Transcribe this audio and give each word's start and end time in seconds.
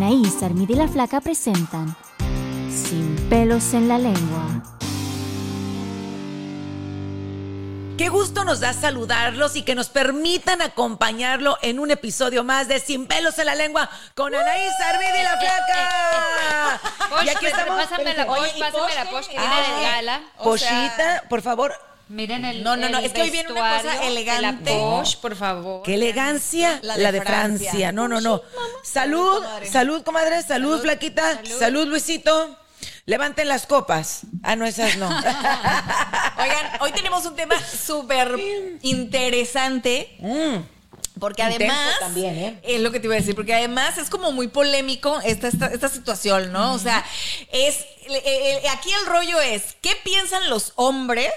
Anaís, 0.00 0.42
Armida 0.42 0.72
y 0.72 0.76
la 0.76 0.88
Flaca 0.88 1.20
presentan 1.20 1.94
Sin 2.70 3.16
pelos 3.28 3.74
en 3.74 3.86
la 3.86 3.98
lengua. 3.98 4.62
Qué 7.98 8.08
gusto 8.08 8.44
nos 8.44 8.60
da 8.60 8.72
saludarlos 8.72 9.56
y 9.56 9.62
que 9.62 9.74
nos 9.74 9.90
permitan 9.90 10.62
acompañarlo 10.62 11.58
en 11.60 11.78
un 11.78 11.90
episodio 11.90 12.44
más 12.44 12.66
de 12.66 12.80
Sin 12.80 13.06
pelos 13.06 13.38
en 13.38 13.44
la 13.44 13.54
lengua 13.54 13.90
con 14.14 14.34
Anaís 14.34 14.72
Armida 14.88 15.20
y 15.20 15.22
la 15.22 15.36
Flaca. 15.36 16.80
Y 17.22 17.28
aquí 17.28 17.36
pero 17.42 17.56
estamos. 17.58 17.84
pásame 17.84 18.14
la 18.14 18.26
Posh, 18.26 18.58
pásame 18.58 18.94
la 18.94 19.10
Posh 19.10 19.26
que 19.26 19.36
viene 19.38 19.54
Ah, 19.54 19.76
de 19.80 19.82
gala. 19.86 20.20
Poshita, 20.42 21.24
por 21.28 21.42
favor. 21.42 21.74
Miren 22.10 22.44
el 22.44 22.64
No, 22.64 22.76
no, 22.76 22.88
no, 22.88 22.98
es 22.98 23.12
que 23.12 23.22
hoy 23.22 23.30
viene 23.30 23.52
una 23.52 23.76
cosa 23.78 24.04
elegante. 24.04 24.72
La 24.76 25.04
por 25.22 25.36
favor. 25.36 25.82
Qué 25.84 25.94
elegancia 25.94 26.80
la 26.82 26.96
La 26.98 27.12
de, 27.12 27.22
Francia. 27.22 27.70
Francia. 27.70 27.92
No, 27.92 28.08
no, 28.08 28.20
no. 28.20 28.42
Salud, 28.82 29.44
salud, 29.70 30.02
comadre. 30.02 30.42
Salud, 30.42 30.80
flaquita. 30.80 31.40
Salud. 31.58 31.86
Luisito. 31.86 32.56
Levanten 33.06 33.46
las 33.46 33.66
copas. 33.66 34.22
Ah, 34.42 34.56
no, 34.56 34.66
esas 34.66 34.96
no. 34.96 35.06
Oigan, 36.42 36.66
hoy 36.80 36.90
tenemos 36.92 37.24
un 37.26 37.36
tema 37.36 37.54
súper 37.60 38.34
interesante. 38.82 40.16
Porque 41.18 41.42
Mm. 41.44 41.52
Intenso 41.52 41.72
además, 41.74 41.98
también, 42.00 42.38
¿eh? 42.38 42.60
es 42.62 42.80
lo 42.80 42.90
que 42.90 42.98
te 42.98 43.06
iba 43.06 43.14
a 43.14 43.18
decir, 43.18 43.34
porque 43.34 43.54
además 43.54 43.98
es 43.98 44.08
como 44.10 44.32
muy 44.32 44.48
polémico 44.48 45.20
esta, 45.22 45.48
esta, 45.48 45.66
esta 45.66 45.88
situación, 45.88 46.50
¿no? 46.50 46.72
O 46.72 46.78
sea, 46.78 47.04
es, 47.52 47.84
aquí 48.70 48.90
el 48.92 49.06
rollo 49.06 49.40
es, 49.40 49.76
¿qué 49.80 49.96
piensan 50.04 50.48
los 50.50 50.72
hombres 50.76 51.30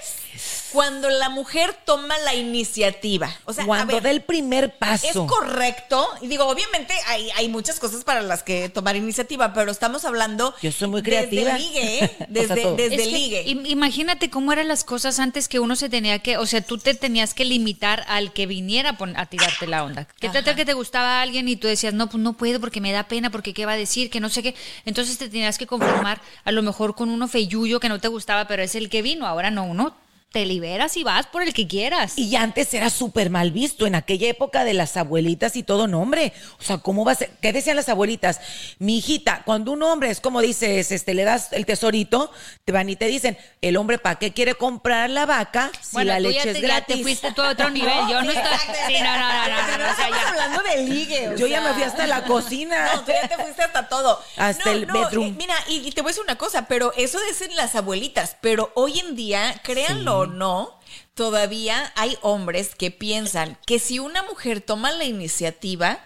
cuando 0.72 1.08
la 1.10 1.28
mujer 1.28 1.76
toma 1.84 2.18
la 2.18 2.34
iniciativa? 2.34 3.32
O 3.44 3.52
sea, 3.52 3.62
a 3.62 3.66
Cuando 3.66 4.00
dé 4.00 4.10
el 4.10 4.22
primer 4.22 4.76
paso. 4.76 5.06
Es 5.06 5.16
correcto. 5.30 6.06
Y 6.20 6.26
digo, 6.26 6.46
obviamente 6.48 6.92
hay, 7.06 7.30
hay 7.36 7.48
muchas 7.48 7.78
cosas 7.78 8.02
para 8.02 8.22
las 8.22 8.42
que 8.42 8.68
tomar 8.68 8.96
iniciativa, 8.96 9.52
pero 9.52 9.70
estamos 9.70 10.04
hablando. 10.04 10.52
Yo 10.62 10.72
soy 10.72 10.88
muy 10.88 11.02
creativa. 11.02 11.52
Desde 11.52 11.58
ligue, 11.64 11.98
¿eh? 12.04 12.10
O 12.14 12.16
sea, 12.18 12.26
Desde, 12.28 12.62
todo. 12.62 12.76
desde 12.76 12.94
Es 12.96 13.02
que 13.02 13.06
ligue. 13.08 13.44
im- 13.46 13.66
imagínate 13.70 14.30
cómo 14.30 14.52
eran 14.52 14.66
las 14.66 14.82
cosas 14.82 15.20
antes 15.20 15.46
que 15.48 15.60
uno 15.60 15.76
se 15.76 15.88
tenía 15.88 16.18
que, 16.18 16.36
o 16.38 16.46
sea, 16.46 16.60
tú 16.60 16.78
te 16.78 16.94
tenías 16.94 17.34
que 17.34 17.44
limitar 17.44 18.04
al 18.08 18.32
que 18.32 18.46
viniera 18.46 18.90
a, 18.90 18.98
pon- 18.98 19.16
a 19.16 19.26
tirarte 19.26 19.66
la 19.68 19.84
onda. 19.84 20.08
¿Qué 20.18 20.28
tal 20.30 20.42
que 20.56 20.64
te 20.64 20.72
gustaba 20.74 21.22
alguien 21.22 21.48
y 21.48 21.54
tú 21.56 21.68
decías, 21.68 21.94
no, 21.94 22.08
pues 22.08 22.20
no 22.22 22.32
puedo 22.32 22.58
porque 22.60 22.80
me 22.80 22.90
da 22.92 23.04
pena, 23.06 23.30
porque 23.30 23.54
qué 23.54 23.64
va 23.66 23.72
a 23.72 23.76
decir, 23.76 24.10
que 24.10 24.18
no 24.20 24.28
sé 24.28 24.42
qué? 24.42 24.54
Entonces 24.84 25.16
te 25.18 25.28
tenías 25.28 25.56
que 25.58 25.66
conformar 25.68 26.20
a 26.44 26.50
lo 26.50 26.62
mejor 26.64 26.94
con 26.94 27.10
uno 27.10 27.28
feyuyo 27.28 27.78
que 27.80 27.88
no 27.88 28.00
te 28.00 28.08
gustaba, 28.08 28.46
pero 28.48 28.62
es 28.62 28.74
el 28.74 28.90
que 28.90 29.02
vino. 29.02 29.26
Ahora 29.26 29.50
no, 29.50 29.64
uno 29.64 29.94
te 30.34 30.44
liberas 30.46 30.96
y 30.96 31.04
vas 31.04 31.26
por 31.28 31.44
el 31.44 31.54
que 31.54 31.68
quieras. 31.68 32.18
Y 32.18 32.34
antes 32.34 32.74
era 32.74 32.90
súper 32.90 33.30
mal 33.30 33.52
visto, 33.52 33.86
en 33.86 33.94
aquella 33.94 34.28
época 34.28 34.64
de 34.64 34.74
las 34.74 34.96
abuelitas 34.96 35.54
y 35.54 35.62
todo 35.62 35.86
nombre. 35.86 36.32
O 36.58 36.62
sea, 36.64 36.78
¿cómo 36.78 37.04
va 37.04 37.12
a 37.12 37.14
ser? 37.14 37.30
¿Qué 37.40 37.52
decían 37.52 37.76
las 37.76 37.88
abuelitas? 37.88 38.40
Mi 38.80 38.98
hijita, 38.98 39.42
cuando 39.46 39.70
un 39.70 39.82
hombre 39.84 40.10
es 40.10 40.18
como 40.20 40.40
dices, 40.40 40.90
este, 40.90 41.14
le 41.14 41.22
das 41.22 41.52
el 41.52 41.64
tesorito, 41.66 42.32
te 42.64 42.72
van 42.72 42.88
y 42.90 42.96
te 42.96 43.06
dicen, 43.06 43.38
el 43.62 43.76
hombre, 43.76 43.98
¿para 43.98 44.18
qué 44.18 44.32
quiere 44.32 44.56
comprar 44.56 45.08
la 45.08 45.24
vaca 45.24 45.70
si 45.80 45.92
bueno, 45.92 46.10
la 46.12 46.16
tú 46.18 46.22
leche 46.24 46.34
ya 46.44 46.50
es 46.50 46.56
te, 46.56 46.60
ya 46.62 46.66
gratis? 46.66 46.96
te 46.96 47.02
fuiste 47.04 47.32
tú 47.32 47.40
a 47.42 47.50
otro 47.50 47.70
nivel. 47.70 47.94
Yo 48.10 48.20
no 48.22 48.30
estoy. 48.32 48.74
Sí, 48.88 48.94
no, 49.00 49.16
no, 49.16 49.28
no, 49.32 49.48
no, 49.48 49.66
no, 49.68 49.78
no, 49.78 49.92
o 49.92 49.96
sea, 49.96 50.08
Estamos 50.08 50.20
ya. 50.20 50.28
hablando 50.30 50.62
de 50.64 50.82
ligue. 50.82 51.28
o 51.28 51.36
Yo 51.36 51.46
ya 51.46 51.60
me 51.60 51.72
fui 51.74 51.84
hasta 51.84 52.08
la 52.08 52.24
cocina. 52.24 52.90
No, 52.94 53.00
tú 53.04 53.12
ya 53.12 53.28
te 53.28 53.36
fuiste 53.40 53.62
hasta 53.62 53.88
todo. 53.88 54.20
Hasta 54.36 54.64
No, 54.64 54.70
el 54.72 54.86
no, 54.88 54.94
bedroom. 54.94 55.26
eh, 55.28 55.34
mira, 55.38 55.54
y, 55.68 55.86
y 55.86 55.92
te 55.92 56.02
voy 56.02 56.08
a 56.08 56.10
decir 56.10 56.24
una 56.24 56.36
cosa, 56.36 56.66
pero 56.66 56.92
eso 56.96 57.20
dicen 57.28 57.54
las 57.54 57.76
abuelitas, 57.76 58.36
pero 58.40 58.72
hoy 58.74 58.98
en 58.98 59.14
día, 59.14 59.54
créanlo 59.62 60.23
o 60.24 60.32
no, 60.32 60.78
todavía 61.14 61.92
hay 61.96 62.16
hombres 62.22 62.74
que 62.74 62.90
piensan 62.90 63.56
que 63.66 63.78
si 63.78 63.98
una 63.98 64.22
mujer 64.24 64.60
toma 64.60 64.92
la 64.92 65.04
iniciativa, 65.04 65.98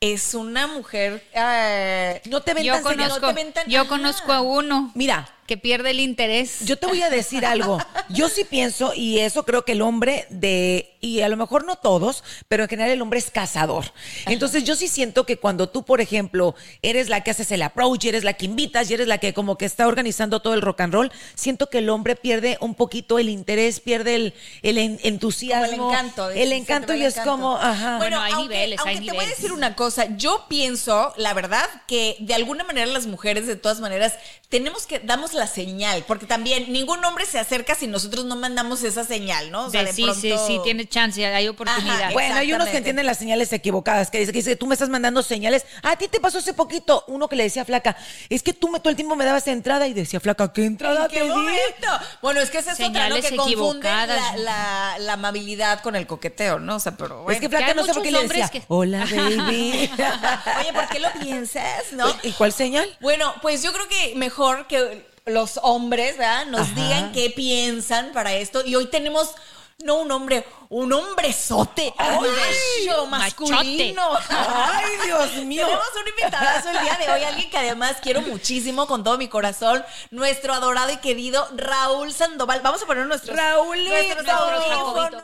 es 0.00 0.34
una 0.34 0.66
mujer... 0.66 1.26
eh, 1.34 2.22
No 2.26 2.40
te 2.42 2.54
ven 2.54 2.64
Yo 2.64 2.80
conozco, 2.82 3.20
no 3.20 3.28
te 3.28 3.32
ven 3.34 3.52
tan- 3.52 3.68
yo 3.68 3.88
conozco 3.88 4.32
a 4.32 4.40
uno. 4.40 4.92
Mira, 4.94 5.28
que 5.48 5.56
pierde 5.56 5.90
el 5.90 5.98
interés. 6.00 6.60
Yo 6.66 6.76
te 6.76 6.86
voy 6.86 7.02
a 7.02 7.10
decir 7.10 7.44
algo. 7.46 7.78
Yo 8.10 8.28
sí 8.28 8.44
pienso, 8.44 8.92
y 8.94 9.18
eso 9.18 9.44
creo 9.44 9.64
que 9.64 9.72
el 9.72 9.82
hombre 9.82 10.26
de, 10.30 10.94
y 11.00 11.22
a 11.22 11.28
lo 11.28 11.36
mejor 11.36 11.64
no 11.64 11.76
todos, 11.76 12.22
pero 12.48 12.62
en 12.64 12.68
general 12.68 12.90
el 12.92 13.02
hombre 13.02 13.18
es 13.18 13.30
cazador. 13.30 13.86
Entonces 14.26 14.62
yo 14.64 14.76
sí 14.76 14.86
siento 14.88 15.24
que 15.26 15.38
cuando 15.38 15.68
tú, 15.70 15.84
por 15.84 16.00
ejemplo, 16.00 16.54
eres 16.82 17.08
la 17.08 17.22
que 17.24 17.30
haces 17.32 17.50
el 17.50 17.62
approach, 17.62 18.04
eres 18.04 18.24
la 18.24 18.34
que 18.34 18.44
invitas 18.44 18.90
y 18.90 18.94
eres 18.94 19.08
la 19.08 19.18
que 19.18 19.32
como 19.34 19.56
que 19.58 19.64
está 19.64 19.88
organizando 19.88 20.40
todo 20.40 20.52
el 20.54 20.60
rock 20.62 20.82
and 20.82 20.92
roll, 20.92 21.12
siento 21.34 21.70
que 21.70 21.78
el 21.78 21.88
hombre 21.88 22.14
pierde 22.14 22.58
un 22.60 22.74
poquito 22.74 23.18
el 23.18 23.30
interés, 23.30 23.80
pierde 23.80 24.14
el, 24.16 24.34
el 24.62 24.76
en- 24.78 25.00
entusiasmo. 25.02 25.76
Como 25.76 25.88
el 25.90 25.94
encanto. 25.96 26.30
El 26.30 26.48
se 26.50 26.56
encanto 26.56 26.94
y 26.94 27.00
el 27.00 27.06
es 27.06 27.14
encanto. 27.14 27.30
como, 27.30 27.56
ajá. 27.56 27.96
Bueno, 27.96 28.20
hay 28.20 28.32
aunque, 28.34 28.54
niveles, 28.54 28.80
hay 28.84 28.96
aunque 28.96 29.10
te 29.10 29.16
voy 29.16 29.24
a 29.24 29.28
decir 29.28 29.52
una 29.52 29.74
cosa, 29.74 30.14
yo 30.18 30.44
pienso, 30.48 31.14
la 31.16 31.32
verdad, 31.32 31.64
que 31.86 32.16
de 32.20 32.34
alguna 32.34 32.64
manera 32.64 32.86
las 32.86 33.06
mujeres, 33.06 33.46
de 33.46 33.56
todas 33.56 33.80
maneras, 33.80 34.14
tenemos 34.50 34.86
que, 34.86 34.98
damos 34.98 35.32
la 35.34 35.37
señal, 35.46 36.04
porque 36.06 36.26
también 36.26 36.72
ningún 36.72 37.04
hombre 37.04 37.24
se 37.26 37.38
acerca 37.38 37.74
si 37.74 37.86
nosotros 37.86 38.24
no 38.24 38.36
mandamos 38.36 38.82
esa 38.82 39.04
señal, 39.04 39.50
¿no? 39.50 39.66
O 39.66 39.70
sea, 39.70 39.80
De 39.82 39.86
de 39.88 39.92
sí, 39.92 40.02
pronto- 40.02 40.20
sí, 40.20 40.34
sí, 40.46 40.60
tiene 40.64 40.86
chance, 40.88 41.24
hay 41.24 41.48
oportunidad. 41.48 42.00
Ajá, 42.02 42.12
Bueno, 42.12 42.34
hay 42.36 42.52
unos 42.52 42.68
que 42.68 42.78
entienden 42.78 43.06
las 43.06 43.18
señales 43.18 43.52
equivocadas, 43.52 44.10
que 44.10 44.18
dice, 44.20 44.32
que 44.32 44.38
dice, 44.38 44.56
tú 44.56 44.66
me 44.66 44.74
estás 44.74 44.88
mandando 44.88 45.22
señales. 45.22 45.64
A 45.82 45.96
ti 45.96 46.08
te 46.08 46.20
pasó 46.20 46.38
hace 46.38 46.52
poquito 46.54 47.04
uno 47.08 47.28
que 47.28 47.36
le 47.36 47.44
decía 47.44 47.62
a 47.62 47.64
Flaca, 47.64 47.96
es 48.28 48.42
que 48.42 48.52
tú 48.52 48.68
me, 48.68 48.80
todo 48.80 48.90
el 48.90 48.96
tiempo 48.96 49.14
me 49.16 49.24
dabas 49.24 49.46
entrada 49.48 49.86
y 49.86 49.94
decía, 49.94 50.20
Flaca, 50.20 50.52
¿qué 50.52 50.64
entrada 50.64 51.04
¿En 51.04 51.08
qué 51.10 51.18
te 51.18 51.22
di? 51.24 51.28
momento? 51.30 51.88
Bueno, 52.22 52.40
es 52.40 52.50
que 52.50 52.58
esa 52.58 52.72
es 52.72 52.80
otra, 52.80 53.08
¿no? 53.08 53.16
Señales 53.16 53.26
Que 53.30 53.36
confunden 53.36 53.92
la, 54.08 54.36
la, 54.36 54.96
la 54.98 55.12
amabilidad 55.12 55.80
con 55.80 55.96
el 55.96 56.06
coqueteo, 56.06 56.58
¿no? 56.58 56.76
O 56.76 56.80
sea, 56.80 56.96
pero 56.96 57.22
bueno. 57.22 57.30
Es 57.34 57.40
que 57.40 57.48
Flaca 57.48 57.74
no 57.74 57.84
sé 57.84 57.92
por 57.94 58.02
qué 58.02 58.10
le 58.12 58.22
decía, 58.22 58.48
que- 58.48 58.62
hola, 58.68 59.00
baby. 59.10 59.90
Oye, 60.60 60.72
¿por 60.72 60.88
qué 60.88 60.98
lo 61.00 61.08
piensas, 61.20 61.92
no? 61.92 62.06
¿Y 62.22 62.32
cuál 62.32 62.52
señal? 62.52 62.88
Bueno, 63.00 63.34
pues 63.42 63.62
yo 63.62 63.72
creo 63.72 63.88
que 63.88 64.14
mejor 64.16 64.66
que 64.66 65.06
los 65.28 65.58
hombres, 65.62 66.16
¿verdad? 66.16 66.46
Nos 66.46 66.60
Ajá. 66.62 66.74
digan 66.74 67.12
qué 67.12 67.30
piensan 67.30 68.12
para 68.12 68.32
esto. 68.34 68.64
Y 68.64 68.74
hoy 68.74 68.86
tenemos, 68.86 69.34
no 69.78 69.96
un 69.96 70.10
hombre, 70.10 70.44
un 70.70 70.92
hombrezote, 70.92 71.94
macho 71.98 73.06
masculino. 73.06 74.02
Ay, 74.28 74.84
Dios 75.04 75.32
mío. 75.44 75.64
Tenemos 75.64 75.88
un 76.00 76.08
invitadazo 76.08 76.70
el 76.70 76.80
día 76.80 76.96
de 76.96 77.10
hoy, 77.12 77.24
alguien 77.24 77.48
que 77.50 77.58
además 77.58 77.96
quiero 78.02 78.20
muchísimo 78.22 78.86
con 78.86 79.02
todo 79.02 79.16
mi 79.16 79.28
corazón, 79.28 79.84
nuestro 80.10 80.52
adorado 80.52 80.90
y 80.90 80.98
querido 80.98 81.48
Raúl 81.56 82.12
Sandoval. 82.12 82.60
Vamos 82.62 82.82
a 82.82 82.86
poner 82.86 83.06
nuestro 83.06 83.34
Raúlito. 83.34 83.90
nuestros 84.14 84.28
audífonos. 84.28 85.22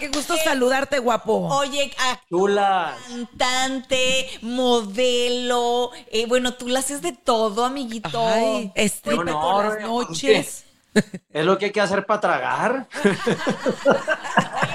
Qué 0.00 0.08
gusto 0.08 0.34
saludarte, 0.42 0.98
guapo. 0.98 1.46
Oye, 1.54 1.92
Chulas. 2.30 2.94
cantante, 3.06 4.30
modelo, 4.40 5.90
eh, 6.10 6.24
bueno, 6.26 6.54
tú 6.54 6.68
la 6.68 6.78
haces 6.78 7.02
de 7.02 7.12
todo, 7.12 7.66
amiguito. 7.66 8.26
Ay, 8.26 8.72
este, 8.74 9.12
honor, 9.12 9.26
por 9.26 9.64
las 9.64 9.74
oye, 9.74 9.86
noches. 9.86 10.64
Es 11.32 11.44
lo 11.44 11.58
que 11.58 11.66
hay 11.66 11.70
que 11.70 11.82
hacer 11.82 12.06
para 12.06 12.20
tragar. 12.20 12.88
Oye, 13.04 13.16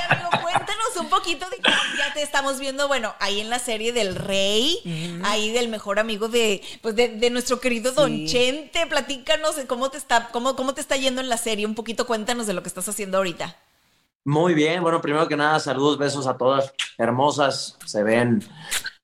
amigo, 0.10 0.30
cuéntanos 0.44 0.95
un 1.00 1.10
poquito 1.10 1.50
de 1.50 1.57
ya 1.63 2.13
te 2.13 2.22
estamos 2.22 2.60
viendo, 2.60 2.88
bueno, 2.88 3.13
ahí 3.19 3.42
en 3.42 3.50
la 3.50 3.60
serie 3.60 3.92
del 3.92 4.16
Rey, 4.16 4.80
ahí 5.25 5.51
del 5.51 5.68
mejor 5.68 6.00
amigo 6.00 6.30
de, 6.30 6.62
pues 6.81 6.95
de, 6.95 7.10
de 7.10 7.30
nuestro 7.31 7.60
querido 7.60 7.92
Don 7.92 8.27
Chente. 8.27 8.86
Platícanos 8.86 9.56
de 9.56 9.66
cómo 9.66 9.89
te 9.89 9.98
está, 9.98 10.30
cómo, 10.30 10.56
cómo 10.56 10.74
te 10.74 10.81
está 10.81 10.95
yendo 10.95 11.19
en 11.19 11.30
la 11.30 11.38
serie. 11.38 11.66
Un 11.66 11.75
poquito 11.75 12.06
cuéntanos 12.07 12.48
de 12.48 12.54
lo 12.54 12.62
que 12.62 12.69
estás 12.69 12.88
haciendo 12.88 13.18
ahorita. 13.18 13.57
Muy 14.27 14.56
bien, 14.56 14.81
bueno, 14.81 15.01
primero 15.01 15.27
que 15.27 15.38
nada, 15.38 15.60
saludos, 15.60 16.00
besos 16.00 16.25
a 16.25 16.36
todas, 16.36 16.74
hermosas, 16.98 17.77
se 17.86 18.01
ven. 18.01 18.44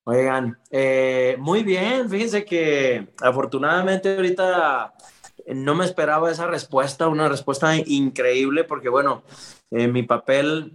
Oigan, 0.04 0.58
eh, 0.72 1.36
muy 1.38 1.62
bien, 1.62 2.10
fíjense 2.10 2.44
que 2.44 3.08
afortunadamente 3.22 4.16
ahorita 4.16 4.96
no 5.54 5.76
me 5.76 5.86
esperaba 5.86 6.32
esa 6.32 6.48
respuesta, 6.48 7.08
una 7.08 7.30
respuesta 7.30 7.76
increíble, 7.76 8.64
porque 8.64 8.90
bueno, 8.90 9.22
eh, 9.70 9.88
mi 9.88 10.02
papel 10.02 10.74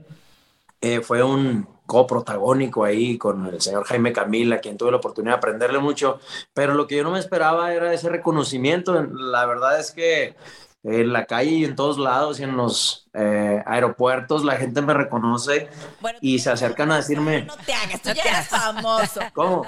eh, 0.80 1.00
fue 1.00 1.24
un 1.24 1.66
coprotagónico 1.84 2.84
ahí 2.84 3.18
con 3.18 3.46
el 3.46 3.60
señor 3.60 3.82
Jaime 3.86 4.12
Camila, 4.12 4.60
quien 4.60 4.76
tuve 4.76 4.92
la 4.92 4.98
oportunidad 4.98 5.34
de 5.34 5.38
aprenderle 5.38 5.80
mucho, 5.80 6.20
pero 6.54 6.74
lo 6.74 6.86
que 6.86 6.96
yo 6.96 7.02
no 7.02 7.10
me 7.10 7.18
esperaba 7.18 7.74
era 7.74 7.92
ese 7.92 8.08
reconocimiento. 8.10 9.02
La 9.02 9.44
verdad 9.44 9.80
es 9.80 9.90
que 9.90 10.36
en 10.88 11.12
la 11.12 11.26
calle 11.26 11.50
y 11.50 11.64
en 11.64 11.74
todos 11.74 11.98
lados 11.98 12.38
y 12.38 12.44
en 12.44 12.56
los 12.56 13.08
eh, 13.12 13.62
aeropuertos 13.66 14.44
la 14.44 14.56
gente 14.56 14.82
me 14.82 14.94
reconoce 14.94 15.68
Bueno, 16.00 16.18
y 16.22 16.38
se 16.38 16.50
acercan 16.50 16.92
a 16.92 16.96
decirme, 16.96 17.42
No 17.42 17.56
te 17.56 17.74
hagas, 17.74 18.00
tú 18.02 18.10
ya 18.14 18.22
eres 18.22 18.48
famoso. 18.48 19.20
¿cómo? 19.34 19.64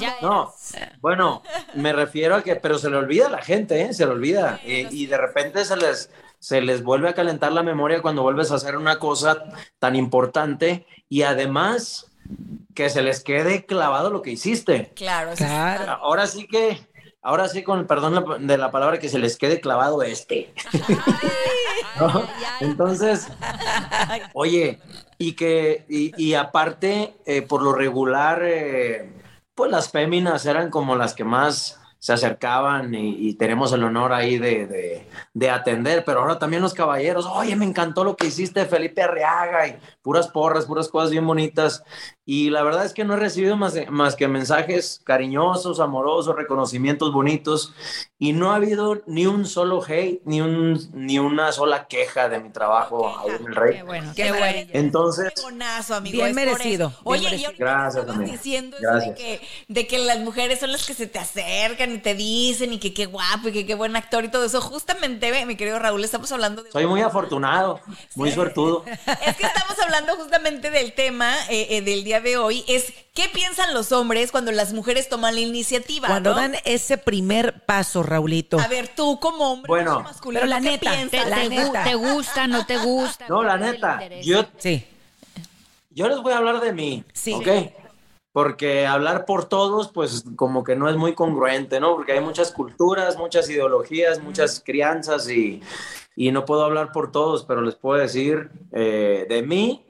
Ya 0.00 0.16
No, 0.20 0.52
bueno, 1.00 1.42
me 1.74 1.92
refiero 1.92 2.34
a 2.34 2.42
que, 2.42 2.56
pero 2.56 2.78
se 2.78 2.90
le 2.90 2.96
olvida 2.96 3.28
a 3.28 3.30
la 3.30 3.42
gente, 3.42 3.82
¿eh? 3.82 3.94
se 3.94 4.04
le 4.06 4.12
olvida. 4.12 4.60
Y, 4.64 5.02
y 5.02 5.06
de 5.06 5.16
repente 5.18 5.64
se 5.64 5.76
les, 5.76 6.10
se 6.40 6.60
les 6.60 6.82
vuelve 6.82 7.08
a 7.08 7.14
calentar 7.14 7.52
la 7.52 7.62
memoria 7.62 8.02
cuando 8.02 8.22
vuelves 8.22 8.50
a 8.50 8.56
hacer 8.56 8.76
una 8.76 8.98
cosa 8.98 9.44
tan 9.78 9.94
importante 9.96 10.86
y 11.08 11.22
además 11.22 12.06
que 12.74 12.90
se 12.90 13.02
les 13.02 13.22
quede 13.22 13.66
clavado 13.66 14.10
lo 14.10 14.22
que 14.22 14.30
hiciste. 14.32 14.92
Claro, 14.94 15.32
Claro. 15.36 15.92
Ahora 15.92 16.26
sí 16.26 16.46
que, 16.46 16.78
ahora 17.22 17.48
sí 17.48 17.62
con 17.62 17.78
el 17.80 17.86
perdón 17.86 18.46
de 18.46 18.58
la 18.58 18.70
palabra, 18.70 18.98
que 18.98 19.08
se 19.08 19.18
les 19.18 19.36
quede 19.36 19.60
clavado 19.60 20.02
este. 20.02 20.52
¿No? 22.00 22.22
Entonces, 22.60 23.28
oye, 24.34 24.78
y 25.18 25.32
que, 25.34 25.84
y, 25.88 26.12
y 26.22 26.34
aparte, 26.34 27.14
eh, 27.26 27.42
por 27.42 27.62
lo 27.62 27.72
regular, 27.72 28.42
eh, 28.44 29.12
pues 29.54 29.70
las 29.70 29.90
féminas 29.90 30.46
eran 30.46 30.70
como 30.70 30.94
las 30.96 31.14
que 31.14 31.24
más 31.24 31.80
se 32.00 32.12
acercaban 32.12 32.94
y, 32.94 33.16
y 33.28 33.34
tenemos 33.34 33.72
el 33.72 33.82
honor 33.82 34.12
ahí 34.12 34.38
de, 34.38 34.68
de- 34.68 35.08
de 35.34 35.50
atender, 35.50 36.04
pero 36.04 36.20
ahora 36.20 36.38
también 36.38 36.62
los 36.62 36.72
caballeros, 36.74 37.26
oye, 37.26 37.56
me 37.56 37.64
encantó 37.64 38.04
lo 38.04 38.16
que 38.16 38.28
hiciste, 38.28 38.64
Felipe 38.66 39.02
Arriaga, 39.02 39.66
y 39.66 39.76
puras 40.08 40.28
porras, 40.28 40.64
puras 40.64 40.88
cosas 40.88 41.10
bien 41.10 41.26
bonitas. 41.26 41.84
Y 42.24 42.48
la 42.48 42.62
verdad 42.62 42.86
es 42.86 42.94
que 42.94 43.04
no 43.04 43.12
he 43.12 43.16
recibido 43.18 43.58
más, 43.58 43.74
más 43.90 44.16
que 44.16 44.26
mensajes 44.26 45.02
cariñosos, 45.04 45.80
amorosos, 45.80 46.34
reconocimientos 46.34 47.12
bonitos, 47.12 47.74
y 48.18 48.32
no 48.32 48.52
ha 48.52 48.56
habido 48.56 49.02
ni 49.06 49.26
un 49.26 49.44
solo 49.44 49.82
hate, 49.86 50.22
ni, 50.24 50.40
un, 50.40 50.80
ni 50.94 51.18
una 51.18 51.52
sola 51.52 51.88
queja 51.88 52.30
de 52.30 52.40
mi 52.40 52.48
trabajo 52.50 53.06
ahí 53.18 53.34
en 53.38 53.46
el 53.48 53.54
Rey. 53.54 53.74
Qué 53.76 53.82
bueno. 53.82 54.12
Qué 54.16 54.22
Qué 54.22 54.32
bueno. 54.32 54.70
Entonces, 54.72 55.30
Qué 55.36 55.42
bonazo, 55.42 55.94
amigo. 55.94 56.16
Bien 56.16 56.34
merecido, 56.34 56.88
bien 56.88 57.00
Oye, 57.04 57.20
y 57.20 57.24
merecido. 57.24 57.48
ahorita 57.48 57.64
Gracias, 57.64 58.18
diciendo 58.30 58.76
eso 58.78 58.86
de 58.86 58.92
Gracias. 58.94 59.18
que, 59.18 59.40
de 59.68 59.86
que 59.86 59.98
las 59.98 60.20
mujeres 60.20 60.60
son 60.60 60.72
las 60.72 60.86
que 60.86 60.94
se 60.94 61.06
te 61.06 61.18
acercan 61.18 61.92
y 61.92 61.98
te 61.98 62.14
dicen 62.14 62.72
y 62.72 62.78
que 62.78 62.94
qué 62.94 63.04
guapo 63.04 63.48
y 63.48 63.52
que 63.52 63.66
qué 63.66 63.74
buen 63.74 63.94
actor 63.94 64.24
y 64.24 64.28
todo 64.28 64.46
eso. 64.46 64.62
Justamente, 64.62 65.44
mi 65.44 65.56
querido 65.56 65.78
Raúl, 65.78 66.02
estamos 66.02 66.32
hablando 66.32 66.62
de... 66.62 66.70
soy 66.72 66.86
muy 66.86 67.02
afortunado, 67.02 67.80
muy 68.14 68.32
suertudo. 68.32 68.84
Es 68.86 69.36
que 69.36 69.44
estamos 69.46 69.78
hablando 69.82 69.97
justamente 70.06 70.70
del 70.70 70.92
tema 70.92 71.34
eh, 71.50 71.66
eh, 71.70 71.82
del 71.82 72.04
día 72.04 72.20
de 72.20 72.36
hoy. 72.36 72.64
Es 72.68 72.92
qué 73.14 73.28
piensan 73.32 73.74
los 73.74 73.92
hombres 73.92 74.30
cuando 74.30 74.52
las 74.52 74.72
mujeres 74.72 75.08
toman 75.08 75.34
la 75.34 75.40
iniciativa. 75.40 76.08
Cuando 76.08 76.30
¿no? 76.30 76.36
dan 76.36 76.54
ese 76.64 76.98
primer 76.98 77.64
paso, 77.66 78.02
Raulito. 78.02 78.58
A 78.60 78.68
ver, 78.68 78.88
tú 78.88 79.18
como 79.20 79.52
hombre 79.52 79.68
Bueno. 79.68 80.00
masculino, 80.00 80.40
Pero 80.40 80.48
la 80.50 80.60
¿qué 80.60 80.70
neta, 80.70 80.90
piensas? 80.92 81.24
¿Te, 81.24 81.30
La 81.30 81.36
te 81.36 81.48
gu- 81.48 81.84
te 81.84 81.94
gusta, 81.94 82.46
no 82.46 82.66
te 82.66 82.78
gusta? 82.78 83.26
No, 83.28 83.42
la 83.42 83.58
¿Cuál 83.58 83.62
es 83.62 83.66
el 83.68 83.72
neta, 83.74 84.08
yo, 84.22 84.44
Sí. 84.58 84.84
yo 85.90 86.08
les 86.08 86.18
voy 86.18 86.32
a 86.32 86.38
hablar 86.38 86.60
de 86.60 86.72
mí, 86.72 87.04
Sí. 87.12 87.32
¿ok? 87.32 87.48
Porque 88.32 88.86
hablar 88.86 89.24
por 89.24 89.48
todos, 89.48 89.88
pues 89.88 90.22
como 90.36 90.62
que 90.62 90.76
no 90.76 90.88
es 90.88 90.96
muy 90.96 91.14
congruente, 91.14 91.80
¿no? 91.80 91.96
Porque 91.96 92.12
hay 92.12 92.20
muchas 92.20 92.52
culturas, 92.52 93.16
muchas 93.16 93.48
ideologías, 93.50 94.22
muchas 94.22 94.62
crianzas 94.64 95.28
y, 95.28 95.60
y 96.14 96.30
no 96.30 96.44
puedo 96.44 96.62
hablar 96.64 96.92
por 96.92 97.10
todos, 97.10 97.44
pero 97.44 97.62
les 97.62 97.74
puedo 97.74 97.98
decir 98.00 98.50
eh, 98.72 99.26
de 99.28 99.42
mí 99.42 99.84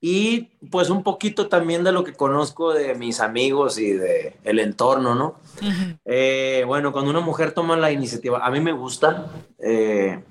y 0.00 0.42
pues 0.70 0.88
un 0.88 1.02
poquito 1.02 1.48
también 1.48 1.84
de 1.84 1.92
lo 1.92 2.02
que 2.04 2.14
conozco 2.14 2.72
de 2.72 2.94
mis 2.94 3.20
amigos 3.20 3.78
y 3.78 3.92
de 3.92 4.36
el 4.44 4.58
entorno, 4.58 5.14
¿no? 5.14 5.40
Eh, 6.04 6.64
bueno, 6.66 6.92
cuando 6.92 7.10
una 7.10 7.20
mujer 7.20 7.52
toma 7.52 7.76
la 7.76 7.92
iniciativa, 7.92 8.44
a 8.44 8.50
mí 8.50 8.60
me 8.60 8.72
gusta. 8.72 9.26
eh, 9.58 10.22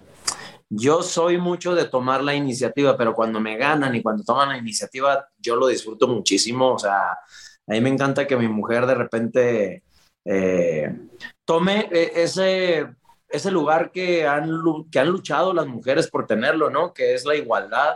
yo 0.72 1.02
soy 1.02 1.40
mucho 1.40 1.74
de 1.74 1.86
tomar 1.86 2.24
la 2.24 2.36
iniciativa, 2.36 2.96
pero 2.96 3.16
cuando 3.16 3.40
me 3.40 3.58
ganan 3.58 3.96
y 3.96 4.04
cuando 4.04 4.24
toman 4.24 4.50
la 4.50 4.58
iniciativa, 4.58 5.28
yo 5.40 5.56
lo 5.56 5.66
disfruto 5.66 6.08
muchísimo. 6.08 6.74
O 6.74 6.80
sea, 6.80 7.12
a 7.12 7.72
mí 7.72 7.82
me 7.82 7.90
encanta 7.90 8.28
que 8.28 8.38
mi 8.38 8.48
mujer 8.48 8.86
de 8.86 8.94
repente 8.94 9.84
eh, 10.26 10.96
tome 11.44 11.90
eh, 11.92 12.12
ese, 12.16 12.88
ese 13.28 13.50
lugar 13.50 13.92
que 13.92 14.28
han, 14.28 14.62
que 14.92 15.00
han 15.00 15.10
luchado 15.10 15.54
las 15.54 15.66
mujeres 15.66 16.08
por 16.08 16.28
tenerlo, 16.28 16.70
¿no? 16.70 16.94
Que 16.94 17.16
es 17.16 17.26
la 17.26 17.36
igualdad 17.36 17.96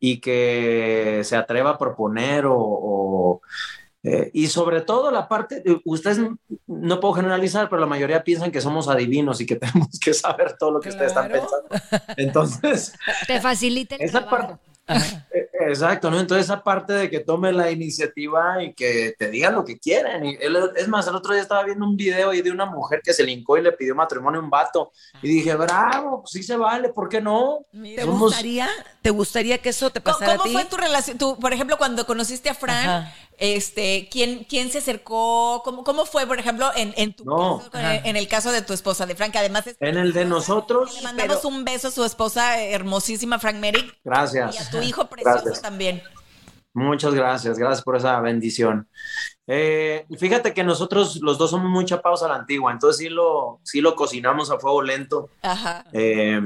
y 0.00 0.20
que 0.20 1.20
se 1.24 1.36
atreva 1.36 1.70
a 1.70 1.78
proponer 1.78 2.46
o, 2.46 2.56
o, 2.56 3.40
eh, 4.02 4.30
y 4.34 4.48
sobre 4.48 4.82
todo 4.82 5.10
la 5.10 5.28
parte, 5.28 5.62
eh, 5.64 5.80
ustedes 5.86 6.20
no 6.66 7.00
puedo 7.00 7.14
generalizar, 7.14 7.70
pero 7.70 7.80
la 7.80 7.86
mayoría 7.86 8.22
piensan 8.22 8.52
que 8.52 8.60
somos 8.60 8.86
adivinos 8.88 9.40
y 9.40 9.46
que 9.46 9.56
tenemos 9.56 9.98
que 9.98 10.12
saber 10.12 10.56
todo 10.58 10.72
lo 10.72 10.80
que 10.80 10.90
ustedes 10.90 11.08
están 11.08 11.30
pensando. 11.30 11.68
Entonces, 12.16 12.94
Te 13.26 13.40
facilita 13.40 13.96
el 13.96 14.02
esa 14.02 14.26
trabajo. 14.26 14.46
parte, 14.48 14.62
exacto, 15.66 16.10
¿no? 16.10 16.20
Entonces 16.20 16.44
esa 16.46 16.62
parte 16.62 16.92
de 16.92 17.10
que 17.10 17.20
tome 17.20 17.52
la 17.52 17.70
iniciativa 17.70 18.62
y 18.62 18.74
que 18.74 19.14
te 19.18 19.30
digan 19.30 19.54
lo 19.54 19.64
que 19.64 19.78
quieren. 19.78 20.24
Y 20.26 20.36
él- 20.40 20.70
es 20.76 20.88
más, 20.88 21.06
el 21.06 21.14
otro 21.14 21.32
día 21.32 21.42
estaba 21.42 21.64
viendo 21.64 21.86
un 21.86 21.96
video 21.96 22.30
ahí 22.30 22.42
de 22.42 22.50
una 22.50 22.66
mujer 22.66 23.00
que 23.02 23.12
se 23.14 23.24
lincó 23.24 23.56
y 23.56 23.62
le 23.62 23.72
pidió 23.72 23.94
matrimonio 23.94 24.40
a 24.40 24.44
un 24.44 24.50
vato. 24.50 24.92
Y 25.22 25.28
dije, 25.28 25.54
bravo, 25.54 26.20
pues 26.22 26.32
sí 26.32 26.42
se 26.42 26.56
vale, 26.56 26.90
¿por 26.90 27.08
qué 27.08 27.20
no? 27.20 27.60
¿Te 27.72 28.02
Somos- 28.02 28.20
gustaría, 28.20 28.68
¿Te 29.02 29.10
gustaría 29.10 29.58
que 29.58 29.68
eso 29.68 29.90
te 29.90 30.00
¿Cómo, 30.00 30.18
pasara 30.18 30.36
cómo 30.38 30.44
a 30.44 30.46
ti? 30.48 30.52
fue 30.54 30.64
tu 30.64 30.76
relación? 30.76 31.18
Tú, 31.18 31.38
por 31.38 31.52
ejemplo, 31.52 31.76
cuando 31.76 32.06
conociste 32.06 32.48
a 32.48 32.54
Fran, 32.54 32.88
Ajá. 32.88 33.14
Este, 33.44 34.08
¿quién, 34.10 34.44
¿quién 34.48 34.70
se 34.70 34.78
acercó? 34.78 35.62
¿Cómo, 35.64 35.84
cómo 35.84 36.06
fue, 36.06 36.26
por 36.26 36.38
ejemplo, 36.38 36.70
en, 36.74 36.94
en 36.96 37.14
tu 37.14 37.24
No. 37.24 37.62
caso, 37.70 37.78
en, 37.78 38.06
en 38.06 38.16
el 38.16 38.26
caso 38.28 38.50
de 38.52 38.62
tu 38.62 38.72
esposa, 38.72 39.06
de 39.06 39.14
Frank, 39.14 39.32
que 39.32 39.38
además 39.38 39.66
es... 39.66 39.76
En 39.80 39.96
el 39.96 40.12
de 40.12 40.24
nosotros, 40.24 40.94
Le 40.96 41.02
mandamos 41.02 41.44
un 41.44 41.64
beso 41.64 41.88
a 41.88 41.90
su 41.90 42.04
esposa 42.04 42.60
hermosísima, 42.62 43.38
Frank 43.38 43.56
Merrick, 43.56 43.86
y 43.86 44.08
a 44.08 44.10
gracias. 44.10 44.70
tu 44.70 44.80
hijo 44.80 45.06
precioso 45.06 45.42
Gracias. 45.44 45.62
también. 45.62 46.02
Muchas 46.76 47.14
gracias, 47.14 47.56
gracias 47.56 47.82
por 47.84 47.96
esa 47.96 48.18
bendición. 48.20 48.88
Eh, 49.46 50.06
fíjate 50.18 50.52
que 50.54 50.64
nosotros 50.64 51.16
los 51.22 51.38
dos 51.38 51.50
somos 51.50 51.70
muy 51.70 51.84
chapados 51.84 52.22
a 52.24 52.28
la 52.28 52.34
antigua, 52.34 52.72
entonces 52.72 52.98
sí 52.98 53.08
lo, 53.10 53.60
sí 53.62 53.80
lo 53.80 53.94
cocinamos 53.94 54.50
a 54.50 54.58
fuego 54.58 54.82
lento, 54.82 55.28
Ajá. 55.42 55.84
eh, 55.92 56.40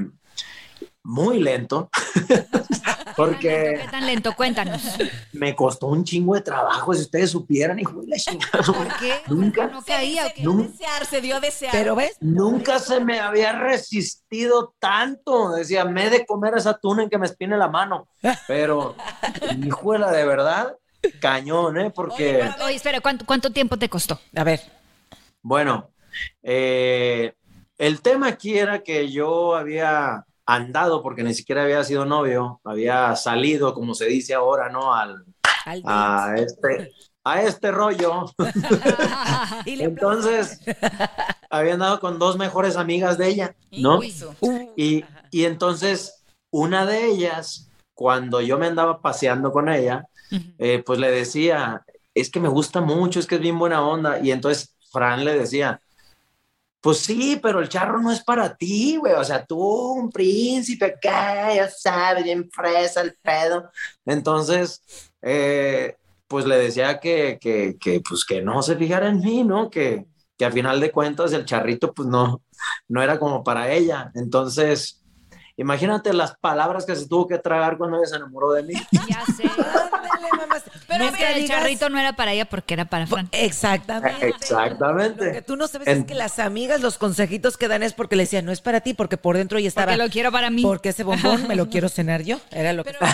muy 1.09 1.41
lento, 1.41 1.88
porque 3.17 3.79
¿Qué 3.81 3.88
tan 3.91 4.05
lento? 4.05 4.37
Cuéntanos. 4.37 4.83
me 5.33 5.57
costó 5.57 5.87
un 5.87 6.05
chingo 6.05 6.35
de 6.35 6.43
trabajo, 6.43 6.93
si 6.93 7.00
ustedes 7.00 7.31
supieran, 7.31 7.79
hijo 7.79 8.03
de 8.03 8.09
la 8.09 8.17
chingada. 8.19 8.62
¿Por 8.62 8.88
qué? 8.99 9.15
Nunca, 9.27 9.69
No 9.69 9.83
caía. 9.83 10.25
Se 10.29 10.43
desear, 10.43 11.07
se 11.07 11.21
dio 11.23 11.37
a 11.37 11.41
desear. 11.41 11.73
Pero 11.73 11.97
ves, 11.97 12.19
nunca 12.21 12.79
se 12.79 13.00
me 13.00 13.21
había 13.21 13.53
resistido 13.53 14.75
tanto. 14.79 15.53
Decía, 15.53 15.87
me 15.87 16.07
he 16.07 16.11
de 16.11 16.27
comer 16.27 16.59
esa 16.59 16.75
tuna 16.75 17.05
en 17.05 17.09
que 17.09 17.17
me 17.17 17.25
espine 17.25 17.57
la 17.57 17.69
mano. 17.69 18.07
Pero, 18.47 18.95
hijuela, 19.65 20.11
de 20.11 20.27
verdad, 20.27 20.77
cañón, 21.23 21.81
¿eh? 21.81 21.91
Porque, 21.91 22.47
Oye, 22.62 22.75
espera, 22.75 23.00
¿cuánto, 23.00 23.25
cuánto 23.25 23.50
tiempo 23.50 23.79
te 23.79 23.88
costó? 23.88 24.21
a 24.37 24.45
ver, 24.45 24.61
bueno, 25.41 25.91
eh, 26.43 27.33
el 27.79 28.03
tema 28.03 28.29
aquí 28.29 28.59
era 28.59 28.83
que 28.83 29.11
yo 29.11 29.57
había 29.57 30.27
andado, 30.49 31.02
porque 31.02 31.23
ni 31.23 31.35
siquiera 31.35 31.64
había 31.64 31.85
sido 31.85 32.07
novio, 32.07 32.59
había 32.64 33.14
salido, 33.17 33.75
como 33.75 33.93
se 33.93 34.07
dice 34.07 34.33
ahora, 34.33 34.71
¿no? 34.71 34.95
Al, 34.95 35.23
al 35.67 35.83
a 35.85 36.35
este, 36.38 36.90
a 37.23 37.43
este 37.43 37.71
rollo. 37.71 38.25
Entonces, 39.67 40.61
había 41.50 41.75
andado 41.75 42.00
con 42.00 42.19
dos 42.19 42.38
mejores 42.38 42.76
amigas 42.76 43.19
de 43.19 43.28
ella, 43.28 43.57
¿no? 43.71 43.99
Uh, 44.40 44.73
Y, 44.75 45.05
y 45.31 45.45
entonces, 45.45 46.25
una 46.50 46.87
de 46.87 47.05
ellas, 47.05 47.71
cuando 47.93 48.40
yo 48.40 48.57
me 48.57 48.69
andaba 48.69 49.02
paseando 49.02 49.52
con 49.52 49.69
ella, 49.69 50.07
eh, 50.59 50.83
pues 50.85 50.99
le 50.99 51.11
decía, 51.11 51.83
es 52.14 52.31
que 52.31 52.40
me 52.40 52.49
gusta 52.49 52.81
mucho, 52.81 53.21
es 53.21 53.26
que 53.26 53.35
es 53.35 53.40
bien 53.43 53.59
buena 53.59 53.87
onda. 53.87 54.19
Y 54.21 54.31
entonces 54.33 54.75
Fran 54.90 55.26
le 55.26 55.38
decía, 55.38 55.83
pues 56.80 56.99
sí, 56.99 57.38
pero 57.42 57.61
el 57.61 57.68
charro 57.68 58.00
no 58.00 58.12
es 58.12 58.23
para 58.23 58.56
ti, 58.56 58.97
güey. 58.97 59.14
O 59.14 59.25
sea, 59.25 59.44
tú, 59.44 59.58
un 59.58 60.11
príncipe 60.11 60.85
acá, 60.87 61.54
ya 61.54 61.68
sabes, 61.68 62.25
bien 62.25 62.49
fresa 62.50 63.00
el 63.00 63.16
pedo. 63.20 63.70
Entonces, 64.04 64.82
eh, 65.23 65.97
pues 66.28 66.47
le 66.47 66.56
decía 66.56 67.00
que, 67.00 67.38
que, 67.40 67.76
que, 67.80 68.00
pues 68.08 68.25
que 68.25 68.42
no 68.42 68.62
se 68.62 68.76
fijara 68.76 69.08
en 69.08 69.20
mí, 69.20 69.42
¿no? 69.42 69.70
Que, 69.70 70.06
que 70.37 70.44
a 70.44 70.52
final 70.52 70.80
de 70.80 70.92
cuentas 70.92 71.32
el 71.32 71.44
charrito, 71.44 71.92
pues 71.92 72.08
no, 72.08 72.42
no 72.87 73.02
era 73.02 73.18
como 73.18 73.42
para 73.42 73.73
ella. 73.73 74.12
Entonces, 74.14 75.02
imagínate 75.56 76.12
las 76.12 76.37
palabras 76.37 76.87
que 76.87 76.94
se 76.94 77.08
tuvo 77.08 77.26
que 77.26 77.38
tragar 77.38 77.76
cuando 77.76 77.97
ella 77.97 78.06
se 78.06 78.16
enamoró 78.16 78.52
de 78.52 78.62
mí. 78.62 78.75
Ya 79.08 79.25
sé. 79.35 79.50
Pero 80.88 81.04
No 81.04 81.11
es 81.11 81.16
que 81.16 81.28
el 81.30 81.42
digas- 81.42 81.59
charrito 81.59 81.90
no 81.90 81.99
era 82.00 82.14
para 82.14 82.33
ella 82.33 82.47
porque 82.47 82.73
era 82.75 82.87
para 82.87 83.07
Fran. 83.07 83.28
Exactamente. 83.33 84.28
Exactamente. 84.28 85.26
Lo 85.26 85.33
que 85.33 85.42
tú 85.42 85.57
no 85.57 85.68
sabes 85.68 85.87
es 85.87 86.04
que 86.07 86.14
las 86.14 86.38
amigas, 86.38 86.80
los 86.80 86.97
consejitos 86.99 87.57
que 87.59 87.68
dan 87.68 87.83
es 87.83 87.92
porque 87.92 88.16
le 88.16 88.23
decían, 88.25 88.45
no 88.47 88.52
es 88.52 88.61
para 88.62 88.80
ti, 88.80 88.95
porque 88.95 89.18
por 89.18 89.37
dentro 89.37 89.59
ella 89.59 89.68
estaba. 89.68 89.92
Porque 89.92 90.02
lo 90.02 90.11
quiero 90.11 90.33
para 90.33 90.49
mí. 90.50 90.62
Porque 90.62 90.88
ese 90.88 91.04
bombón 91.04 91.47
me 91.47 91.57
lo 91.57 91.68
quiero 91.71 91.88
cenar 91.90 92.23
yo. 92.23 92.40
Era 92.50 92.73
lo 92.73 92.85
que. 92.85 92.95
Pero 92.95 93.07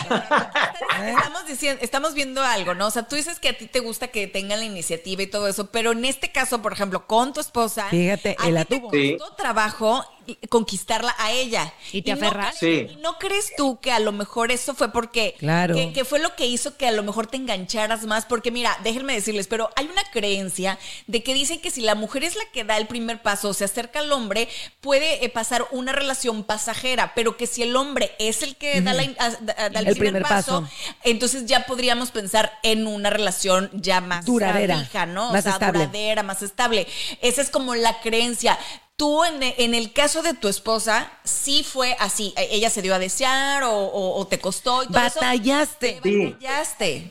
estamos 1.09 1.47
diciendo, 1.47 1.81
estamos 1.83 2.15
viendo 2.15 2.43
algo, 2.43 2.75
¿no? 2.75 2.87
O 2.87 2.91
sea, 2.91 3.03
tú 3.03 3.17
dices 3.17 3.41
que 3.41 3.49
a 3.49 3.59
ti 3.59 3.67
te 3.67 3.81
gusta 3.81 4.09
que 4.09 4.27
tengan 4.29 4.61
la 4.61 4.65
iniciativa 4.65 5.23
y 5.23 5.27
todo 5.27 5.49
eso, 5.49 5.67
pero 5.71 5.93
en 5.93 6.05
este 6.05 6.31
caso, 6.31 6.63
por 6.63 6.73
ejemplo, 6.73 7.07
con 7.07 7.33
tu 7.33 7.41
esposa, 7.41 7.87
Fíjate, 7.91 8.37
a 8.39 8.49
él 8.49 8.55
la 8.55 8.65
ti 8.65 8.81
te. 8.91 8.97
Sí. 8.97 9.17
trabajo 9.37 10.05
conquistarla 10.49 11.15
a 11.19 11.31
ella. 11.33 11.73
¿Y 11.93 12.03
te 12.03 12.15
no 12.15 12.27
aferras? 12.27 12.57
crees- 12.59 12.89
Sí. 12.91 12.95
¿Y 12.95 13.03
no 13.03 13.19
crees 13.19 13.53
tú 13.57 13.79
que 13.81 13.93
a 13.93 13.99
lo 13.99 14.13
mejor 14.13 14.51
eso 14.53 14.75
fue 14.75 14.93
porque 14.93 15.35
Claro. 15.39 15.75
que, 15.75 15.93
que 15.93 16.05
fue 16.05 16.19
lo 16.19 16.35
que 16.37 16.47
hizo 16.47 16.77
que 16.77 16.87
a 16.87 16.93
lo 16.93 17.03
mejor 17.03 17.27
te 17.27 17.37
engancharas 17.37 18.05
más? 18.05 18.25
Porque 18.27 18.51
mira, 18.51 18.79
déjenme 18.85 19.15
decirles, 19.15 19.47
pero 19.47 19.71
hay 19.77 19.87
una 19.87 20.03
creencia 20.13 20.79
de 21.07 21.23
que 21.23 21.35
dicen 21.35 21.61
que 21.61 21.71
si 21.71 21.81
la 21.81 21.95
mujer 21.95 22.25
es 22.25 22.37
la 22.37 22.45
que 22.53 22.65
da 22.65 22.77
el 22.77 22.87
primer 22.87 23.23
paso, 23.23 23.55
se 23.55 23.65
acerca 23.65 24.01
al 24.01 24.13
hombre, 24.13 24.49
puede 24.81 25.25
eh, 25.25 25.29
pasar 25.29 25.67
una 25.71 25.93
relación 25.93 26.45
pasajera, 26.45 27.13
pero 27.15 27.37
que 27.37 27.47
si 27.47 27.63
el 27.63 27.77
hombre 27.77 28.13
es 28.19 28.43
el 28.43 28.57
que 28.57 28.81
da, 28.81 28.93
la 28.93 29.03
in- 29.05 29.17
a- 29.19 29.31
da- 29.31 29.69
da 29.71 29.81
el, 29.81 29.89
El 29.89 29.95
primer, 29.95 30.13
primer 30.15 30.23
paso, 30.23 30.63
paso. 30.63 30.73
entonces 31.03 31.47
ya 31.47 31.67
podríamos 31.67 32.11
pensar 32.11 32.53
en 32.63 32.87
una 32.87 33.11
relación 33.11 33.71
ya 33.75 34.01
más 34.01 34.25
Duradera, 34.25 34.79
fija, 34.81 35.07
¿no? 35.07 35.31
más 35.33 35.41
o 35.41 35.43
sea, 35.43 35.53
estable. 35.53 35.81
duradera, 35.87 36.23
más 36.23 36.43
estable. 36.43 36.87
Esa 37.21 37.43
es 37.43 37.51
como 37.51 37.75
la 37.75 38.01
creencia. 38.01 38.59
Tú, 38.97 39.25
en, 39.25 39.43
en 39.43 39.75
el 39.75 39.93
caso 39.93 40.23
de 40.23 40.35
tu 40.35 40.47
esposa, 40.47 41.11
sí 41.25 41.65
fue 41.65 41.97
así. 41.99 42.33
¿E- 42.37 42.49
¿Ella 42.55 42.71
se 42.71 42.81
dio 42.81 42.95
a 42.95 42.99
desear 43.01 43.65
o, 43.65 43.73
o- 43.73 44.21
o 44.21 44.27
te 44.27 44.39
costó 44.39 44.85
y 44.85 44.87
todo 44.87 44.99
eso? 45.03 45.21
Batallaste. 45.21 46.01
Sí. 46.03 46.27
Batallaste. 46.33 47.11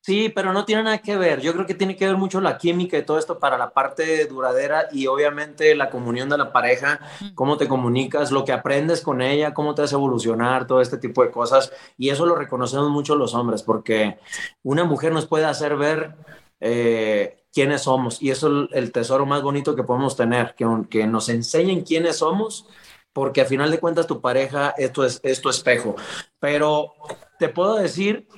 Sí, 0.00 0.28
pero 0.28 0.52
no 0.52 0.64
tiene 0.64 0.84
nada 0.84 0.98
que 0.98 1.16
ver. 1.18 1.40
Yo 1.40 1.52
creo 1.52 1.66
que 1.66 1.74
tiene 1.74 1.96
que 1.96 2.06
ver 2.06 2.16
mucho 2.16 2.40
la 2.40 2.56
química 2.58 2.96
y 2.96 3.02
todo 3.04 3.18
esto 3.18 3.40
para 3.40 3.58
la 3.58 3.70
parte 3.70 4.24
duradera 4.26 4.86
y 4.92 5.08
obviamente 5.08 5.74
la 5.74 5.90
comunión 5.90 6.28
de 6.28 6.38
la 6.38 6.52
pareja, 6.52 7.00
cómo 7.34 7.56
te 7.58 7.66
comunicas, 7.66 8.30
lo 8.30 8.44
que 8.44 8.52
aprendes 8.52 9.00
con 9.02 9.20
ella, 9.20 9.52
cómo 9.52 9.74
te 9.74 9.82
hace 9.82 9.96
evolucionar, 9.96 10.68
todo 10.68 10.80
este 10.80 10.96
tipo 10.96 11.24
de 11.24 11.32
cosas. 11.32 11.72
Y 11.98 12.10
eso 12.10 12.24
lo 12.24 12.36
reconocemos 12.36 12.88
mucho 12.88 13.16
los 13.16 13.34
hombres, 13.34 13.64
porque 13.64 14.18
una 14.62 14.84
mujer 14.84 15.12
nos 15.12 15.26
puede 15.26 15.44
hacer 15.44 15.76
ver 15.76 16.14
eh, 16.60 17.44
quiénes 17.56 17.84
somos 17.84 18.20
y 18.20 18.30
eso 18.30 18.64
es 18.64 18.68
el 18.72 18.92
tesoro 18.92 19.24
más 19.24 19.40
bonito 19.40 19.74
que 19.74 19.82
podemos 19.82 20.14
tener, 20.14 20.54
que, 20.54 20.66
que 20.90 21.06
nos 21.06 21.30
enseñen 21.30 21.84
quiénes 21.84 22.18
somos. 22.18 22.68
Porque 23.14 23.40
a 23.40 23.46
final 23.46 23.70
de 23.70 23.78
cuentas 23.78 24.06
tu 24.06 24.20
pareja 24.20 24.74
esto 24.76 25.02
es, 25.02 25.20
es 25.22 25.40
tu 25.40 25.48
espejo. 25.48 25.96
Pero 26.38 26.92
te 27.38 27.48
puedo 27.48 27.76
decir 27.76 28.28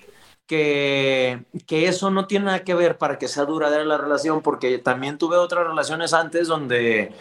que, 0.47 1.47
que 1.67 1.89
eso 1.89 2.13
no 2.13 2.29
tiene 2.29 2.45
nada 2.45 2.63
que 2.63 2.77
ver 2.77 2.97
para 2.97 3.19
que 3.19 3.27
sea 3.27 3.45
duradera 3.45 3.85
la 3.85 3.99
relación, 3.99 4.41
porque 4.41 4.79
también 4.79 5.19
tuve 5.19 5.37
otras 5.37 5.67
relaciones 5.67 6.15
antes 6.15 6.47
donde, 6.47 7.13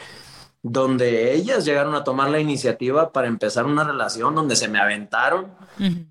donde 0.62 1.34
ellas 1.34 1.66
llegaron 1.66 1.96
a 1.96 2.04
tomar 2.04 2.30
la 2.30 2.40
iniciativa 2.40 3.12
para 3.12 3.28
empezar 3.28 3.66
una 3.66 3.84
relación, 3.84 4.36
donde 4.36 4.56
se 4.56 4.68
me 4.68 4.80
aventaron 4.80 5.52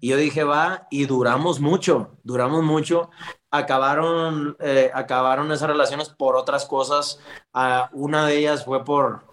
y 0.00 0.08
yo 0.08 0.16
dije, 0.16 0.42
va, 0.42 0.88
y 0.90 1.06
duramos 1.06 1.60
mucho, 1.60 2.18
duramos 2.24 2.64
mucho. 2.64 3.10
Acabaron, 3.56 4.56
eh, 4.60 4.90
acabaron 4.94 5.50
esas 5.52 5.68
relaciones 5.68 6.08
por 6.08 6.36
otras 6.36 6.66
cosas. 6.66 7.18
Ah, 7.52 7.90
una 7.92 8.26
de 8.26 8.38
ellas 8.38 8.64
fue 8.64 8.84
por, 8.84 9.24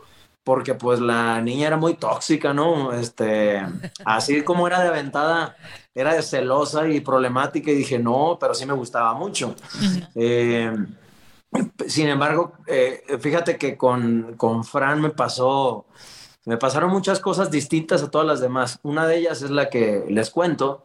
porque 0.44 0.75
pues 0.75 1.00
la 1.00 1.42
niña 1.42 1.68
era 1.68 1.77
muy 1.77 1.96
tóxica, 1.96 2.53
¿no? 2.53 2.92
Este, 2.94 3.62
así 4.06 4.44
como 4.44 4.68
era 4.68 4.82
de 4.82 4.89
aventada, 4.89 5.56
era 5.96 6.13
de 6.13 6.22
celosa 6.22 6.88
y 6.88 7.00
problemática 7.00 7.72
y 7.72 7.75
dije, 7.75 8.00
no, 8.00 8.38
pero 8.39 8.53
sí 8.53 8.65
me 8.65 8.74
gustaba 8.74 9.13
mucho. 9.13 9.56
Eh, 10.15 10.72
sin 11.88 12.10
embargo, 12.10 12.53
eh, 12.68 13.03
fíjate 13.20 13.58
que 13.58 13.77
con, 13.77 14.36
con 14.38 14.63
Fran 14.63 15.01
me 15.01 15.12
pasó, 15.12 15.86
me 16.46 16.58
pasaron 16.58 16.89
muchas 16.89 17.20
cosas 17.20 17.51
distintas 17.51 18.03
a 18.03 18.12
todas 18.12 18.27
las 18.27 18.42
demás. 18.42 18.80
Una 18.84 19.08
de 19.08 19.18
ellas 19.18 19.42
es 19.42 19.51
la 19.51 19.70
que 19.70 20.03
les 20.10 20.30
cuento, 20.30 20.84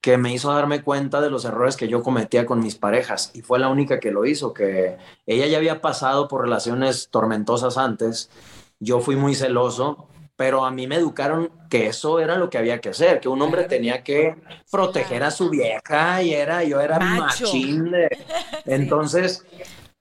que 0.00 0.16
me 0.16 0.32
hizo 0.32 0.52
darme 0.52 0.82
cuenta 0.82 1.20
de 1.20 1.30
los 1.30 1.44
errores 1.44 1.76
que 1.76 1.88
yo 1.88 2.02
cometía 2.02 2.46
con 2.46 2.60
mis 2.60 2.74
parejas 2.74 3.30
y 3.34 3.42
fue 3.42 3.58
la 3.58 3.68
única 3.68 4.00
que 4.00 4.10
lo 4.10 4.24
hizo, 4.24 4.54
que 4.54 4.96
ella 5.26 5.46
ya 5.46 5.58
había 5.58 5.80
pasado 5.82 6.26
por 6.28 6.40
relaciones 6.42 7.08
tormentosas 7.10 7.76
antes, 7.76 8.30
yo 8.78 9.00
fui 9.00 9.16
muy 9.16 9.34
celoso, 9.34 10.08
pero 10.36 10.64
a 10.64 10.70
mí 10.70 10.86
me 10.86 10.96
educaron 10.96 11.50
que 11.68 11.86
eso 11.88 12.18
era 12.18 12.36
lo 12.36 12.48
que 12.48 12.56
había 12.56 12.80
que 12.80 12.88
hacer, 12.88 13.20
que 13.20 13.28
un 13.28 13.42
hombre 13.42 13.64
tenía 13.64 14.02
que 14.02 14.36
proteger 14.70 15.22
a 15.22 15.30
su 15.30 15.50
vieja 15.50 16.22
y 16.22 16.32
era, 16.32 16.64
yo 16.64 16.80
era 16.80 16.98
Macho. 16.98 17.44
machín 17.44 17.90
de- 17.90 18.08
entonces... 18.66 19.44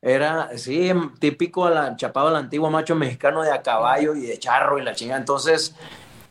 Era, 0.01 0.57
sí, 0.57 0.89
típico 1.19 1.65
a 1.65 1.71
la, 1.71 1.95
chapado 1.97 2.29
al 2.29 2.37
antiguo 2.37 2.69
macho 2.71 2.95
mexicano 2.95 3.41
de 3.43 3.51
a 3.51 3.61
caballo 3.61 4.15
y 4.15 4.21
de 4.21 4.39
charro 4.39 4.79
y 4.79 4.81
la 4.81 4.95
chinga. 4.95 5.17
Entonces, 5.17 5.75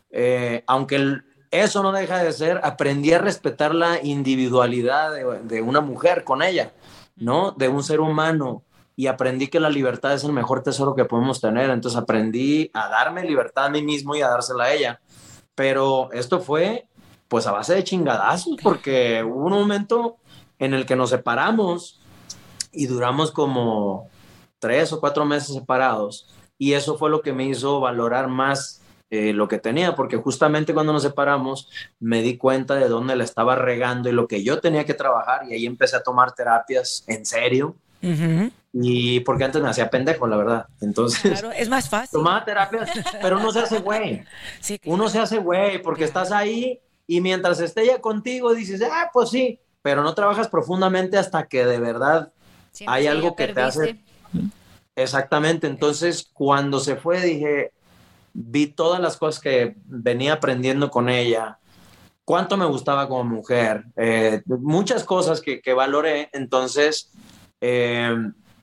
eh, 0.09 0.63
aunque 0.65 0.95
el- 0.95 1.23
eso 1.51 1.81
no 1.83 1.91
deja 1.91 2.23
de 2.23 2.31
ser, 2.31 2.61
aprendí 2.63 3.13
a 3.13 3.19
respetar 3.19 3.73
la 3.73 4.03
individualidad 4.03 5.13
de, 5.13 5.41
de 5.43 5.61
una 5.61 5.81
mujer 5.81 6.23
con 6.23 6.41
ella, 6.41 6.73
¿no? 7.15 7.51
De 7.51 7.67
un 7.67 7.83
ser 7.83 7.99
humano. 7.99 8.63
Y 8.95 9.07
aprendí 9.07 9.47
que 9.47 9.59
la 9.59 9.69
libertad 9.69 10.13
es 10.13 10.23
el 10.25 10.33
mejor 10.33 10.61
tesoro 10.61 10.93
que 10.93 11.05
podemos 11.05 11.39
tener. 11.39 11.69
Entonces 11.69 11.97
aprendí 11.97 12.69
a 12.73 12.89
darme 12.89 13.23
libertad 13.23 13.65
a 13.65 13.69
mí 13.69 13.81
mismo 13.81 14.15
y 14.15 14.21
a 14.21 14.27
dársela 14.27 14.65
a 14.65 14.73
ella. 14.73 15.01
Pero 15.55 16.11
esto 16.11 16.41
fue, 16.41 16.87
pues, 17.29 17.47
a 17.47 17.51
base 17.51 17.75
de 17.75 17.83
chingadazos, 17.83 18.57
porque 18.61 19.23
hubo 19.23 19.45
un 19.45 19.53
momento 19.53 20.17
en 20.59 20.73
el 20.73 20.85
que 20.85 20.97
nos 20.97 21.09
separamos 21.11 22.01
y 22.71 22.87
duramos 22.87 23.31
como 23.31 24.09
tres 24.59 24.91
o 24.93 24.99
cuatro 24.99 25.25
meses 25.25 25.55
separados. 25.55 26.27
Y 26.57 26.73
eso 26.73 26.97
fue 26.97 27.09
lo 27.09 27.21
que 27.21 27.33
me 27.33 27.45
hizo 27.45 27.79
valorar 27.79 28.27
más 28.27 28.81
eh, 29.11 29.33
lo 29.33 29.47
que 29.47 29.57
tenía, 29.57 29.95
porque 29.95 30.17
justamente 30.17 30.73
cuando 30.73 30.93
nos 30.93 31.01
separamos 31.03 31.69
me 31.99 32.21
di 32.21 32.37
cuenta 32.37 32.75
de 32.75 32.87
dónde 32.87 33.15
la 33.15 33.23
estaba 33.23 33.55
regando 33.55 34.07
y 34.07 34.11
lo 34.11 34.27
que 34.27 34.43
yo 34.43 34.59
tenía 34.59 34.85
que 34.85 34.93
trabajar 34.93 35.41
y 35.49 35.53
ahí 35.53 35.65
empecé 35.65 35.95
a 35.95 36.03
tomar 36.03 36.33
terapias 36.33 37.03
en 37.07 37.25
serio. 37.25 37.75
Ujú. 38.03 38.51
Y 38.71 39.19
porque 39.21 39.43
antes 39.45 39.61
me 39.63 39.69
hacía 39.69 39.89
pendejo, 39.89 40.27
la 40.27 40.37
verdad. 40.37 40.65
Entonces, 40.79 41.21
Claro, 41.21 41.51
es 41.51 41.67
más 41.69 41.89
fácil. 41.89 42.11
tomaba 42.19 42.45
terapias, 42.45 42.89
pero 43.21 43.37
uno 43.39 43.51
se 43.51 43.59
hace 43.59 43.79
güey. 43.79 44.23
Sí, 44.61 44.79
Uno 44.85 45.09
se 45.09 45.19
hace 45.19 45.39
güey 45.39 45.81
porque 45.81 46.03
estás 46.03 46.31
ahí 46.31 46.79
y 47.07 47.19
mientras 47.21 47.59
esté 47.59 47.81
ella 47.81 47.99
contigo 47.99 48.53
dices, 48.53 48.81
ah, 48.83 49.09
pues 49.11 49.29
sí, 49.31 49.59
pero 49.81 50.03
no 50.03 50.13
trabajas 50.13 50.47
profundamente 50.49 51.17
hasta 51.17 51.47
que 51.47 51.65
de 51.65 51.79
verdad 51.79 52.31
Sientes 52.71 52.95
hay 52.95 53.07
algo 53.07 53.29
ya 53.31 53.35
que 53.35 53.53
te 53.53 53.61
hace 53.61 53.79
perdiste. 53.79 54.09
Exactamente, 54.95 55.65
entonces 55.67 56.29
cuando 56.33 56.79
se 56.79 56.95
fue 56.95 57.21
dije, 57.21 57.71
vi 58.41 58.67
todas 58.67 59.01
las 59.01 59.17
cosas 59.17 59.41
que 59.41 59.75
venía 59.85 60.33
aprendiendo 60.33 60.89
con 60.89 61.09
ella, 61.09 61.59
cuánto 62.23 62.55
me 62.55 62.65
gustaba 62.65 63.09
como 63.09 63.25
mujer, 63.25 63.83
eh, 63.97 64.41
muchas 64.45 65.03
cosas 65.03 65.41
que, 65.41 65.61
que 65.61 65.73
valoré, 65.73 66.29
entonces 66.31 67.11
eh, 67.59 68.15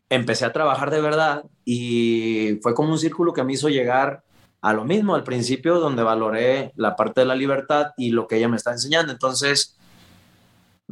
empecé 0.08 0.46
a 0.46 0.52
trabajar 0.52 0.90
de 0.90 1.02
verdad 1.02 1.44
y 1.64 2.58
fue 2.62 2.74
como 2.74 2.92
un 2.92 2.98
círculo 2.98 3.34
que 3.34 3.44
me 3.44 3.52
hizo 3.52 3.68
llegar 3.68 4.22
a 4.62 4.72
lo 4.72 4.84
mismo 4.84 5.14
al 5.14 5.24
principio, 5.24 5.78
donde 5.78 6.02
valoré 6.02 6.72
la 6.76 6.96
parte 6.96 7.20
de 7.20 7.26
la 7.26 7.34
libertad 7.34 7.88
y 7.98 8.10
lo 8.10 8.26
que 8.26 8.36
ella 8.36 8.48
me 8.48 8.56
está 8.56 8.72
enseñando, 8.72 9.12
entonces 9.12 9.76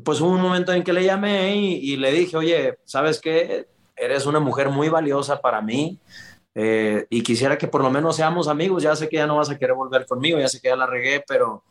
pues 0.02 0.20
hubo 0.20 0.30
un 0.30 0.42
momento 0.42 0.72
en 0.72 0.82
que 0.82 0.92
le 0.92 1.04
llamé 1.04 1.56
y, 1.56 1.92
y 1.92 1.96
le 1.96 2.12
dije, 2.12 2.36
oye, 2.36 2.78
¿sabes 2.84 3.18
qué? 3.18 3.66
Eres 3.96 4.26
una 4.26 4.40
mujer 4.40 4.68
muy 4.68 4.90
valiosa 4.90 5.40
para 5.40 5.62
mí 5.62 5.98
eh, 6.54 7.06
y 7.10 7.22
quisiera 7.22 7.58
que 7.58 7.68
por 7.68 7.82
lo 7.82 7.90
menos 7.90 8.16
seamos 8.16 8.48
amigos. 8.48 8.82
Ya 8.82 8.94
sé 8.96 9.08
que 9.08 9.16
ya 9.16 9.26
no 9.26 9.36
vas 9.36 9.50
a 9.50 9.58
querer 9.58 9.74
volver 9.74 10.06
conmigo, 10.06 10.38
ya 10.38 10.48
sé 10.48 10.60
que 10.60 10.68
ya 10.68 10.76
la 10.76 10.86
regué, 10.86 11.24
pero, 11.26 11.64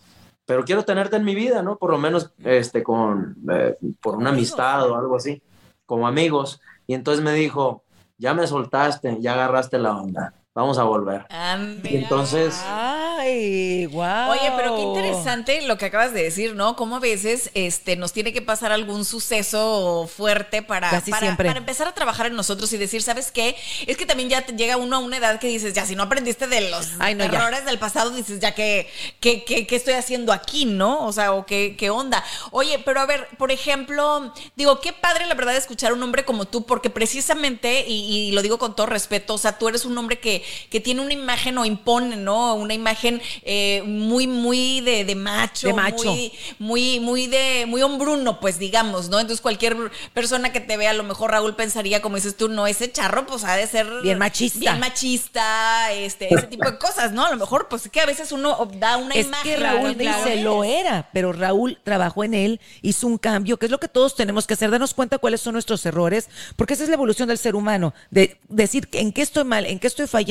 pero 0.46 0.64
quiero 0.66 0.84
tenerte 0.84 1.16
en 1.16 1.24
mi 1.24 1.36
vida, 1.36 1.62
¿no? 1.62 1.78
Por 1.78 1.92
lo 1.92 1.98
menos 1.98 2.32
este, 2.44 2.84
con, 2.84 3.38
eh, 3.52 3.76
por 4.02 4.16
una 4.16 4.32
amistad 4.32 4.90
o 4.90 4.96
algo 4.96 5.16
así, 5.16 5.42
como 5.86 6.08
amigos. 6.08 6.62
Y 6.86 6.94
entonces 6.94 7.24
me 7.24 7.34
dijo, 7.34 7.84
ya 8.18 8.34
me 8.34 8.48
soltaste, 8.48 9.18
ya 9.22 9.34
agarraste 9.34 9.78
la 9.78 9.98
onda, 9.98 10.34
vamos 10.56 10.78
a 10.78 10.84
volver. 10.84 11.26
Ah, 11.30 11.58
Y 11.84 11.96
entonces, 11.98 12.56
Ay, 12.66 13.88
wow. 13.88 14.32
Oye, 14.32 14.52
pero 14.56 14.76
qué 14.76 14.82
interesante 14.84 15.62
lo 15.64 15.78
que 15.78 15.86
acabas 15.86 16.14
de 16.14 16.24
decir, 16.24 16.56
¿no? 16.56 16.76
Cómo 16.76 16.98
a 16.98 17.00
veces 17.00 17.50
este, 17.54 17.96
nos 17.96 18.14
tiene 18.14 18.34
que 18.34 18.42
pasar 18.42 18.72
algún 18.72 19.04
suceso 19.06 20.08
fuerte 20.14 20.62
para, 20.62 20.90
Casi 20.90 21.10
para, 21.12 21.22
siempre. 21.26 21.48
para 21.48 21.60
empezar 21.60 21.88
a 21.88 21.94
trabajar 21.94 22.28
en 22.28 22.36
nosotros 22.36 22.72
y 22.74 22.78
decir, 22.78 23.02
¿sabes 23.02 23.32
qué? 23.32 23.56
Es 23.88 23.98
que 23.98 24.06
también 24.06 24.30
ya 24.30 24.46
te 24.46 24.54
llega 24.54 24.78
uno 24.78 24.98
a 24.98 25.00
una 25.00 25.18
edad 25.18 25.40
que 25.40 25.48
dices, 25.48 25.74
ya 25.74 25.86
si 25.86 25.96
no 25.96 26.04
aprendiste 26.04 26.48
de 26.48 26.70
los 26.70 26.90
Ay, 27.00 27.16
no, 27.16 27.26
ya. 27.26 27.40
errores 27.40 27.66
del 27.66 27.80
pasado, 27.80 28.12
dices, 28.12 28.40
ya 28.40 28.54
que, 28.54 28.88
que, 29.20 29.44
que- 29.46 29.66
¿qué 29.66 29.76
estoy 29.76 29.94
haciendo 29.96 30.32
aquí, 30.34 30.66
no? 30.66 31.06
O 31.08 31.14
sea, 31.14 31.34
o 31.34 31.46
qué, 31.46 31.76
qué 31.78 31.90
onda. 31.90 32.24
Oye, 32.52 32.78
pero 32.80 33.00
a 33.00 33.06
ver, 33.06 33.28
por 33.38 33.52
ejemplo, 33.52 34.32
digo, 34.56 34.80
qué 34.82 34.94
padre 34.94 35.26
la 35.26 35.34
verdad 35.36 35.56
escuchar 35.56 35.94
un 35.94 36.04
hombre 36.04 36.26
como 36.26 36.46
tú, 36.46 36.66
porque 36.66 36.90
precisamente, 36.92 37.86
y, 37.88 38.30
y 38.30 38.32
lo 38.34 38.42
digo 38.42 38.60
con 38.60 38.76
todo 38.76 38.86
respeto, 38.88 39.34
o 39.34 39.38
sea, 39.38 39.58
tú 39.58 39.68
eres 39.68 39.86
un 39.86 39.98
hombre 39.98 40.20
que, 40.20 40.43
que 40.70 40.80
tiene 40.80 41.02
una 41.02 41.14
imagen 41.14 41.58
o 41.58 41.66
impone, 41.66 42.16
¿no? 42.16 42.56
Una 42.56 42.74
imagen 42.74 43.22
eh, 43.44 43.82
muy, 43.86 44.28
muy 44.28 44.82
de, 44.82 45.06
de 45.06 45.16
macho. 45.16 45.68
De 45.68 45.74
macho. 45.74 46.06
Muy, 46.12 46.32
muy, 46.60 47.00
muy 47.00 47.28
de, 47.28 47.66
muy 47.68 47.82
hombruno, 47.82 48.40
pues 48.40 48.60
digamos, 48.60 49.10
¿no? 49.10 49.20
Entonces 49.20 49.42
cualquier 49.42 49.76
persona 50.14 50.52
que 50.52 50.60
te 50.60 50.78
vea, 50.78 50.92
a 50.92 50.94
lo 50.94 51.04
mejor 51.04 51.32
Raúl 51.32 51.56
pensaría, 51.56 52.02
como 52.02 52.16
dices 52.16 52.36
tú, 52.38 52.50
no, 52.50 52.68
ese 52.68 52.92
charro, 52.92 53.26
pues 53.26 53.44
ha 53.44 53.56
de 53.56 53.68
ser 53.68 53.88
Bien 54.02 54.18
machista. 54.18 54.60
Bien 54.60 54.80
machista, 54.80 55.92
este, 55.94 56.34
ese 56.34 56.48
tipo 56.48 56.70
de 56.70 56.78
cosas, 56.78 57.12
¿no? 57.12 57.26
A 57.26 57.30
lo 57.32 57.38
mejor, 57.38 57.68
pues 57.70 57.90
que 57.90 58.02
a 58.02 58.06
veces 58.06 58.32
uno 58.32 58.68
da 58.78 58.98
una 58.98 59.16
Es 59.16 59.28
imagen. 59.28 59.44
que 59.44 59.58
Raúl 59.58 59.96
claro, 59.96 60.24
dice, 60.26 60.42
lo 60.42 60.64
era, 60.64 61.10
pero 61.14 61.32
Raúl 61.34 61.80
trabajó 61.84 62.24
en 62.24 62.34
él, 62.34 62.60
hizo 62.82 63.08
un 63.08 63.18
cambio, 63.18 63.58
que 63.58 63.66
es 63.66 63.72
lo 63.72 63.80
que 63.80 63.88
todos 63.88 64.16
tenemos 64.16 64.48
que 64.48 64.54
hacer, 64.56 64.72
darnos 64.72 64.94
cuenta 64.94 65.18
cuáles 65.18 65.42
son 65.42 65.54
nuestros 65.54 65.86
errores, 65.86 66.30
porque 66.56 66.74
esa 66.74 66.84
es 66.84 66.90
la 66.90 66.96
evolución 66.96 67.28
del 67.28 67.38
ser 67.38 67.56
humano, 67.56 67.94
de 68.12 68.40
decir 68.50 68.88
en 68.94 69.12
qué 69.12 69.22
estoy 69.22 69.44
mal, 69.44 69.66
en 69.66 69.80
qué 69.80 69.88
estoy 69.88 70.08
fallando, 70.08 70.24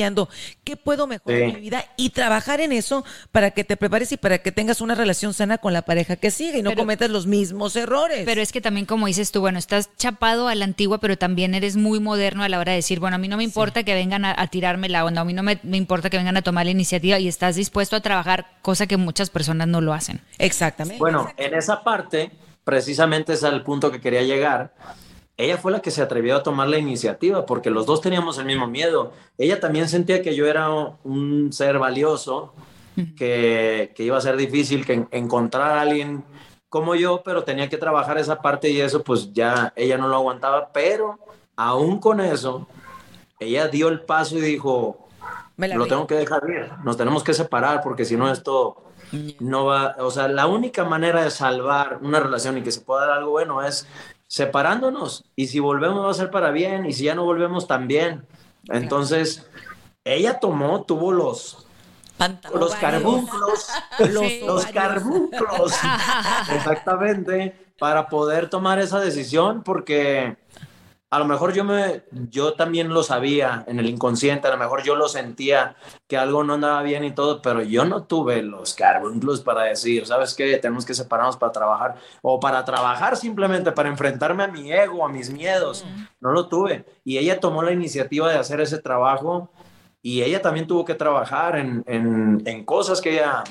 qué 0.63 0.75
puedo 0.77 1.07
mejorar 1.07 1.37
Sí. 1.39 1.43
en 1.45 1.53
mi 1.55 1.61
vida 1.61 1.85
y 1.97 2.09
trabajar 2.11 2.61
en 2.61 2.71
eso 2.71 3.03
para 3.31 3.51
que 3.51 3.63
te 3.63 3.77
prepares 3.77 4.11
y 4.11 4.17
para 4.17 4.37
que 4.39 4.51
tengas 4.51 4.81
una 4.81 4.95
relación 4.95 5.33
sana 5.33 5.57
con 5.57 5.73
la 5.73 5.81
pareja 5.83 6.15
que 6.15 6.31
sigue 6.31 6.59
y 6.59 6.61
no 6.61 6.71
Pero- 6.71 6.81
cometas 6.81 7.09
los 7.09 7.25
mismos 7.27 7.75
errores. 7.75 8.23
Pero 8.25 8.41
es 8.41 8.51
que 8.51 8.61
también, 8.61 8.85
como 8.85 9.07
dices 9.07 9.31
tú, 9.31 9.39
bueno, 9.41 9.59
estás 9.59 9.89
chapado 9.97 10.47
a 10.47 10.55
la 10.55 10.65
antigua, 10.65 10.99
pero 10.99 11.17
también 11.17 11.55
eres 11.55 11.75
muy 11.75 11.99
moderno 11.99 12.43
a 12.43 12.49
la 12.49 12.59
hora 12.59 12.71
de 12.71 12.77
decir, 12.77 12.99
bueno, 12.99 13.15
a 13.15 13.19
mí 13.19 13.27
no 13.27 13.37
me 13.37 13.43
importa 13.43 13.83
que 13.83 13.93
vengan 13.93 14.25
a, 14.25 14.35
a 14.37 14.47
tirarme 14.47 14.89
la 14.89 15.05
onda, 15.05 15.21
a 15.21 15.25
mí 15.25 15.33
no 15.33 15.43
me, 15.43 15.59
me 15.63 15.77
importa 15.77 16.09
que 16.09 16.17
vengan 16.17 16.37
a 16.37 16.41
tomar 16.41 16.65
la 16.65 16.71
iniciativa 16.71 17.19
y 17.19 17.27
estás 17.27 17.55
dispuesto 17.55 17.95
a 17.95 18.01
trabajar, 18.01 18.47
cosa 18.61 18.87
que 18.87 18.97
muchas 18.97 19.29
personas 19.29 19.67
no 19.67 19.81
lo 19.81 19.93
hacen. 19.93 20.21
Exactamente. 20.37 20.99
Bueno, 20.99 21.31
en 21.37 21.53
esa 21.53 21.83
parte, 21.83 22.31
precisamente 22.63 23.33
es 23.33 23.43
al 23.43 23.63
punto 23.63 23.91
que 23.91 23.99
quería 24.01 24.21
llegar. 24.23 24.73
Ella 25.35 25.57
fue 25.57 25.71
la 25.71 25.81
que 25.81 25.89
se 25.91 26.01
atrevió 26.01 26.35
a 26.35 26.43
tomar 26.43 26.67
la 26.67 26.77
iniciativa 26.77 27.45
porque 27.45 27.69
los 27.71 27.85
dos 27.85 28.01
teníamos 28.01 28.37
el 28.37 28.45
mismo 28.45 28.67
miedo. 28.67 29.13
Ella 29.37 29.59
también 29.59 29.89
sentía 29.89 30.21
que 30.21 30.35
yo 30.35 30.45
era 30.47 30.69
un 31.03 31.51
ser 31.51 31.79
valioso, 31.79 32.53
que, 33.17 33.91
que 33.95 34.03
iba 34.03 34.17
a 34.17 34.21
ser 34.21 34.37
difícil 34.37 34.85
que 34.85 34.93
en- 34.93 35.07
encontrar 35.11 35.71
a 35.77 35.81
alguien 35.81 36.23
como 36.69 36.95
yo, 36.95 37.21
pero 37.23 37.43
tenía 37.43 37.69
que 37.69 37.77
trabajar 37.77 38.17
esa 38.17 38.41
parte 38.41 38.69
y 38.69 38.79
eso 38.81 39.03
pues 39.03 39.33
ya 39.33 39.73
ella 39.75 39.97
no 39.97 40.07
lo 40.07 40.15
aguantaba, 40.17 40.71
pero 40.71 41.19
aún 41.55 41.99
con 41.99 42.19
eso, 42.19 42.67
ella 43.39 43.67
dio 43.67 43.87
el 43.89 44.01
paso 44.01 44.37
y 44.37 44.41
dijo, 44.41 45.07
Me 45.57 45.67
lo 45.67 45.85
tengo 45.87 46.07
que 46.07 46.15
dejar 46.15 46.41
ir, 46.49 46.71
nos 46.83 46.97
tenemos 46.97 47.23
que 47.23 47.33
separar 47.33 47.81
porque 47.81 48.05
si 48.05 48.15
no 48.17 48.31
esto 48.31 48.77
no 49.39 49.65
va, 49.65 49.95
o 49.99 50.09
sea, 50.09 50.27
la 50.27 50.47
única 50.47 50.83
manera 50.83 51.23
de 51.23 51.29
salvar 51.29 51.99
una 52.01 52.19
relación 52.19 52.57
y 52.57 52.63
que 52.63 52.71
se 52.71 52.81
pueda 52.81 53.01
dar 53.07 53.17
algo 53.19 53.31
bueno 53.31 53.61
es 53.63 53.87
separándonos 54.33 55.25
y 55.35 55.45
si 55.45 55.59
volvemos 55.59 56.03
va 56.03 56.09
a 56.09 56.15
ser 56.15 56.31
para 56.31 56.49
bien 56.49 56.87
y 56.87 56.93
si 56.93 57.03
ya 57.03 57.13
no 57.13 57.23
volvemos 57.23 57.67
también. 57.67 58.25
Entonces, 58.69 59.45
ella 60.03 60.39
tomó, 60.39 60.85
tuvo 60.85 61.11
los 61.11 61.67
los 62.51 62.73
carbunclos, 62.75 63.67
Los 64.47 64.65
carbunclos, 64.67 65.73
exactamente, 66.55 67.55
para 67.77 68.07
poder 68.07 68.49
tomar 68.49 68.79
esa 68.79 68.99
decisión, 68.99 69.61
porque 69.61 70.35
a 71.13 71.19
lo 71.19 71.25
mejor 71.25 71.53
yo 71.53 71.63
me, 71.63 72.01
yo 72.31 72.53
también 72.53 72.89
lo 72.89 73.03
sabía 73.03 73.63
en 73.67 73.77
el 73.77 73.85
inconsciente, 73.85 74.47
a 74.47 74.51
lo 74.51 74.57
mejor 74.57 74.81
yo 74.81 74.95
lo 74.95 75.07
sentía 75.07 75.75
que 76.07 76.17
algo 76.17 76.43
no 76.43 76.55
andaba 76.55 76.81
bien 76.81 77.03
y 77.03 77.11
todo, 77.11 77.39
pero 77.39 77.61
yo 77.61 77.85
no 77.85 78.05
tuve 78.05 78.41
los 78.41 78.73
carbunclos 78.73 79.41
para 79.41 79.61
decir, 79.61 80.07
¿sabes 80.07 80.33
qué? 80.33 80.57
Tenemos 80.57 80.87
que 80.87 80.95
separarnos 80.95 81.37
para 81.37 81.51
trabajar, 81.51 81.97
o 82.23 82.39
para 82.39 82.65
trabajar 82.65 83.15
simplemente, 83.15 83.71
para 83.71 83.89
enfrentarme 83.89 84.41
a 84.41 84.47
mi 84.47 84.71
ego, 84.71 85.05
a 85.05 85.09
mis 85.09 85.29
miedos, 85.29 85.85
no 86.19 86.31
lo 86.31 86.47
tuve. 86.47 86.83
Y 87.05 87.19
ella 87.19 87.39
tomó 87.39 87.61
la 87.61 87.73
iniciativa 87.73 88.31
de 88.31 88.39
hacer 88.39 88.59
ese 88.59 88.79
trabajo 88.79 89.51
y 90.01 90.23
ella 90.23 90.41
también 90.41 90.65
tuvo 90.65 90.83
que 90.83 90.95
trabajar 90.95 91.57
en, 91.57 91.83
en, 91.85 92.41
en 92.45 92.65
cosas 92.65 92.99
que 92.99 93.11
ella, 93.11 93.43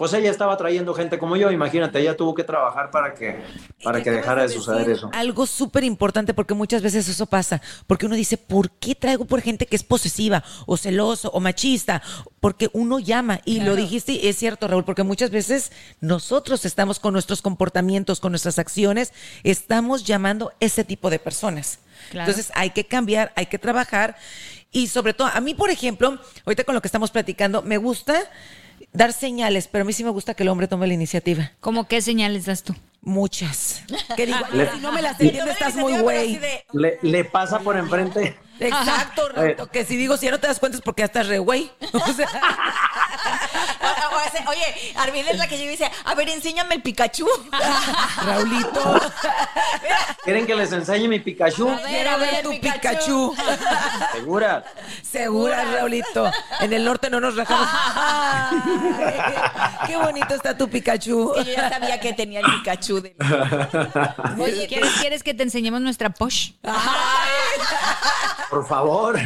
pues 0.00 0.14
ella 0.14 0.30
estaba 0.30 0.56
trayendo 0.56 0.94
gente 0.94 1.18
como 1.18 1.36
yo, 1.36 1.50
imagínate, 1.50 2.00
ella 2.00 2.16
tuvo 2.16 2.34
que 2.34 2.42
trabajar 2.42 2.90
para 2.90 3.12
que, 3.12 3.38
para 3.84 4.02
que 4.02 4.10
dejara 4.10 4.44
de 4.44 4.48
suceder 4.48 4.88
eso. 4.88 5.10
Algo 5.12 5.44
súper 5.44 5.84
importante 5.84 6.32
porque 6.32 6.54
muchas 6.54 6.80
veces 6.80 7.06
eso 7.06 7.26
pasa, 7.26 7.60
porque 7.86 8.06
uno 8.06 8.14
dice, 8.14 8.38
¿por 8.38 8.70
qué 8.70 8.94
traigo 8.94 9.26
por 9.26 9.42
gente 9.42 9.66
que 9.66 9.76
es 9.76 9.82
posesiva 9.82 10.42
o 10.64 10.78
celoso 10.78 11.30
o 11.34 11.40
machista? 11.40 12.00
Porque 12.40 12.70
uno 12.72 12.98
llama 12.98 13.42
y 13.44 13.60
lo 13.60 13.76
dijiste, 13.76 14.12
y 14.12 14.26
es 14.26 14.38
cierto 14.38 14.68
Raúl, 14.68 14.86
porque 14.86 15.02
muchas 15.02 15.28
veces 15.28 15.70
nosotros 16.00 16.64
estamos 16.64 16.98
con 16.98 17.12
nuestros 17.12 17.42
comportamientos, 17.42 18.20
con 18.20 18.32
nuestras 18.32 18.58
acciones, 18.58 19.12
estamos 19.44 20.04
llamando 20.04 20.54
ese 20.60 20.82
tipo 20.82 21.10
de 21.10 21.18
personas. 21.18 21.78
Claro. 22.08 22.30
Entonces 22.30 22.50
hay 22.56 22.70
que 22.70 22.86
cambiar, 22.86 23.34
hay 23.36 23.44
que 23.44 23.58
trabajar 23.58 24.16
y 24.72 24.86
sobre 24.86 25.12
todo, 25.12 25.28
a 25.28 25.40
mí 25.42 25.52
por 25.52 25.68
ejemplo, 25.68 26.18
ahorita 26.46 26.64
con 26.64 26.74
lo 26.74 26.80
que 26.80 26.88
estamos 26.88 27.10
platicando, 27.10 27.60
me 27.60 27.76
gusta 27.76 28.30
dar 28.92 29.12
señales, 29.12 29.68
pero 29.68 29.82
a 29.82 29.84
mí 29.86 29.92
sí 29.92 30.04
me 30.04 30.10
gusta 30.10 30.34
que 30.34 30.42
el 30.42 30.48
hombre 30.48 30.68
tome 30.68 30.86
la 30.86 30.94
iniciativa. 30.94 31.52
¿Cómo 31.60 31.86
qué 31.88 32.00
señales 32.02 32.46
das 32.46 32.62
tú? 32.62 32.74
Muchas. 33.02 33.82
Que 34.16 34.26
digo, 34.26 34.38
Le- 34.52 34.64
"Ay, 34.68 34.76
si 34.76 34.80
no 34.82 34.92
me 34.92 35.00
las 35.02 35.18
la 35.20 35.52
estás 35.52 35.74
muy 35.76 35.98
güey. 35.98 36.36
de, 36.36 36.64
Le, 36.72 36.98
le 37.02 37.24
pasa 37.24 37.60
por 37.60 37.76
enfrente. 37.78 38.36
Exacto, 38.58 39.30
Rato, 39.30 39.68
que 39.70 39.86
si 39.86 39.96
digo, 39.96 40.18
si 40.18 40.26
ya 40.26 40.32
no 40.32 40.38
te 40.40 40.46
das 40.46 40.58
cuenta 40.58 40.76
es 40.76 40.82
porque 40.82 41.00
ya 41.00 41.06
estás 41.06 41.26
re 41.28 41.38
güey. 41.38 41.70
O 41.94 42.12
sea, 42.12 42.28
Oye, 44.48 44.94
Arvida 44.96 45.30
es 45.30 45.38
la 45.38 45.46
que 45.46 45.56
llega 45.56 45.70
y 45.70 45.76
dice, 45.76 45.90
a 46.04 46.14
ver, 46.14 46.28
enséñame 46.28 46.76
el 46.76 46.82
Pikachu. 46.82 47.26
Raulito, 48.24 49.00
¿Quieren 50.24 50.46
que 50.46 50.54
les 50.54 50.72
enseñe 50.72 51.08
mi 51.08 51.20
Pikachu? 51.20 51.68
A 51.68 51.76
ver, 51.76 51.84
quiero 51.86 52.10
a 52.10 52.16
ver 52.16 52.30
ver, 52.32 52.42
tu 52.42 52.50
Pikachu. 52.60 53.34
Pikachu. 53.34 53.34
Segura. 54.12 54.64
Segura, 55.02 55.64
Raulito. 55.64 56.30
En 56.60 56.72
el 56.72 56.84
norte 56.84 57.10
no 57.10 57.20
nos 57.20 57.36
rajamos. 57.36 57.68
Ay, 57.72 59.34
qué 59.86 59.96
bonito 59.96 60.34
está 60.34 60.56
tu 60.56 60.68
Pikachu. 60.68 61.34
Yo 61.36 61.42
ya 61.42 61.68
sabía 61.70 61.98
que 62.00 62.12
tenía 62.12 62.40
el 62.40 62.46
Pikachu. 62.46 63.00
De... 63.00 63.14
Oye, 64.38 64.66
¿quieres, 64.66 64.92
¿quieres 65.00 65.22
que 65.22 65.34
te 65.34 65.42
enseñemos 65.42 65.80
nuestra 65.80 66.10
posh? 66.10 66.52
Por 68.50 68.66
favor. 68.66 69.18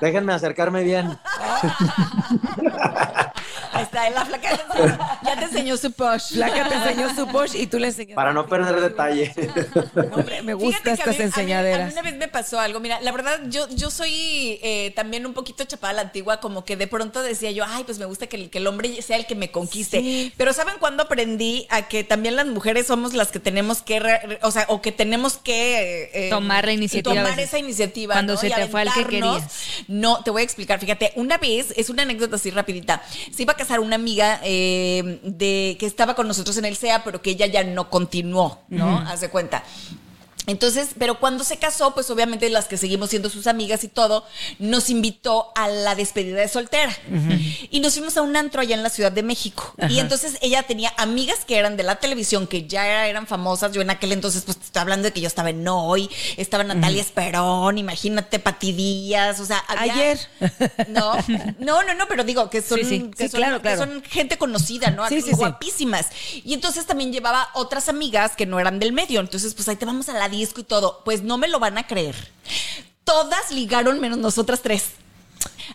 Déjenme 0.00 0.32
acercarme 0.32 0.82
bien. 0.82 1.18
Ahí 3.74 3.84
está, 3.84 4.10
la 4.10 4.24
flaca 4.26 4.50
ya 5.24 5.36
te 5.38 5.44
enseñó, 5.44 5.76
su 5.78 5.92
posh. 5.92 6.34
Flaca 6.34 6.68
te 6.68 6.74
enseñó 6.74 7.14
su 7.14 7.26
posh 7.28 7.54
y 7.56 7.66
tú 7.66 7.78
le 7.78 7.86
enseñaste. 7.88 8.14
Para 8.14 8.32
no 8.34 8.46
perder 8.46 8.80
detalle. 8.80 9.32
Hombre, 10.12 10.42
me 10.42 10.52
gustan 10.54 10.82
Fíjate 10.82 10.82
que 10.84 10.90
a 10.90 10.94
estas 10.94 11.06
mí- 11.06 11.14
a 11.14 11.18
mí- 11.18 11.24
enseñaderas. 11.24 11.80
A 11.80 11.86
mí, 11.86 11.92
una 11.92 12.02
vez 12.02 12.16
me 12.16 12.28
pasó 12.28 12.60
algo. 12.60 12.80
Mira, 12.80 13.00
la 13.00 13.12
verdad, 13.12 13.40
yo, 13.46 13.66
yo 13.70 13.90
soy 13.90 14.58
eh, 14.62 14.92
también 14.94 15.24
un 15.24 15.32
poquito 15.32 15.64
chapada 15.64 15.92
a 15.92 15.94
la 15.94 16.02
antigua, 16.02 16.38
como 16.40 16.64
que 16.66 16.76
de 16.76 16.86
pronto 16.86 17.22
decía 17.22 17.50
yo, 17.50 17.64
ay, 17.66 17.84
pues 17.84 17.98
me 17.98 18.04
gusta 18.04 18.26
que 18.26 18.36
el, 18.36 18.50
que 18.50 18.58
el 18.58 18.66
hombre 18.66 19.00
sea 19.00 19.16
el 19.16 19.26
que 19.26 19.34
me 19.34 19.50
conquiste. 19.50 20.00
Sí. 20.00 20.32
Pero 20.36 20.52
¿saben 20.52 20.74
cuándo 20.78 21.04
aprendí 21.04 21.66
a 21.70 21.82
que 21.88 22.04
también 22.04 22.36
las 22.36 22.46
mujeres 22.46 22.86
somos 22.86 23.14
las 23.14 23.28
que 23.28 23.40
tenemos 23.40 23.80
que, 23.82 24.38
o 24.42 24.50
sea, 24.50 24.66
o 24.68 24.82
que 24.82 24.92
tenemos 24.92 25.38
que 25.38 26.10
eh, 26.12 26.30
Tomar 26.30 26.66
la 26.66 26.72
iniciativa 26.72 27.20
a 27.20 27.24
Tomar 27.24 27.40
esa 27.40 27.58
iniciativa. 27.58 27.71
Cuando 28.14 28.34
¿no? 28.34 28.38
se 28.38 28.48
Y 28.48 28.52
te 28.52 28.66
fue 28.68 28.82
al 28.82 28.92
que 28.92 29.04
querías. 29.06 29.44
No, 29.88 30.22
te 30.22 30.30
voy 30.30 30.42
a 30.42 30.44
explicar. 30.44 30.78
Fíjate, 30.78 31.12
una 31.16 31.38
vez, 31.38 31.72
es 31.76 31.90
una 31.90 32.02
anécdota 32.02 32.36
así 32.36 32.50
rapidita. 32.50 33.02
Se 33.32 33.42
iba 33.42 33.52
a 33.52 33.56
casar 33.56 33.80
una 33.80 33.96
amiga 33.96 34.40
eh, 34.44 35.20
de 35.22 35.76
que 35.78 35.86
estaba 35.86 36.14
con 36.14 36.28
nosotros 36.28 36.56
en 36.56 36.64
el 36.64 36.76
SEA, 36.76 37.04
pero 37.04 37.22
que 37.22 37.30
ella 37.30 37.46
ya 37.46 37.64
no 37.64 37.90
continuó, 37.90 38.60
¿no? 38.68 38.98
Haz 38.98 39.20
de 39.20 39.30
cuenta. 39.30 39.64
Entonces, 40.46 40.88
pero 40.98 41.20
cuando 41.20 41.44
se 41.44 41.56
casó, 41.58 41.94
pues 41.94 42.10
obviamente 42.10 42.48
las 42.50 42.66
que 42.66 42.76
seguimos 42.76 43.10
siendo 43.10 43.30
sus 43.30 43.46
amigas 43.46 43.84
y 43.84 43.88
todo, 43.88 44.26
nos 44.58 44.90
invitó 44.90 45.52
a 45.54 45.68
la 45.68 45.94
despedida 45.94 46.40
de 46.40 46.48
soltera. 46.48 46.92
Y 47.70 47.80
nos 47.80 47.92
fuimos 47.94 48.16
a 48.16 48.22
un 48.22 48.36
antro 48.36 48.60
allá 48.60 48.74
en 48.74 48.82
la 48.82 48.90
Ciudad 48.90 49.12
de 49.12 49.22
México. 49.22 49.72
Y 49.88 49.98
entonces 50.00 50.38
ella 50.40 50.64
tenía 50.64 50.92
amigas 50.96 51.44
que 51.46 51.56
eran 51.58 51.76
de 51.76 51.84
la 51.84 51.96
televisión, 51.96 52.46
que 52.46 52.66
ya 52.66 53.06
eran 53.06 53.26
famosas. 53.26 53.72
Yo 53.72 53.82
en 53.82 53.90
aquel 53.90 54.12
entonces, 54.12 54.42
pues 54.44 54.58
te 54.58 54.64
estoy 54.64 54.80
hablando 54.80 55.04
de 55.06 55.12
que 55.12 55.20
yo 55.20 55.28
estaba 55.28 55.50
en 55.50 55.66
Hoy, 55.68 56.10
estaba 56.36 56.64
Natalia 56.64 57.00
Esperón, 57.02 57.78
imagínate, 57.78 58.38
Pati 58.38 58.72
Díaz, 58.72 59.38
o 59.40 59.46
sea, 59.46 59.58
había- 59.68 59.92
Ayer. 59.92 60.18
No, 60.88 61.14
no, 61.58 61.82
no, 61.82 61.94
no, 61.94 62.08
pero 62.08 62.24
digo 62.24 62.50
que 62.50 62.62
son, 62.62 62.78
Sí, 62.80 62.84
sí. 62.84 63.10
que 63.16 63.24
Sí, 63.24 63.30
son- 63.30 63.38
claro, 63.40 63.62
que 63.62 63.76
son 63.76 64.02
gente 64.02 64.38
conocida, 64.38 64.90
¿no? 64.90 65.04
Guapísimas. 65.36 66.06
Y 66.44 66.54
entonces 66.54 66.86
también 66.86 67.12
llevaba 67.12 67.48
otras 67.54 67.88
amigas 67.88 68.32
que 68.36 68.46
no 68.46 68.58
eran 68.58 68.78
del 68.78 68.92
medio. 68.92 69.20
Entonces, 69.20 69.54
pues 69.54 69.68
ahí 69.68 69.76
te 69.76 69.84
vamos 69.86 70.08
a 70.08 70.14
la 70.14 70.28
disco 70.32 70.60
y 70.60 70.64
todo. 70.64 71.02
Pues 71.04 71.22
no 71.22 71.38
me 71.38 71.46
lo 71.46 71.60
van 71.60 71.78
a 71.78 71.86
creer. 71.86 72.16
Todas 73.04 73.52
ligaron 73.52 74.00
menos 74.00 74.18
nosotras 74.18 74.62
tres. 74.62 74.90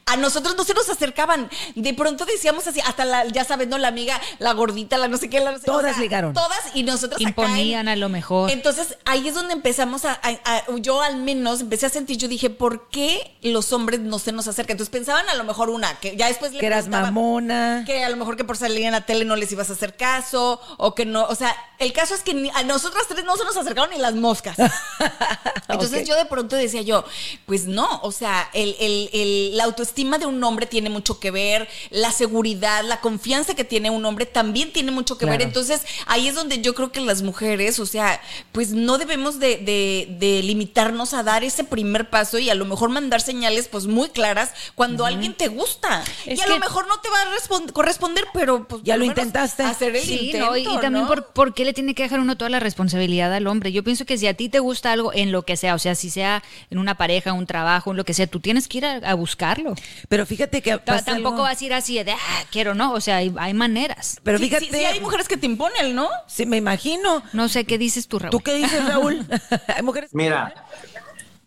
A 0.06 0.16
nosotros 0.18 0.56
no 0.56 0.64
se 0.64 0.74
nos 0.74 0.90
acercaban. 0.90 1.50
De 1.76 1.94
pronto 1.94 2.26
decíamos 2.26 2.68
así, 2.68 2.80
hasta 2.82 3.06
la, 3.06 3.26
ya 3.28 3.44
sabes, 3.44 3.68
¿no? 3.68 3.78
La 3.78 3.88
amiga, 3.90 4.20
la 4.40 4.54
gordita, 4.54 4.98
la 4.98 5.08
no 5.08 5.18
sé 5.18 5.30
qué. 5.30 5.40
La 5.40 5.52
no 5.52 5.58
sé- 5.60 5.66
Todas 5.66 5.98
ligaron. 5.98 6.34
Todas 6.34 6.60
y 6.74 6.84
nosotros 6.84 7.20
acá 7.22 7.30
Imponían 7.30 7.88
en- 7.88 7.94
a 7.94 7.96
lo 7.96 8.10
mejor. 8.10 8.50
Entonces 8.52 8.98
ahí 9.06 9.28
es 9.28 9.34
donde 9.36 9.54
empezamos 9.54 10.06
a, 10.06 10.14
a- 10.24 10.40
a- 10.56 10.64
yo 10.78 11.02
al 11.02 11.18
menos 11.18 11.62
empecé 11.62 11.86
a 11.86 11.90
sentir, 11.90 12.18
yo 12.18 12.28
dije, 12.28 12.50
¿por 12.50 12.90
qué 12.90 13.38
los 13.42 13.72
hombres 13.74 14.00
no 14.00 14.20
se 14.20 14.32
nos 14.32 14.48
acercan? 14.48 14.74
Entonces 14.76 14.92
pensaban 14.92 15.28
a 15.30 15.36
lo 15.36 15.44
mejor 15.44 15.70
una, 15.70 16.00
que 16.00 16.16
ya 16.16 16.28
después 16.28 16.54
le 16.54 16.60
Que 16.60 16.66
eras 16.68 16.88
mamona. 16.88 17.84
Que 17.86 18.04
a 18.04 18.10
lo 18.10 18.18
mejor 18.18 18.38
que 18.38 18.44
por 18.44 18.58
salir 18.58 18.84
en 18.86 18.92
la 18.92 19.02
tele 19.06 19.26
no 19.26 19.36
les 19.36 19.52
ibas 19.52 19.70
a 19.70 19.74
hacer 19.74 19.96
caso, 19.96 20.60
o 20.78 20.96
que 20.96 21.06
no, 21.06 21.26
o 21.26 21.36
sea, 21.36 21.56
el 21.80 21.94
caso 21.94 22.14
es 22.16 22.22
que 22.22 22.34
ni- 22.34 22.50
a 22.54 22.64
nosotras 22.64 23.04
tres 23.08 23.24
no 23.26 23.36
se 23.38 23.44
nos 23.46 23.56
acercaron 23.58 23.90
ni 23.92 23.98
las 23.98 24.16
moscas. 24.16 24.58
Entonces 25.70 26.08
yo 26.08 26.16
de 26.16 26.26
pronto 26.26 26.56
decía 26.56 26.82
yo, 26.82 27.04
pues 27.46 27.66
no, 27.66 28.00
o 28.04 28.12
sea, 28.12 28.50
el, 28.54 28.76
el- 28.80 29.10
el- 29.14 29.57
la 29.58 29.64
autoestima 29.66 30.18
de 30.18 30.26
un 30.26 30.44
hombre 30.44 30.66
tiene 30.66 30.90
mucho 30.90 31.20
que 31.20 31.32
ver, 31.32 31.68
la 31.90 32.12
seguridad, 32.12 32.84
la 32.84 33.02
confianza 33.02 33.56
que 33.56 33.64
tiene 33.64 33.90
un 33.90 34.06
hombre 34.06 34.26
también 34.26 34.72
tiene 34.72 34.92
mucho 34.92 35.18
que 35.18 35.26
ver. 35.26 35.42
Entonces 35.42 35.82
ahí 36.06 36.28
es 36.28 36.36
donde 36.36 36.62
yo 36.62 36.74
creo 36.76 36.92
que 36.92 37.02
las 37.02 37.22
mujeres, 37.22 37.80
o 37.80 37.86
sea, 37.86 38.22
pues 38.52 38.72
no 38.72 38.98
debemos 38.98 39.40
de, 39.40 39.58
de- 39.58 40.08
de 40.20 40.44
limitarnos 40.44 41.14
a 41.14 41.24
dar 41.24 41.44
ese 41.44 41.64
primer 41.64 42.10
paso 42.10 42.38
y 42.40 42.50
a 42.50 42.56
lo 42.56 42.66
mejor 42.66 42.90
mandar 42.90 43.22
señales 43.22 43.68
pues 43.68 43.86
muy 43.88 44.10
claras 44.10 44.52
cuando 44.76 45.06
alguien 45.06 45.34
te 45.34 45.48
gusta. 45.48 46.04
Es 46.26 46.40
y 46.40 46.42
a 46.42 46.48
lo 46.48 46.60
mejor 46.60 46.88
no 46.88 47.00
te 47.00 47.10
va 47.10 47.22
a 47.22 47.26
respon- 47.36 47.72
corresponder, 47.72 48.26
pero 48.34 48.68
pues 48.68 48.82
Ya 48.84 48.98
lo 48.98 49.06
intentaste. 49.06 49.64
Hacer 49.64 49.96
el 49.96 50.04
Sí, 50.04 50.28
intento, 50.28 50.46
¿no? 50.48 50.58
Y, 50.58 50.62
y 50.64 50.78
también 50.80 51.04
¿no? 51.04 51.08
por, 51.08 51.26
por 51.34 51.54
qué 51.54 51.66
le 51.66 51.74
tiene 51.74 51.96
que 51.96 52.04
dejar 52.04 52.20
uno 52.20 52.38
toda 52.38 52.50
la 52.50 52.60
responsabilidad 52.60 53.34
al 53.34 53.48
hombre. 53.48 53.72
Yo 53.72 53.84
pienso 53.84 54.06
que 54.06 54.18
si 54.18 54.28
a 54.28 54.34
ti 54.36 54.50
te 54.50 54.60
gusta 54.60 54.92
algo 54.92 55.12
en 55.14 55.32
lo 55.32 55.44
que 55.44 55.58
sea, 55.58 55.74
o 55.76 55.80
sea, 55.80 55.96
si 55.96 56.10
sea 56.10 56.44
en 56.70 56.78
una 56.78 56.96
pareja, 56.96 57.34
un 57.34 57.46
trabajo, 57.48 57.92
en 57.92 57.98
lo 57.98 58.06
que 58.06 58.14
sea, 58.14 58.28
tú 58.28 58.40
tienes 58.40 58.68
que 58.68 58.78
ir 58.80 58.86
a, 58.86 58.96
a 58.98 59.14
buscarlo. 59.56 59.76
Pero 60.10 60.26
fíjate 60.26 60.62
que 60.62 60.78
Tampoco 60.78 61.30
algo- 61.30 61.42
vas 61.44 61.62
a 61.62 61.66
ir 61.66 61.74
así 61.74 62.02
de, 62.04 62.12
ah, 62.12 62.44
quiero, 62.52 62.74
¿no? 62.76 62.94
O 62.94 63.02
sea, 63.02 63.18
hay, 63.18 63.34
hay 63.38 63.54
maneras. 63.54 64.20
Pero 64.24 64.40
fíjate, 64.40 64.66
sí, 64.66 64.72
sí 64.72 64.86
hay 64.86 65.00
mujeres 65.00 65.28
que 65.28 65.38
te 65.38 65.46
imponen, 65.46 65.96
¿no? 65.96 66.10
Sí, 66.28 66.46
me 66.46 66.58
imagino. 66.58 67.24
No 67.34 67.50
sé 67.50 67.66
qué 67.66 67.78
dices 67.78 68.08
tú, 68.08 68.20
Raúl. 68.20 68.32
¿Tú 68.32 68.40
qué 68.40 68.56
dices, 68.56 68.86
Raúl? 68.88 69.26
Hay 69.76 69.84
mujeres. 69.84 70.14
Mira, 70.14 70.54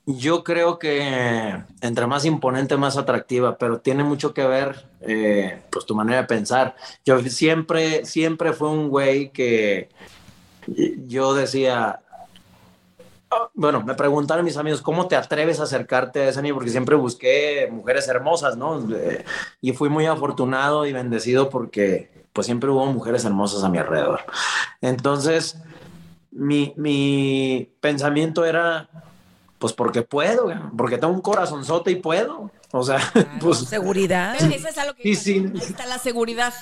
yo 0.07 0.43
creo 0.45 0.79
que 0.79 1.63
entre 1.81 2.07
más 2.07 2.25
imponente, 2.25 2.77
más 2.77 2.97
atractiva, 2.97 3.57
pero 3.59 3.81
tiene 3.81 4.03
mucho 4.05 4.35
que 4.35 4.45
ver, 4.45 4.87
eh, 5.03 5.61
pues, 5.71 5.87
tu 5.87 5.95
manera 5.95 6.23
de 6.23 6.27
pensar. 6.27 6.75
Yo 7.05 7.21
siempre, 7.25 8.05
siempre 8.07 8.53
fue 8.53 8.71
un 8.71 8.89
güey 8.89 9.31
que 9.31 9.89
yo 11.07 11.35
decía, 11.35 12.01
bueno, 13.55 13.83
me 13.85 13.95
preguntaron 13.95 14.45
mis 14.45 14.57
amigos, 14.57 14.83
¿cómo 14.83 15.07
te 15.09 15.17
atreves 15.17 15.61
a 15.61 15.65
acercarte 15.65 16.23
a 16.23 16.29
ese 16.29 16.43
niño? 16.43 16.55
Porque 16.55 16.71
siempre 16.71 16.97
busqué 16.97 17.69
mujeres 17.71 18.09
hermosas, 18.09 18.57
¿no? 18.57 18.81
Eh, 18.95 19.25
Y 19.61 19.73
fui 19.73 19.89
muy 19.89 20.07
afortunado 20.07 20.87
y 20.87 20.93
bendecido 20.93 21.49
porque, 21.51 22.25
pues, 22.33 22.47
siempre 22.47 22.71
hubo 22.71 22.87
mujeres 22.87 23.25
hermosas 23.25 23.63
a 23.65 23.69
mi 23.69 23.79
alrededor. 23.79 24.21
Entonces, 24.81 25.57
mi, 26.33 26.73
mi 26.77 27.71
pensamiento 27.81 28.45
era, 28.45 28.89
pues 29.59 29.73
porque 29.73 30.03
puedo, 30.03 30.53
porque 30.77 30.99
tengo 30.99 31.13
un 31.13 31.21
corazonzote 31.21 31.91
y 31.93 31.97
puedo. 31.97 32.51
O 32.73 32.83
sea, 32.83 32.99
pues 33.41 33.59
Seguridad. 33.59 34.37
Pero 34.39 34.53
eso 34.55 34.69
es 34.69 34.79
algo 34.79 34.95
que 34.95 35.03
Sí, 35.03 35.15
sí. 35.17 35.47
ahí 35.55 35.61
está 35.61 35.87
la 35.87 35.99
seguridad. 35.99 36.55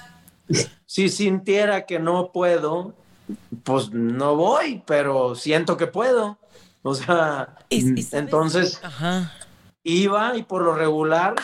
si 0.86 1.08
sintiera 1.10 1.84
que 1.86 1.98
no 1.98 2.32
puedo, 2.32 2.94
pues 3.62 3.90
no 3.92 4.36
voy, 4.36 4.82
pero 4.86 5.34
siento 5.34 5.76
que 5.76 5.86
puedo. 5.86 6.38
O 6.82 6.94
sea, 6.94 7.56
Y- 7.68 7.76
y 7.98 8.02
sabes- 8.02 8.14
entonces 8.14 8.80
Ajá. 8.82 9.32
iba 9.82 10.36
y 10.36 10.42
por 10.42 10.62
lo 10.62 10.74
regular 10.74 11.34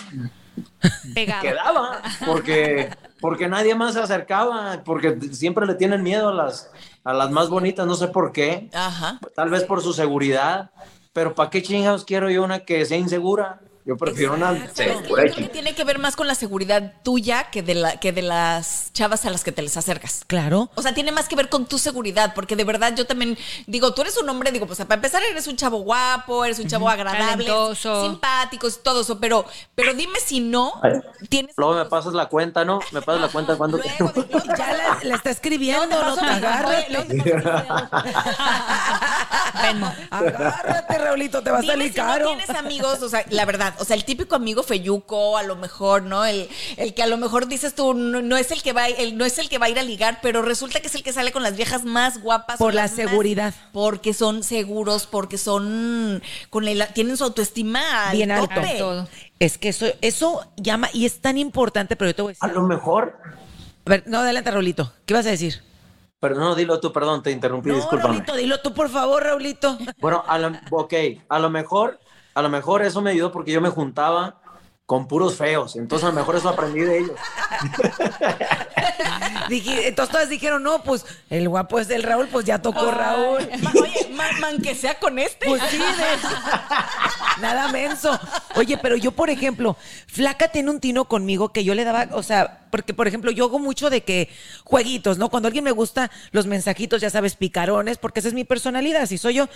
Pegado. 1.14 1.42
quedaba, 1.42 2.02
porque, 2.26 2.90
porque 3.20 3.48
nadie 3.48 3.74
más 3.74 3.94
se 3.94 4.00
acercaba, 4.00 4.82
porque 4.84 5.18
siempre 5.32 5.66
le 5.66 5.74
tienen 5.74 6.02
miedo 6.02 6.28
a 6.28 6.32
las, 6.34 6.70
a 7.04 7.12
las 7.12 7.30
más 7.30 7.48
bonitas, 7.48 7.86
no 7.86 7.94
sé 7.94 8.08
por 8.08 8.32
qué. 8.32 8.70
Ajá. 8.72 9.18
Tal 9.34 9.50
vez 9.50 9.64
por 9.64 9.82
su 9.82 9.92
seguridad, 9.92 10.70
pero 11.12 11.34
¿para 11.34 11.50
qué 11.50 11.62
chingados 11.62 12.04
quiero 12.04 12.30
yo 12.30 12.44
una 12.44 12.60
que 12.60 12.84
sea 12.84 12.98
insegura? 12.98 13.60
Yo 13.86 13.98
prefiero 13.98 14.32
una. 14.32 14.54
Yo 14.66 14.74
segura. 14.74 15.24
creo 15.24 15.34
que 15.36 15.48
tiene 15.48 15.74
que 15.74 15.84
ver 15.84 15.98
más 15.98 16.16
con 16.16 16.26
la 16.26 16.34
seguridad 16.34 16.94
tuya 17.02 17.50
que 17.50 17.62
de, 17.62 17.74
la, 17.74 18.00
que 18.00 18.12
de 18.12 18.22
las 18.22 18.90
chavas 18.94 19.26
a 19.26 19.30
las 19.30 19.44
que 19.44 19.52
te 19.52 19.60
les 19.60 19.76
acercas. 19.76 20.22
Claro. 20.26 20.70
O 20.74 20.80
sea, 20.80 20.94
tiene 20.94 21.12
más 21.12 21.28
que 21.28 21.36
ver 21.36 21.50
con 21.50 21.66
tu 21.66 21.78
seguridad, 21.78 22.32
porque 22.34 22.56
de 22.56 22.64
verdad 22.64 22.94
yo 22.96 23.06
también 23.06 23.36
digo, 23.66 23.92
tú 23.92 24.00
eres 24.00 24.16
un 24.16 24.26
hombre, 24.28 24.52
digo, 24.52 24.66
pues 24.66 24.78
para 24.78 24.94
empezar 24.94 25.22
eres 25.22 25.46
un 25.48 25.56
chavo 25.56 25.78
guapo, 25.80 26.46
eres 26.46 26.58
un 26.60 26.66
chavo 26.66 26.88
agradable, 26.88 27.44
Talentoso. 27.44 28.02
simpático, 28.04 28.70
todo 28.82 29.02
eso, 29.02 29.20
pero, 29.20 29.44
pero 29.74 29.92
dime 29.92 30.18
si 30.18 30.40
no 30.40 30.72
Ay. 30.82 30.92
tienes. 31.28 31.54
Luego 31.58 31.74
me 31.74 31.84
pasas 31.84 32.14
la 32.14 32.26
cuenta, 32.26 32.64
¿no? 32.64 32.80
Me 32.90 33.02
pasas 33.02 33.20
la 33.20 33.28
cuenta 33.28 33.56
cuando... 33.56 33.76
Luego, 33.78 34.12
te 34.24 34.32
Ya 34.56 34.72
la, 34.72 34.98
la 35.02 35.14
está 35.16 35.28
escribiendo, 35.30 35.86
no 35.94 36.00
paso 36.00 36.16
te 36.20 36.22
mi- 36.22 36.28
agárrate. 36.30 37.34
Raulito, 40.98 41.42
te 41.42 41.50
va 41.50 41.58
a 41.58 41.62
salir 41.62 41.92
si 41.92 41.98
no 41.98 42.04
caro. 42.06 42.26
tienes 42.28 42.50
amigos, 42.50 43.02
o 43.02 43.08
sea, 43.08 43.24
la 43.30 43.44
verdad, 43.44 43.73
o 43.78 43.84
sea, 43.84 43.96
el 43.96 44.04
típico 44.04 44.34
amigo 44.34 44.62
feyuco, 44.62 45.36
a 45.36 45.42
lo 45.42 45.56
mejor, 45.56 46.02
¿no? 46.02 46.24
El, 46.24 46.48
el 46.76 46.94
que 46.94 47.02
a 47.02 47.06
lo 47.06 47.16
mejor 47.16 47.46
dices 47.48 47.74
tú, 47.74 47.94
no, 47.94 48.22
no 48.22 48.36
es 48.36 48.50
el 48.50 48.62
que 48.62 48.72
va, 48.72 48.88
el, 48.88 49.16
no 49.16 49.24
es 49.24 49.38
el 49.38 49.48
que 49.48 49.58
va 49.58 49.66
a 49.66 49.70
ir 49.70 49.78
a 49.78 49.82
ligar, 49.82 50.18
pero 50.22 50.42
resulta 50.42 50.80
que 50.80 50.86
es 50.88 50.94
el 50.94 51.02
que 51.02 51.12
sale 51.12 51.32
con 51.32 51.42
las 51.42 51.56
viejas 51.56 51.84
más 51.84 52.20
guapas. 52.22 52.58
Por 52.58 52.74
la 52.74 52.82
más- 52.82 52.90
seguridad. 52.92 53.54
porque 53.72 54.14
son 54.14 54.42
seguros, 54.42 55.06
porque 55.06 55.38
son, 55.38 56.22
con 56.50 56.66
el, 56.68 56.84
tienen 56.94 57.16
su 57.16 57.24
autoestima 57.24 58.08
al 58.08 58.16
Bien 58.16 58.30
alto. 58.30 58.60
Todo. 58.78 59.08
Es 59.38 59.58
que 59.58 59.68
eso, 59.70 59.86
eso 60.00 60.46
llama 60.56 60.88
y 60.92 61.06
es 61.06 61.20
tan 61.20 61.38
importante, 61.38 61.96
pero 61.96 62.10
yo 62.10 62.14
te 62.14 62.22
voy 62.22 62.32
a 62.40 62.44
A 62.44 62.48
decir. 62.48 62.60
lo 62.62 62.66
mejor... 62.66 63.18
A 63.86 63.90
ver, 63.90 64.04
no, 64.06 64.18
adelante, 64.20 64.50
Raulito. 64.50 64.92
¿Qué 65.04 65.12
vas 65.12 65.26
a 65.26 65.30
decir? 65.30 65.62
Pero 66.20 66.36
no, 66.36 66.54
dilo 66.54 66.80
tú, 66.80 66.90
perdón, 66.90 67.22
te 67.22 67.30
interrumpí, 67.30 67.68
No, 67.68 67.74
discúlpame. 67.76 68.14
Raulito, 68.14 68.34
dilo 68.36 68.60
tú, 68.62 68.72
por 68.72 68.88
favor, 68.88 69.22
Raulito. 69.22 69.76
Bueno, 69.98 70.24
a 70.26 70.38
lo, 70.38 70.52
ok, 70.70 70.94
a 71.28 71.38
lo 71.38 71.50
mejor, 71.50 72.00
a 72.34 72.42
lo 72.42 72.48
mejor 72.48 72.82
eso 72.82 73.00
me 73.00 73.10
ayudó 73.10 73.30
porque 73.32 73.52
yo 73.52 73.60
me 73.60 73.68
juntaba 73.70 74.40
con 74.86 75.08
puros 75.08 75.36
feos, 75.36 75.76
entonces 75.76 76.04
a 76.04 76.10
lo 76.10 76.14
mejor 76.16 76.36
eso 76.36 76.48
aprendí 76.48 76.80
de 76.80 76.98
ellos. 76.98 77.16
Entonces 79.48 80.12
todas 80.12 80.28
dijeron, 80.28 80.62
no, 80.62 80.82
pues 80.82 81.04
el 81.30 81.48
guapo 81.48 81.78
es 81.78 81.88
del 81.88 82.02
Raúl, 82.02 82.28
pues 82.28 82.44
ya 82.46 82.60
tocó 82.60 82.90
Raúl. 82.90 83.46
Ma- 83.62 83.72
Oye, 83.82 84.08
man, 84.14 84.40
man, 84.40 84.58
que 84.62 84.74
sea 84.74 84.98
con 84.98 85.18
este. 85.18 85.46
Pues 85.46 85.62
sí, 85.70 85.78
de- 85.78 85.82
nada 87.40 87.68
menso. 87.68 88.18
Oye, 88.56 88.78
pero 88.78 88.96
yo, 88.96 89.12
por 89.12 89.30
ejemplo, 89.30 89.76
Flaca 90.06 90.48
tiene 90.48 90.70
un 90.70 90.80
tino 90.80 91.04
conmigo 91.06 91.52
que 91.52 91.62
yo 91.64 91.74
le 91.74 91.84
daba, 91.84 92.08
o 92.12 92.22
sea, 92.22 92.66
porque, 92.70 92.94
por 92.94 93.06
ejemplo, 93.06 93.30
yo 93.30 93.44
hago 93.44 93.58
mucho 93.58 93.90
de 93.90 94.02
que 94.02 94.28
jueguitos, 94.64 95.18
¿no? 95.18 95.28
Cuando 95.28 95.46
alguien 95.46 95.64
me 95.64 95.72
gusta, 95.72 96.10
los 96.32 96.46
mensajitos, 96.46 97.00
ya 97.00 97.10
sabes, 97.10 97.36
picarones, 97.36 97.98
porque 97.98 98.20
esa 98.20 98.28
es 98.28 98.34
mi 98.34 98.44
personalidad, 98.44 99.02
así 99.02 99.18
soy 99.18 99.34
yo. 99.34 99.48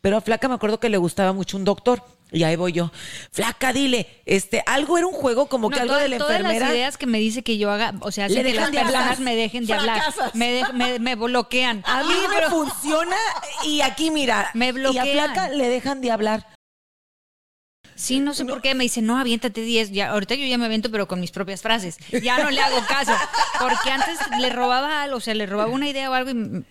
Pero 0.00 0.16
a 0.16 0.20
Flaca 0.20 0.48
me 0.48 0.54
acuerdo 0.54 0.80
que 0.80 0.88
le 0.88 0.96
gustaba 0.96 1.32
mucho 1.32 1.56
un 1.56 1.64
doctor. 1.64 2.02
Y 2.34 2.42
ahí 2.42 2.56
voy 2.56 2.72
yo. 2.72 2.90
Flaca, 3.32 3.72
dile, 3.72 4.06
este, 4.26 4.62
algo 4.66 4.98
era 4.98 5.06
un 5.06 5.14
juego 5.14 5.46
como 5.46 5.70
que 5.70 5.80
algo 5.80 5.94
todas- 5.94 6.02
de 6.02 6.08
la 6.10 6.18
todas 6.18 6.36
enfermera. 6.36 6.66
las 6.66 6.74
ideas 6.74 6.98
que 6.98 7.06
me 7.06 7.18
dice 7.18 7.42
que 7.42 7.56
yo 7.56 7.70
haga, 7.70 7.94
o 8.00 8.10
sea, 8.12 8.28
Le 8.28 8.42
las 8.42 8.52
dejan 8.52 8.72
de 8.72 8.78
hablar. 8.80 9.20
me 9.20 9.36
dejen 9.36 9.64
de 9.66 9.72
hablar. 9.72 10.02
Me, 10.34 10.52
de- 10.52 10.72
me, 10.72 10.98
me 10.98 11.14
bloquean. 11.14 11.82
A 11.86 12.02
mí 12.02 12.12
me 12.28 12.34
Pero- 12.34 12.50
funciona 12.50 13.16
y 13.64 13.80
aquí 13.80 14.10
mira, 14.10 14.50
Me 14.52 14.66
y 14.66 14.68
a 14.68 14.72
bloquean. 14.72 15.08
Flaca 15.08 15.48
le 15.48 15.68
dejan 15.68 16.00
de 16.00 16.10
hablar. 16.10 16.46
Sí, 17.96 18.18
no 18.18 18.34
sé 18.34 18.44
por 18.44 18.60
qué 18.60 18.74
me 18.74 18.82
dice, 18.82 19.00
no, 19.02 19.18
aviéntate 19.20 19.60
10. 19.60 19.92
Ya, 19.92 20.10
ahorita 20.10 20.34
yo 20.34 20.44
ya 20.46 20.58
me 20.58 20.64
aviento, 20.64 20.90
pero 20.90 21.06
con 21.06 21.20
mis 21.20 21.30
propias 21.30 21.62
frases. 21.62 21.96
Ya 22.24 22.38
no 22.42 22.50
le 22.50 22.60
hago 22.60 22.84
caso. 22.88 23.12
Porque 23.60 23.90
antes 23.92 24.18
le 24.40 24.50
robaba 24.50 25.02
algo, 25.04 25.18
o 25.18 25.20
sea, 25.20 25.34
le 25.34 25.46
robaba 25.46 25.70
una 25.70 25.88
idea 25.88 26.10
o 26.10 26.14
algo 26.14 26.30
y 26.30 26.64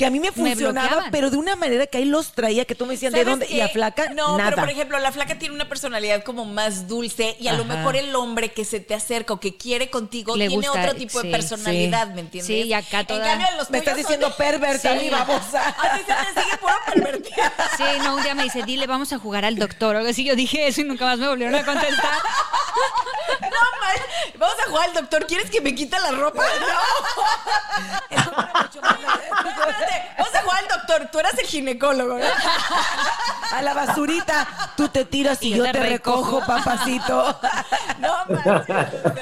Que 0.00 0.06
a 0.06 0.10
mí 0.10 0.18
me 0.18 0.32
funcionaba, 0.32 1.08
pero 1.10 1.28
de 1.28 1.36
una 1.36 1.56
manera 1.56 1.86
que 1.86 1.98
ahí 1.98 2.06
los 2.06 2.32
traía, 2.32 2.64
que 2.64 2.74
tú 2.74 2.86
me 2.86 2.94
decías, 2.94 3.12
¿de 3.12 3.18
¿Sabes 3.18 3.32
dónde? 3.32 3.46
qué? 3.46 3.56
Y 3.56 3.60
a 3.60 3.68
Flaca, 3.68 4.08
No, 4.14 4.38
nada. 4.38 4.48
pero 4.48 4.62
por 4.62 4.70
ejemplo, 4.70 4.98
la 4.98 5.12
flaca 5.12 5.38
tiene 5.38 5.54
una 5.54 5.68
personalidad 5.68 6.22
como 6.24 6.46
más 6.46 6.88
dulce 6.88 7.36
y 7.38 7.48
a 7.48 7.52
lo 7.52 7.66
mejor 7.66 7.96
el 7.96 8.14
hombre 8.16 8.50
que 8.50 8.64
se 8.64 8.80
te 8.80 8.94
acerca 8.94 9.34
o 9.34 9.40
que 9.40 9.58
quiere 9.58 9.90
contigo 9.90 10.36
Le 10.38 10.48
tiene 10.48 10.66
gusta, 10.66 10.80
otro 10.84 10.94
tipo 10.96 11.20
sí, 11.20 11.26
de 11.26 11.32
personalidad, 11.32 12.06
sí. 12.08 12.12
¿me 12.14 12.20
entiendes? 12.22 12.46
Sí, 12.46 12.62
y 12.62 12.72
acá 12.72 13.04
toda- 13.04 13.18
En 13.20 13.26
cambio, 13.40 13.46
los 13.58 13.68
Me 13.68 13.76
estás 13.76 13.94
diciendo 13.94 14.28
son- 14.28 14.36
perversa, 14.38 14.94
mi 14.94 15.10
babosa. 15.10 15.68
A 15.68 15.98
ti 15.98 16.02
se 16.06 16.14
te 16.34 16.40
sigue 16.44 16.56
puro 16.56 16.74
pervertida. 16.86 17.52
Sí, 17.76 17.84
no, 18.02 18.16
un 18.16 18.22
día 18.22 18.34
me 18.34 18.44
dice, 18.44 18.62
dile, 18.62 18.86
vamos 18.86 19.12
a 19.12 19.18
jugar 19.18 19.44
al 19.44 19.56
doctor. 19.56 19.96
O 19.96 19.98
algo 19.98 20.10
así, 20.10 20.24
yo 20.24 20.34
dije 20.34 20.66
eso 20.66 20.80
y 20.80 20.84
nunca 20.84 21.04
más 21.04 21.18
me 21.18 21.28
volvieron 21.28 21.54
a 21.56 21.62
contestar. 21.62 21.98
No, 23.42 23.48
man. 23.48 23.96
Vamos 24.38 24.56
a 24.64 24.68
jugar 24.70 24.88
al 24.88 24.94
doctor. 24.94 25.26
¿Quieres 25.26 25.50
que 25.50 25.60
me 25.60 25.74
quite 25.74 25.98
la 25.98 26.12
ropa? 26.12 26.42
No. 28.10 28.20
Espérate, 29.90 30.14
Vamos 30.18 30.34
a 30.34 30.42
jugar 30.42 30.58
al 30.58 30.68
doctor. 30.68 31.08
Tú 31.12 31.18
eras 31.18 31.38
el 31.38 31.46
ginecólogo, 31.46 32.18
¿no? 32.18 32.24
A 33.52 33.62
la 33.62 33.74
basurita, 33.74 34.46
tú 34.76 34.88
te 34.88 35.04
tiras 35.04 35.42
y, 35.42 35.52
Y 35.54 35.56
yo 35.56 35.64
te 35.64 35.72
te 35.72 35.80
recojo, 35.80 36.40
recojo. 36.40 36.46
papacito. 36.46 37.40
No. 37.98 38.14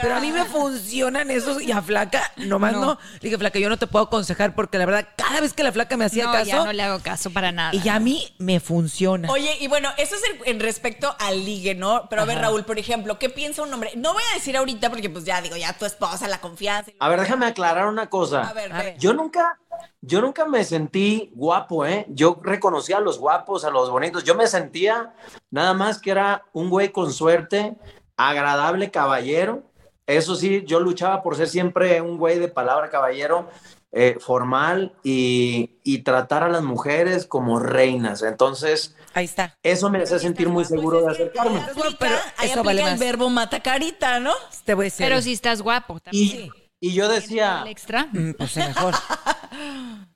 Pero 0.03 0.15
a 0.17 0.21
mí 0.21 0.33
me 0.33 0.45
funcionan 0.45 1.31
esos 1.31 1.63
y 1.63 1.73
a 1.73 1.81
Flaca, 1.81 2.31
nomás 2.37 2.73
no. 2.73 2.81
No. 2.81 2.99
Le 3.15 3.19
dije, 3.21 3.39
Flaca, 3.39 3.59
yo 3.59 3.69
no 3.71 3.79
te 3.79 3.87
puedo 3.87 4.05
aconsejar 4.05 4.55
porque 4.55 4.77
la 4.79 4.85
verdad, 4.87 5.09
cada 5.17 5.41
vez 5.41 5.55
que 5.55 5.63
la 5.63 5.73
Flaca 5.73 5.97
me 5.97 6.05
hacía 6.05 6.25
no, 6.25 6.33
caso, 6.33 6.45
ya 6.45 6.65
no 6.65 6.73
le 6.73 6.83
hago 6.83 6.99
caso 7.01 7.31
para 7.31 7.53
nada. 7.53 7.71
y 7.75 7.81
ya 7.81 7.95
a 7.95 8.01
mí 8.01 8.35
me 8.39 8.61
funciona. 8.61 9.31
Oye, 9.31 9.57
y 9.61 9.67
bueno, 9.69 9.91
eso 9.97 10.15
es 10.15 10.23
en, 10.25 10.41
en 10.57 10.61
respecto 10.61 11.17
al 11.19 11.45
ligue, 11.45 11.75
¿no? 11.75 12.07
Pero 12.11 12.23
a 12.23 12.25
ver. 12.27 12.39
Raúl, 12.39 12.65
por 12.65 12.79
ejemplo, 12.79 13.19
¿qué 13.19 13.31
piensa 13.31 13.63
un 13.63 13.73
hombre? 13.73 13.93
No 13.97 14.13
voy 14.13 14.23
a 14.31 14.35
decir 14.35 14.57
ahorita 14.57 14.91
porque 14.91 15.09
pues 15.11 15.25
ya 15.25 15.41
digo, 15.41 15.57
ya 15.57 15.73
tu 15.73 15.87
esposa, 15.87 16.29
la 16.29 16.41
confianza. 16.41 16.93
A 17.01 17.09
ver, 17.09 17.21
déjame 17.21 17.47
aclarar 17.47 17.87
una 17.87 18.09
cosa. 18.11 18.43
A 18.43 18.53
ver, 18.53 18.73
A 18.73 18.77
ve. 18.79 18.85
ver. 18.85 18.99
Yo 18.99 19.13
nunca, 19.15 19.59
yo 20.01 20.21
nunca 20.21 20.47
me 20.47 20.65
sentí 20.65 21.31
guapo, 21.35 21.85
¿eh? 21.87 22.07
Yo 22.09 22.39
reconocía 22.43 22.99
a 22.99 23.01
los 23.01 23.19
guapos, 23.19 23.65
a 23.65 23.71
los 23.71 23.91
bonitos. 23.91 24.25
Yo 24.25 24.35
me 24.35 24.47
sentía 24.47 25.15
nada 25.51 25.75
más 25.75 26.01
que 26.01 26.11
era 26.11 26.45
un 26.53 26.71
güey 26.71 26.91
con 26.93 27.13
suerte, 27.13 27.77
agradable 28.17 28.91
caballero. 28.91 29.63
Eso 30.07 30.35
sí, 30.37 30.65
yo 30.67 30.81
luchaba 30.81 31.23
por 31.23 31.37
ser 31.37 31.49
siempre 31.49 32.01
un 32.01 32.17
güey 32.19 32.39
de 32.39 32.49
palabra 32.49 32.89
caballero, 32.89 33.49
eh, 33.93 34.17
formal 34.21 34.95
y, 35.03 35.79
y 35.83 35.99
tratar 36.03 36.43
a 36.43 36.49
las 36.49 36.63
mujeres 36.63 37.27
como 37.27 37.59
reinas. 37.59 38.23
Entonces, 38.23 38.95
Ahí 39.15 39.25
está. 39.27 39.57
eso 39.63 39.91
me 39.91 40.03
hacía 40.03 40.19
sentir 40.19 40.49
muy 40.49 40.65
seguro 40.65 40.99
de 40.99 41.05
Pues 41.05 41.15
acercarme. 41.17 41.63
Pero 41.99 42.15
ahí 42.37 42.51
eso 42.51 42.61
aplica 42.61 42.83
vale 42.85 42.93
el 42.93 42.99
verbo 42.99 43.29
mata 43.31 43.61
carita, 43.61 44.21
¿no? 44.21 44.33
Te 44.65 44.75
voy 44.75 44.85
a 44.85 44.87
decir. 44.87 45.07
Pero 45.07 45.21
si 45.23 45.33
estás 45.33 45.61
guapo 45.63 46.01
también. 46.01 46.51
Y, 46.81 46.89
y 46.91 46.95
yo 46.95 47.09
decía, 47.09 47.63
El 47.63 47.69
extra. 47.69 48.09
Mm, 48.13 48.33
Pues 48.33 48.57
mejor. 48.57 48.95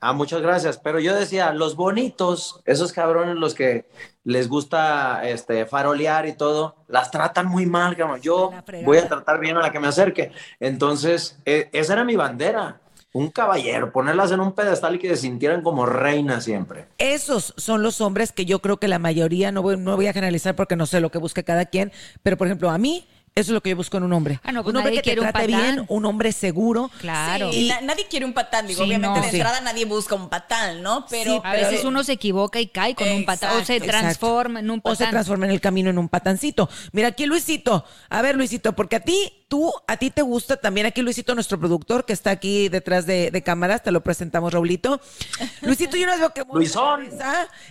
Ah, 0.01 0.13
muchas 0.13 0.43
gracias. 0.43 0.79
Pero 0.79 0.99
yo 0.99 1.15
decía, 1.15 1.53
los 1.53 1.77
bonitos, 1.77 2.61
esos 2.65 2.93
cabrones, 2.93 3.37
los 3.37 3.55
que 3.55 3.87
les 4.25 4.49
gusta 4.49 5.29
este, 5.29 5.65
farolear 5.65 6.27
y 6.27 6.33
todo, 6.33 6.75
las 6.89 7.11
tratan 7.13 7.47
muy 7.47 7.67
mal, 7.67 7.97
cabrón. 7.97 8.21
Yo 8.21 8.51
voy 8.85 8.99
a 8.99 9.09
tratar 9.09 9.39
bien 9.39 9.57
a 9.57 9.61
la 9.61 9.71
que 9.71 9.79
me 9.79 9.87
acerque. 9.87 10.33
Entonces, 10.59 11.39
eh, 11.45 11.69
esa 11.73 11.93
era 11.93 12.05
mi 12.05 12.17
bandera. 12.17 12.81
Un 13.15 13.31
caballero, 13.31 13.93
ponerlas 13.93 14.33
en 14.33 14.41
un 14.41 14.53
pedestal 14.55 14.95
y 14.95 14.99
que 14.99 15.11
se 15.11 15.19
sintieran 15.19 15.63
como 15.63 15.85
reinas 15.85 16.45
siempre. 16.45 16.87
Esos 16.97 17.53
son 17.59 17.83
los 17.83 18.01
hombres 18.01 18.33
que 18.33 18.47
yo 18.47 18.61
creo 18.61 18.79
que 18.79 18.89
la 18.89 18.99
mayoría, 18.99 19.53
no 19.53 19.61
voy, 19.61 19.77
no 19.77 19.97
voy 19.97 20.07
a 20.07 20.15
generalizar 20.15 20.57
porque 20.57 20.77
no 20.77 20.87
sé 20.87 20.99
lo 20.99 21.11
que 21.11 21.19
busca 21.19 21.43
cada 21.43 21.67
quien, 21.67 21.93
pero 22.23 22.39
por 22.39 22.47
ejemplo, 22.47 22.71
a 22.71 22.79
mí, 22.79 23.07
eso 23.35 23.51
es 23.51 23.55
lo 23.55 23.61
que 23.63 23.71
yo 23.71 23.77
busco 23.77 23.97
en 23.97 24.03
un 24.03 24.13
hombre. 24.13 24.41
Ah, 24.45 24.53
no, 24.53 24.63
pues 24.63 24.73
un 24.75 24.79
hombre 24.79 24.95
que 25.01 25.15
te 25.15 25.17
trate 25.17 25.33
patán. 25.33 25.47
bien, 25.47 25.85
un 25.89 26.05
hombre 26.05 26.33
seguro. 26.33 26.91
Claro. 27.01 27.51
Sí, 27.53 27.69
na- 27.69 27.81
nadie 27.81 28.07
quiere 28.09 28.27
un 28.27 28.35
patán, 28.35 28.67
digo, 28.67 28.83
Sí, 28.83 28.89
obviamente 28.89 29.19
no. 29.21 29.25
de 29.25 29.31
Sí. 29.31 29.37
entrada 29.37 29.61
nadie 29.63 29.85
busca 29.87 30.15
un 30.15 30.29
patán, 30.29 30.83
¿no? 30.83 31.07
Pero, 31.09 31.33
Sí, 31.33 31.41
A 31.43 31.53
pero- 31.53 31.69
veces 31.71 31.85
uno 31.85 32.05
se 32.05 32.13
equivoca 32.13 32.61
y 32.61 32.67
cae 32.67 32.95
con 32.95 33.09
un 33.09 33.25
patán. 33.25 33.53
O 33.57 33.65
se 33.65 33.77
Exacto, 33.77 33.87
transforma 33.99 34.61
en 34.61 34.71
un 34.71 34.81
O 34.85 34.91
se 34.95 34.99
patán. 35.05 35.11
transforma 35.13 35.47
en 35.47 35.53
el 35.53 35.61
camino 35.61 35.89
en 35.89 35.99
un 35.99 36.09
patancito. 36.11 36.69
Mira 36.93 37.09
aquí 37.09 37.25
Luisito. 37.27 37.85
A 38.11 38.21
ver, 38.23 38.37
Luisito, 38.37 38.75
porque 38.75 38.97
a 38.97 39.01
ti, 39.01 39.42
tú, 39.53 39.71
a 39.87 39.99
ti 39.99 40.11
te 40.11 40.23
gusta 40.23 40.57
también 40.57 40.87
aquí 40.87 41.03
Luisito, 41.03 41.35
nuestro 41.35 41.61
productor, 41.61 42.07
que 42.07 42.15
está 42.15 42.31
aquí 42.31 42.71
detrás 42.71 43.05
de, 43.05 43.31
de 43.31 43.43
cámaras, 43.43 43.83
te 43.83 43.91
lo 43.91 44.03
presentamos, 44.03 44.51
Raulito. 44.51 44.99
Luisito, 45.61 45.99
yo 45.99 46.07
no 46.07 46.17
veo 46.17 46.33
que... 46.33 46.43
Luisón. 46.55 47.07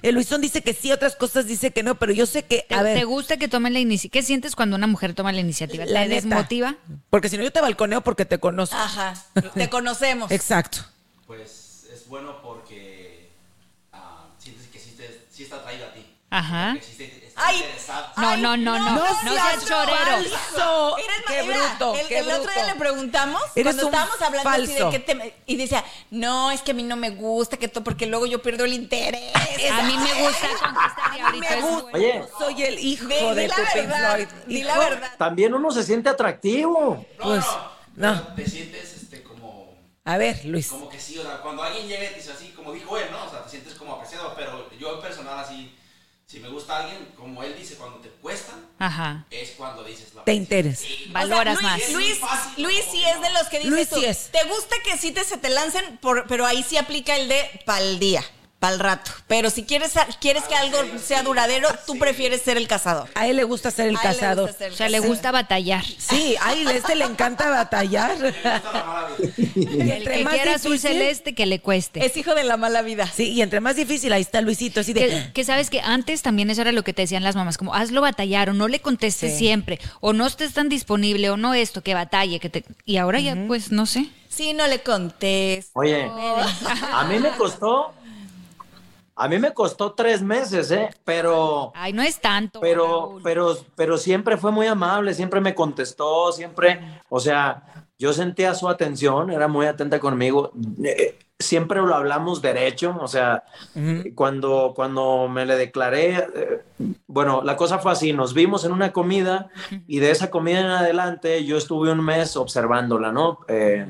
El 0.04 0.14
Luisón 0.14 0.42
dice 0.42 0.62
que 0.62 0.76
sí, 0.76 0.92
otras 0.92 1.16
cosas 1.16 1.48
dice 1.48 1.72
que 1.72 1.82
no, 1.82 1.96
pero 1.96 2.12
yo 2.14 2.28
sé 2.28 2.44
que, 2.44 2.68
¿Te, 2.70 2.76
a 2.76 2.84
ver... 2.84 3.00
te 3.00 3.04
gusta 3.06 3.38
que 3.38 3.48
tomen 3.48 3.74
la 3.74 3.80
iniciativa? 3.80 4.12
¿Qué 4.14 4.22
sientes 4.22 4.56
cuando 4.56 4.76
una 4.76 4.86
mujer 4.86 5.16
toma 5.16 5.32
la 5.32 5.40
iniciativa? 5.40 5.84
La 5.86 6.04
¿Te 6.04 6.10
neta. 6.10 6.22
desmotiva? 6.22 6.76
Porque 7.10 7.30
si 7.30 7.38
no, 7.38 7.44
yo 7.44 7.52
te 7.52 7.62
balconeo 7.62 8.02
porque 8.02 8.26
te 8.26 8.38
conozco. 8.40 8.76
Ajá, 8.76 9.16
te 9.56 9.68
conocemos. 9.72 10.30
Exacto. 10.30 10.82
Pues 11.26 11.88
es 11.92 12.08
bueno 12.08 12.44
porque 12.44 13.32
ah, 13.92 14.28
sientes 14.38 14.68
que 14.68 14.78
sí, 14.78 14.92
te- 14.96 15.26
sí 15.32 15.42
está 15.46 15.56
atraído 15.56 15.88
a 15.88 15.94
ti. 15.94 16.06
Ajá. 16.30 16.76
Que 16.76 16.82
sí 16.84 16.94
te- 16.96 17.06
estás 17.06 17.21
Ay. 17.36 17.66
No, 18.18 18.38
no, 18.38 18.58
no, 18.58 18.78
no. 18.80 18.90
no 18.96 18.96
No 18.96 19.06
seas 19.34 19.64
seas 19.64 19.66
chorero. 19.66 19.98
falso. 19.98 20.98
Eres 20.98 21.16
Qué 21.28 21.42
bruto, 21.44 21.96
El, 21.96 22.08
qué 22.08 22.20
el 22.20 22.32
otro 22.32 22.52
día 22.54 22.66
le 22.66 22.76
preguntamos, 22.76 23.42
Eres 23.56 23.76
cuando 23.76 23.88
un 23.88 23.94
estábamos 23.94 24.22
hablando 24.22 24.50
así 24.50 24.68
falso. 24.68 24.86
de 24.86 24.92
que 24.92 25.00
te, 25.00 25.36
y 25.46 25.56
decía, 25.56 25.84
no, 26.12 26.52
es 26.52 26.62
que 26.62 26.72
a 26.72 26.74
mí 26.74 26.84
no 26.84 26.96
me 26.96 27.10
gusta, 27.12 27.58
que 27.58 27.68
to- 27.68 27.84
porque 27.84 28.06
luego 28.06 28.26
yo 28.26 28.42
pierdo 28.42 28.66
el 28.66 28.74
interés. 28.74 29.34
A 29.36 29.84
mí 29.84 29.98
me 29.98 30.22
gusta 30.24 30.48
conquistar 30.60 31.18
y 31.18 31.20
ahorita 31.22 31.56
es 31.56 31.62
bueno. 31.64 31.88
Oye, 31.94 32.24
Soy 32.38 32.64
el 32.64 32.80
hijo 32.80 33.08
Di- 33.08 33.36
de 33.36 33.48
la 33.48 33.56
tu 33.56 33.62
Pink 33.62 33.74
verdad, 33.88 34.16
Floyd. 34.16 34.28
di 34.48 34.64
la 34.64 34.74
Hijo, 34.74 34.80
verdad. 34.90 35.12
también 35.18 35.54
uno 35.54 35.72
se 35.72 35.84
siente 35.84 36.10
atractivo. 36.10 37.06
Pues, 37.22 37.46
no. 37.96 38.22
Te 38.36 38.50
sientes 38.50 38.94
este, 38.94 39.24
como, 39.24 39.74
A 40.06 40.18
ver, 40.18 40.44
Luis. 40.46 40.68
como 40.70 40.90
que 40.90 41.00
sí, 41.00 41.18
o 41.18 41.24
sea, 41.24 41.38
cuando 41.42 41.64
alguien 41.64 41.88
llega 41.88 42.06
y 42.06 42.08
te 42.10 42.16
dice 42.16 42.32
así, 42.32 42.50
como 42.56 42.72
dijo 42.74 42.98
él, 42.98 43.06
¿no? 43.12 43.26
O 43.26 43.30
sea, 43.30 43.44
te 43.44 43.50
sientes 43.50 43.74
como 43.76 43.94
apreciado, 43.96 44.34
pero 44.36 44.70
yo 44.78 44.96
en 44.96 45.02
personal 45.02 45.40
así, 45.40 45.76
si 46.32 46.40
me 46.40 46.48
gusta 46.48 46.78
alguien, 46.78 47.10
como 47.18 47.44
él 47.44 47.54
dice, 47.60 47.76
cuando 47.76 47.98
te 47.98 48.08
cuesta, 48.08 48.54
Ajá. 48.80 49.26
es 49.30 49.50
cuando 49.58 49.84
dices 49.84 50.14
la 50.16 50.24
Te 50.24 50.34
interesa. 50.34 50.86
O 50.86 50.88
sea, 50.88 51.12
Valoras 51.12 51.56
Luis, 51.62 51.64
más. 51.72 51.90
Luis, 51.92 52.20
Luis 52.58 52.86
sí 52.90 53.04
es 53.04 53.22
de 53.22 53.30
los 53.32 53.50
que 53.50 53.58
dices 53.58 53.72
Luis 53.74 53.90
tú, 53.90 54.00
sí 54.00 54.06
es. 54.06 54.30
te 54.32 54.42
gusta 54.46 54.78
que 54.86 54.98
sí 54.98 55.12
te 55.12 55.26
se 55.26 55.38
te 55.38 55.50
lancen, 55.50 55.98
por, 55.98 56.28
pero 56.28 56.46
ahí 56.46 56.64
sí 56.64 56.78
aplica 56.78 57.18
el 57.18 57.28
de 57.28 57.62
pa'l 57.66 58.00
día, 58.00 58.24
pa'l 58.62 58.78
rato. 58.80 59.10
Pero 59.28 59.50
si 59.50 59.64
quieres, 59.64 59.94
quieres 60.22 60.44
que 60.44 60.54
algo 60.54 60.78
sea 61.04 61.24
duradero, 61.24 61.68
tú 61.88 61.98
prefieres 61.98 62.44
ser 62.44 62.58
el 62.58 62.68
cazador. 62.68 63.10
A 63.16 63.28
él 63.28 63.38
le 63.38 63.44
gusta 63.44 63.72
ser 63.72 63.88
el 63.88 63.98
A 63.98 64.02
cazador. 64.02 64.54
ser 64.54 64.68
el 64.68 64.74
O 64.74 64.78
sea, 64.78 64.88
le 64.88 65.00
gusta 65.00 65.32
batallar. 65.32 65.84
Sí, 65.98 66.36
a 66.40 66.54
él 66.54 66.68
este 66.70 66.94
le 66.96 67.06
encanta 67.06 67.50
batallar. 67.50 68.16
Y 69.56 69.82
El 69.82 69.92
entre 69.92 70.18
que 70.20 70.24
más 70.24 70.34
quiera 70.36 70.56
azul 70.56 70.78
celeste, 70.80 71.34
que 71.34 71.48
le 71.48 71.60
cueste. 71.60 72.06
Es 72.06 72.16
hijo 72.18 72.36
de 72.36 72.44
la 72.44 72.56
mala 72.56 72.84
vida. 72.84 73.08
Sí, 73.12 73.32
y 73.32 73.42
entre 73.42 73.62
más 73.62 73.76
difícil, 73.76 74.14
ahí 74.14 74.22
está 74.22 74.42
Luisito, 74.42 74.82
así 74.82 74.94
de... 74.94 75.02
Que, 75.08 75.34
que 75.34 75.44
sabes 75.44 75.72
que 75.72 75.82
antes 75.82 76.22
también 76.22 76.52
eso 76.52 76.62
era 76.62 76.72
lo 76.72 76.84
que 76.84 76.94
te 76.94 77.02
decían 77.02 77.24
las 77.24 77.36
mamás, 77.36 77.58
como 77.58 77.74
hazlo 77.74 78.02
batallar 78.02 78.52
o 78.52 78.54
no 78.54 78.68
le 78.68 78.80
contestes 78.80 79.32
Sí. 79.34 79.38
siempre, 79.40 79.80
o 80.02 80.14
no 80.14 80.28
estés 80.28 80.54
tan 80.54 80.70
disponible, 80.70 81.30
o 81.32 81.38
no 81.38 81.56
esto, 81.56 81.82
que 81.82 81.96
batalle, 81.96 82.40
que 82.40 82.50
te... 82.50 82.64
Y 82.86 82.98
ahora 82.98 83.20
ya, 83.20 83.36
pues, 83.48 83.72
no 83.72 83.88
sé. 83.88 84.06
Sí, 84.30 84.54
no 84.54 84.68
le 84.68 84.80
contés. 84.82 85.70
Oye, 85.74 86.04
a 86.94 87.04
mí 87.06 87.20
me 87.20 87.32
costó, 87.32 87.94
a 89.24 89.28
mí 89.28 89.38
me 89.40 89.54
costó 89.54 89.94
tres 89.94 90.22
meses, 90.22 90.72
¿eh? 90.72 90.90
Pero, 91.06 91.72
Ay, 91.76 91.94
no 91.94 92.02
es 92.02 92.20
tanto. 92.20 92.60
pero, 92.60 92.86
Raúl. 92.86 93.22
pero, 93.24 93.58
pero 93.76 93.98
siempre 93.98 94.38
fue 94.38 94.52
muy 94.52 94.68
amable, 94.68 95.14
siempre 95.14 95.40
me 95.42 95.54
contestó, 95.54 96.32
siempre, 96.32 96.80
o 97.10 97.20
sea, 97.20 97.86
yo 98.00 98.14
sentía 98.14 98.56
su 98.56 98.68
atención, 98.68 99.30
era 99.32 99.48
muy 99.48 99.66
atenta 99.68 100.00
conmigo. 100.00 100.52
eh, 100.84 101.18
Siempre 101.38 101.82
lo 101.82 101.96
hablamos 101.96 102.40
derecho, 102.44 102.96
o 103.02 103.08
sea, 103.08 103.44
cuando, 104.14 104.74
cuando 104.76 105.28
me 105.28 105.44
le 105.48 105.56
declaré, 105.56 106.28
eh, 106.36 106.62
bueno, 107.08 107.42
la 107.44 107.56
cosa 107.58 107.80
fue 107.80 107.92
así, 107.92 108.14
nos 108.14 108.36
vimos 108.36 108.64
en 108.64 108.72
una 108.72 108.92
comida 108.92 109.50
y 109.88 109.98
de 109.98 110.12
esa 110.12 110.30
comida 110.30 110.60
en 110.60 110.68
adelante 110.68 111.44
yo 111.44 111.58
estuve 111.58 111.92
un 111.92 112.06
mes 112.06 112.38
observándola, 112.38 113.12
¿no? 113.12 113.40
Eh, 113.48 113.88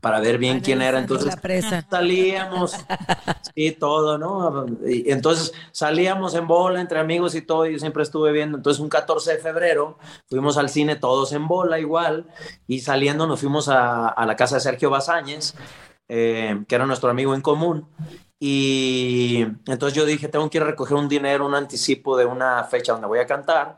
para 0.00 0.20
ver 0.20 0.38
bien 0.38 0.60
quién 0.60 0.82
era, 0.82 0.98
entonces 0.98 1.36
presa. 1.36 1.86
salíamos 1.90 2.74
y 3.54 3.72
todo, 3.72 4.18
¿no? 4.18 4.66
Y 4.86 5.10
entonces 5.10 5.52
salíamos 5.72 6.34
en 6.34 6.46
bola 6.46 6.80
entre 6.80 6.98
amigos 6.98 7.34
y 7.34 7.42
todo, 7.42 7.66
y 7.66 7.72
yo 7.72 7.78
siempre 7.78 8.02
estuve 8.02 8.32
viendo. 8.32 8.56
Entonces, 8.56 8.80
un 8.80 8.88
14 8.88 9.34
de 9.34 9.38
febrero 9.38 9.98
fuimos 10.28 10.56
al 10.56 10.68
cine 10.68 10.96
todos 10.96 11.32
en 11.32 11.46
bola 11.46 11.78
igual, 11.78 12.26
y 12.66 12.80
saliendo 12.80 13.26
nos 13.26 13.40
fuimos 13.40 13.68
a, 13.68 14.08
a 14.08 14.26
la 14.26 14.36
casa 14.36 14.56
de 14.56 14.62
Sergio 14.62 14.90
Bazáñez, 14.90 15.54
eh, 16.08 16.64
que 16.66 16.74
era 16.74 16.86
nuestro 16.86 17.10
amigo 17.10 17.34
en 17.34 17.40
común. 17.40 17.86
Y 18.42 19.42
entonces 19.66 19.92
yo 19.92 20.06
dije, 20.06 20.26
tengo 20.28 20.48
que 20.48 20.58
ir 20.58 20.62
a 20.64 20.66
recoger 20.66 20.96
un 20.96 21.08
dinero, 21.08 21.46
un 21.46 21.54
anticipo 21.54 22.16
de 22.16 22.24
una 22.24 22.64
fecha 22.64 22.92
donde 22.92 23.06
voy 23.06 23.18
a 23.18 23.26
cantar. 23.26 23.76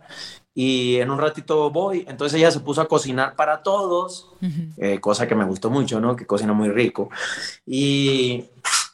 Y 0.55 0.97
en 0.97 1.11
un 1.11 1.19
ratito 1.19 1.71
voy. 1.71 2.05
Entonces 2.09 2.39
ella 2.39 2.51
se 2.51 2.61
puso 2.61 2.81
a 2.81 2.89
cocinar 2.89 3.37
para 3.37 3.63
todos, 3.63 4.29
eh, 4.77 5.01
cosa 5.01 5.27
que 5.27 5.35
me 5.35 5.45
gustó 5.45 5.71
mucho, 5.71 6.01
¿no? 6.01 6.15
Que 6.15 6.27
cocina 6.27 6.53
muy 6.53 6.69
rico. 6.69 7.09
Y, 7.67 8.45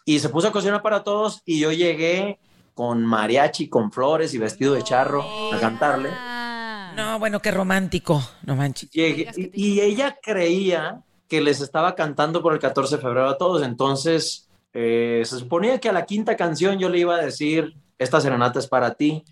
y 0.04 0.18
se 0.20 0.28
puso 0.28 0.48
a 0.48 0.52
cocinar 0.52 0.82
para 0.82 1.02
todos 1.02 1.42
y 1.44 1.58
yo 1.58 1.72
llegué 1.72 2.38
con 2.74 3.04
mariachi, 3.04 3.68
con 3.68 3.90
flores 3.90 4.34
y 4.34 4.38
vestido 4.38 4.74
de 4.74 4.84
charro 4.84 5.24
a 5.52 5.58
cantarle. 5.58 6.10
Ah. 6.12 6.92
No, 6.96 7.18
bueno, 7.18 7.40
qué 7.40 7.50
romántico. 7.50 8.22
No 8.42 8.56
manches. 8.56 8.90
Llegué, 8.90 9.30
y, 9.36 9.50
y 9.54 9.80
ella 9.80 10.18
creía 10.22 11.02
que 11.28 11.40
les 11.40 11.60
estaba 11.60 11.94
cantando 11.94 12.42
por 12.42 12.54
el 12.54 12.58
14 12.58 12.96
de 12.96 13.02
febrero 13.02 13.28
a 13.28 13.38
todos. 13.38 13.62
Entonces, 13.62 14.48
eh, 14.72 15.22
se 15.24 15.38
suponía 15.38 15.78
que 15.78 15.88
a 15.88 15.92
la 15.92 16.06
quinta 16.06 16.36
canción 16.36 16.78
yo 16.78 16.88
le 16.88 16.98
iba 16.98 17.16
a 17.16 17.22
decir, 17.24 17.74
esta 17.98 18.20
serenata 18.20 18.58
es 18.60 18.66
para 18.66 18.94
ti. 18.94 19.24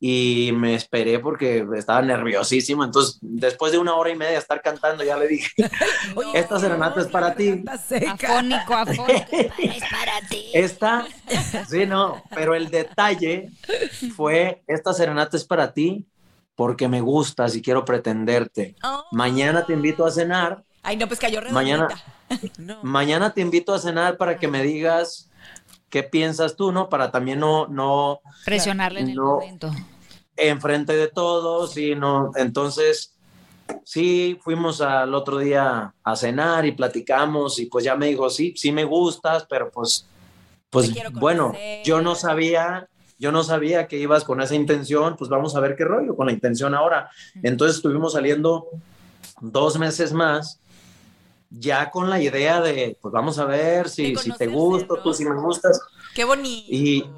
Y 0.00 0.50
me 0.54 0.74
esperé 0.74 1.18
porque 1.20 1.64
estaba 1.76 2.02
nerviosísimo. 2.02 2.84
Entonces, 2.84 3.18
después 3.22 3.72
de 3.72 3.78
una 3.78 3.94
hora 3.94 4.10
y 4.10 4.16
media 4.16 4.32
de 4.32 4.38
estar 4.38 4.60
cantando, 4.62 5.04
ya 5.04 5.16
le 5.16 5.28
dije, 5.28 5.50
esta 6.34 6.58
serenata 6.58 7.00
es 7.00 7.06
para 7.06 7.34
ti. 7.34 7.62
Afónico, 7.66 8.74
afónico. 8.74 9.26
es 9.58 9.82
para 9.90 10.20
ti. 10.28 10.50
Esta, 10.52 11.06
sí, 11.68 11.86
no, 11.86 12.22
pero 12.34 12.54
el 12.54 12.68
detalle 12.70 13.50
fue, 14.16 14.62
esta 14.66 14.92
serenata 14.92 15.36
es 15.36 15.44
para 15.44 15.72
ti 15.72 16.04
porque 16.56 16.88
me 16.88 17.00
gustas 17.00 17.56
y 17.56 17.62
quiero 17.62 17.84
pretenderte. 17.84 18.74
Oh. 18.82 19.04
Mañana 19.12 19.64
te 19.64 19.72
invito 19.72 20.04
a 20.04 20.10
cenar, 20.10 20.62
Ay, 20.82 20.96
no, 20.96 21.06
pues 21.06 21.20
cayó 21.20 21.40
redondita. 21.40 21.54
mañana, 21.54 21.88
No. 22.58 22.82
mañana 22.82 23.32
te 23.32 23.40
invito 23.40 23.72
a 23.72 23.78
cenar 23.78 24.16
para 24.16 24.36
que 24.36 24.46
me 24.48 24.62
digas 24.62 25.29
qué 25.90 26.02
piensas 26.02 26.56
tú, 26.56 26.72
¿no? 26.72 26.88
Para 26.88 27.10
también 27.10 27.40
no, 27.40 27.66
no, 27.66 28.20
Presionarle 28.44 29.00
en 29.00 29.10
el 29.10 29.16
No. 29.16 29.34
momento. 29.34 29.70
enfrente 30.36 30.94
de 30.96 31.08
todos 31.08 31.76
y 31.76 31.94
no, 31.94 32.30
entonces 32.36 33.14
sí, 33.84 34.38
fuimos 34.42 34.80
al 34.80 35.14
otro 35.14 35.38
día 35.38 35.92
a 36.02 36.16
cenar 36.16 36.64
y 36.64 36.72
platicamos 36.72 37.58
y 37.58 37.66
pues 37.66 37.84
ya 37.84 37.94
me 37.94 38.06
dijo, 38.06 38.30
sí, 38.30 38.54
sí 38.56 38.72
me 38.72 38.84
gustas, 38.84 39.46
pero 39.50 39.70
pues, 39.70 40.06
pues 40.70 40.90
bueno, 41.12 41.52
yo 41.84 42.00
no 42.00 42.14
sabía, 42.14 42.88
yo 43.18 43.32
no 43.32 43.42
sabía 43.42 43.86
que 43.86 43.98
ibas 43.98 44.24
con 44.24 44.40
esa 44.40 44.54
intención, 44.54 45.16
pues 45.16 45.28
vamos 45.28 45.54
a 45.56 45.60
ver 45.60 45.76
qué 45.76 45.84
rollo 45.84 46.16
con 46.16 46.26
la 46.26 46.32
intención 46.32 46.74
ahora. 46.74 47.10
Entonces 47.42 47.76
estuvimos 47.76 48.14
saliendo 48.14 48.68
dos 49.42 49.78
meses 49.78 50.12
más, 50.12 50.58
ya 51.50 51.90
con 51.90 52.08
la 52.08 52.20
idea 52.20 52.60
de, 52.60 52.96
pues 53.00 53.12
vamos 53.12 53.38
a 53.38 53.44
ver 53.44 53.88
si, 53.88 54.16
si 54.16 54.32
te 54.32 54.46
gusto, 54.46 55.00
tú 55.02 55.12
si 55.12 55.24
me 55.24 55.34
gustas. 55.34 55.80
Qué 56.14 56.24
bonito. 56.24 56.66
Y 56.68 57.10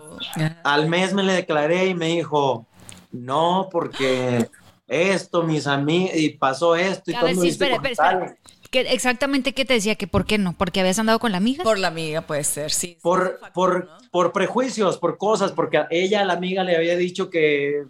al 0.65 0.89
mes 0.89 1.13
me 1.13 1.23
le 1.23 1.35
declaré 1.35 1.87
y 1.87 1.95
me 1.95 2.09
dijo, 2.09 2.67
no, 3.11 3.69
porque 3.71 4.49
esto, 4.87 5.43
mis 5.43 5.67
amigos, 5.67 6.17
y 6.17 6.31
pasó 6.31 6.77
esto 6.77 7.11
y 7.11 7.15
A 7.15 7.21
todo 7.21 7.29
ver, 7.29 7.37
me 7.37 7.43
sí, 7.43 7.49
espera, 7.49 7.75
espera, 7.77 7.93
espera. 7.93 8.37
¿Qué- 8.71 8.81
exactamente 8.93 9.53
qué 9.53 9.67
te 9.67 9.75
decía? 9.75 9.97
¿Que 9.97 10.07
por 10.07 10.25
qué 10.25 10.39
no? 10.39 10.55
¿Porque 10.55 10.81
habías 10.81 10.99
andado 10.99 11.19
con 11.19 11.31
la 11.31 11.39
amiga? 11.39 11.63
Por 11.63 11.79
la 11.79 11.89
amiga 11.89 12.23
puede 12.23 12.43
ser, 12.43 12.71
sí. 12.71 12.97
por, 13.03 13.39
por, 13.53 13.91
por 14.11 14.33
prejuicios, 14.33 14.97
por 14.97 15.19
cosas, 15.19 15.53
porque 15.53 15.77
a 15.77 15.89
ella, 15.91 16.25
la 16.25 16.33
amiga, 16.33 16.65
le 16.65 16.75
había 16.77 16.97
dicho 16.97 17.29
que, 17.29 17.85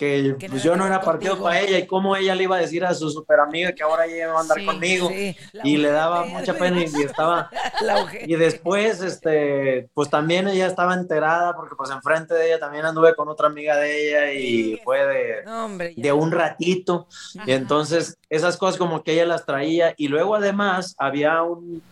que, 0.00 0.34
Que 0.38 0.48
pues 0.48 0.62
yo 0.62 0.74
no 0.76 0.86
era 0.86 1.02
partido 1.02 1.32
contigo. 1.34 1.44
para 1.48 1.60
ella 1.60 1.78
y 1.78 1.86
cómo 1.86 2.16
ella 2.16 2.34
le 2.34 2.44
iba 2.44 2.56
a 2.56 2.60
decir 2.60 2.84
a 2.86 2.94
su 2.94 3.10
super 3.10 3.38
amiga 3.38 3.72
que 3.74 3.82
ahora 3.82 4.06
ella 4.06 4.24
iba 4.28 4.38
a 4.38 4.40
andar 4.40 4.58
Sí, 4.58 4.64
conmigo 4.64 5.08
sí, 5.10 5.36
y 5.62 5.76
le 5.76 5.90
daba 5.90 6.24
mucha 6.24 6.54
pena 6.54 6.80
y, 6.80 6.84
y 6.84 7.02
estaba 7.02 7.50
y 8.26 8.34
después 8.34 9.02
este 9.02 9.90
pues 9.92 10.08
también 10.08 10.48
ella 10.48 10.66
estaba 10.66 10.94
enterada 10.94 11.54
porque 11.54 11.74
pues 11.76 11.90
enfrente 11.90 12.32
de 12.32 12.46
ella 12.46 12.58
también 12.58 12.86
anduve 12.86 13.14
con 13.14 13.28
otra 13.28 13.48
amiga 13.48 13.76
de 13.76 14.08
ella 14.08 14.32
y 14.32 14.40
Sí, 14.40 14.80
fue 14.82 15.04
de 15.06 15.44
No, 15.44 15.66
hombre, 15.66 15.94
ya. 15.94 16.02
de 16.02 16.12
un 16.12 16.32
ratito. 16.32 17.06
Y 17.46 17.52
entonces 17.52 18.16
esas 18.30 18.56
cosas 18.56 18.78
como 18.78 19.02
que 19.02 19.12
ella 19.12 19.26
las 19.26 19.44
traía. 19.44 19.92
Y 19.98 20.08
luego 20.08 20.34
además 20.34 20.94
había 20.98 21.42
un, 21.42 21.82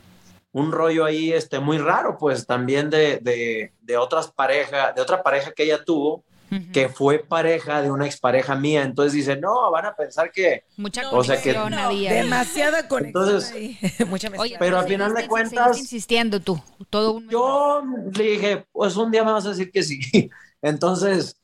un 0.53 0.73
rollo 0.73 1.05
ahí 1.05 1.33
este, 1.33 1.59
muy 1.61 1.77
raro, 1.77 2.16
pues 2.18 2.47
también 2.47 2.88
de, 2.88 3.18
de, 3.18 3.73
de 3.83 3.97
otras 3.99 4.33
parejas, 4.33 4.94
de 4.94 5.03
otra 5.03 5.23
pareja 5.23 5.53
que 5.53 5.64
ella 5.64 5.85
tuvo, 5.85 6.25
que 6.73 6.89
fue 6.89 7.19
pareja 7.19 7.83
de 7.83 7.91
una 7.91 8.07
expareja 8.07 8.55
mía. 8.55 8.83
Entonces 8.83 9.13
dice, 9.13 9.37
no, 9.37 9.71
van 9.71 9.87
a 9.87 9.95
pensar 9.95 10.31
que... 10.33 10.65
Mucha 10.77 11.09
O 11.11 11.23
sea 11.25 11.41
que- 11.43 11.55
conexión 11.55 11.75
había. 11.75 12.13
Demasiada 12.15 12.89
conexión 12.89 13.25
Entonces-. 13.25 14.07
Mucha 14.09 14.31
Oye. 14.39 14.57
Pero 14.59 14.79
al 14.79 14.87
final 14.89 15.15
de 15.15 15.27
cuentas- 15.27 15.79
insistiendo 15.79 16.41
tú. 16.41 16.61
Todo 16.91 17.13
un 17.13 17.29
Yo 17.29 17.83
le 18.15 18.25
dije, 18.25 18.67
pues 18.73 18.97
un 18.97 19.11
día 19.11 19.25
me 19.25 19.33
vas 19.33 19.47
a 19.47 19.51
decir 19.51 19.71
que 19.71 19.83
sí. 19.83 20.01
Entonces, 20.63 21.37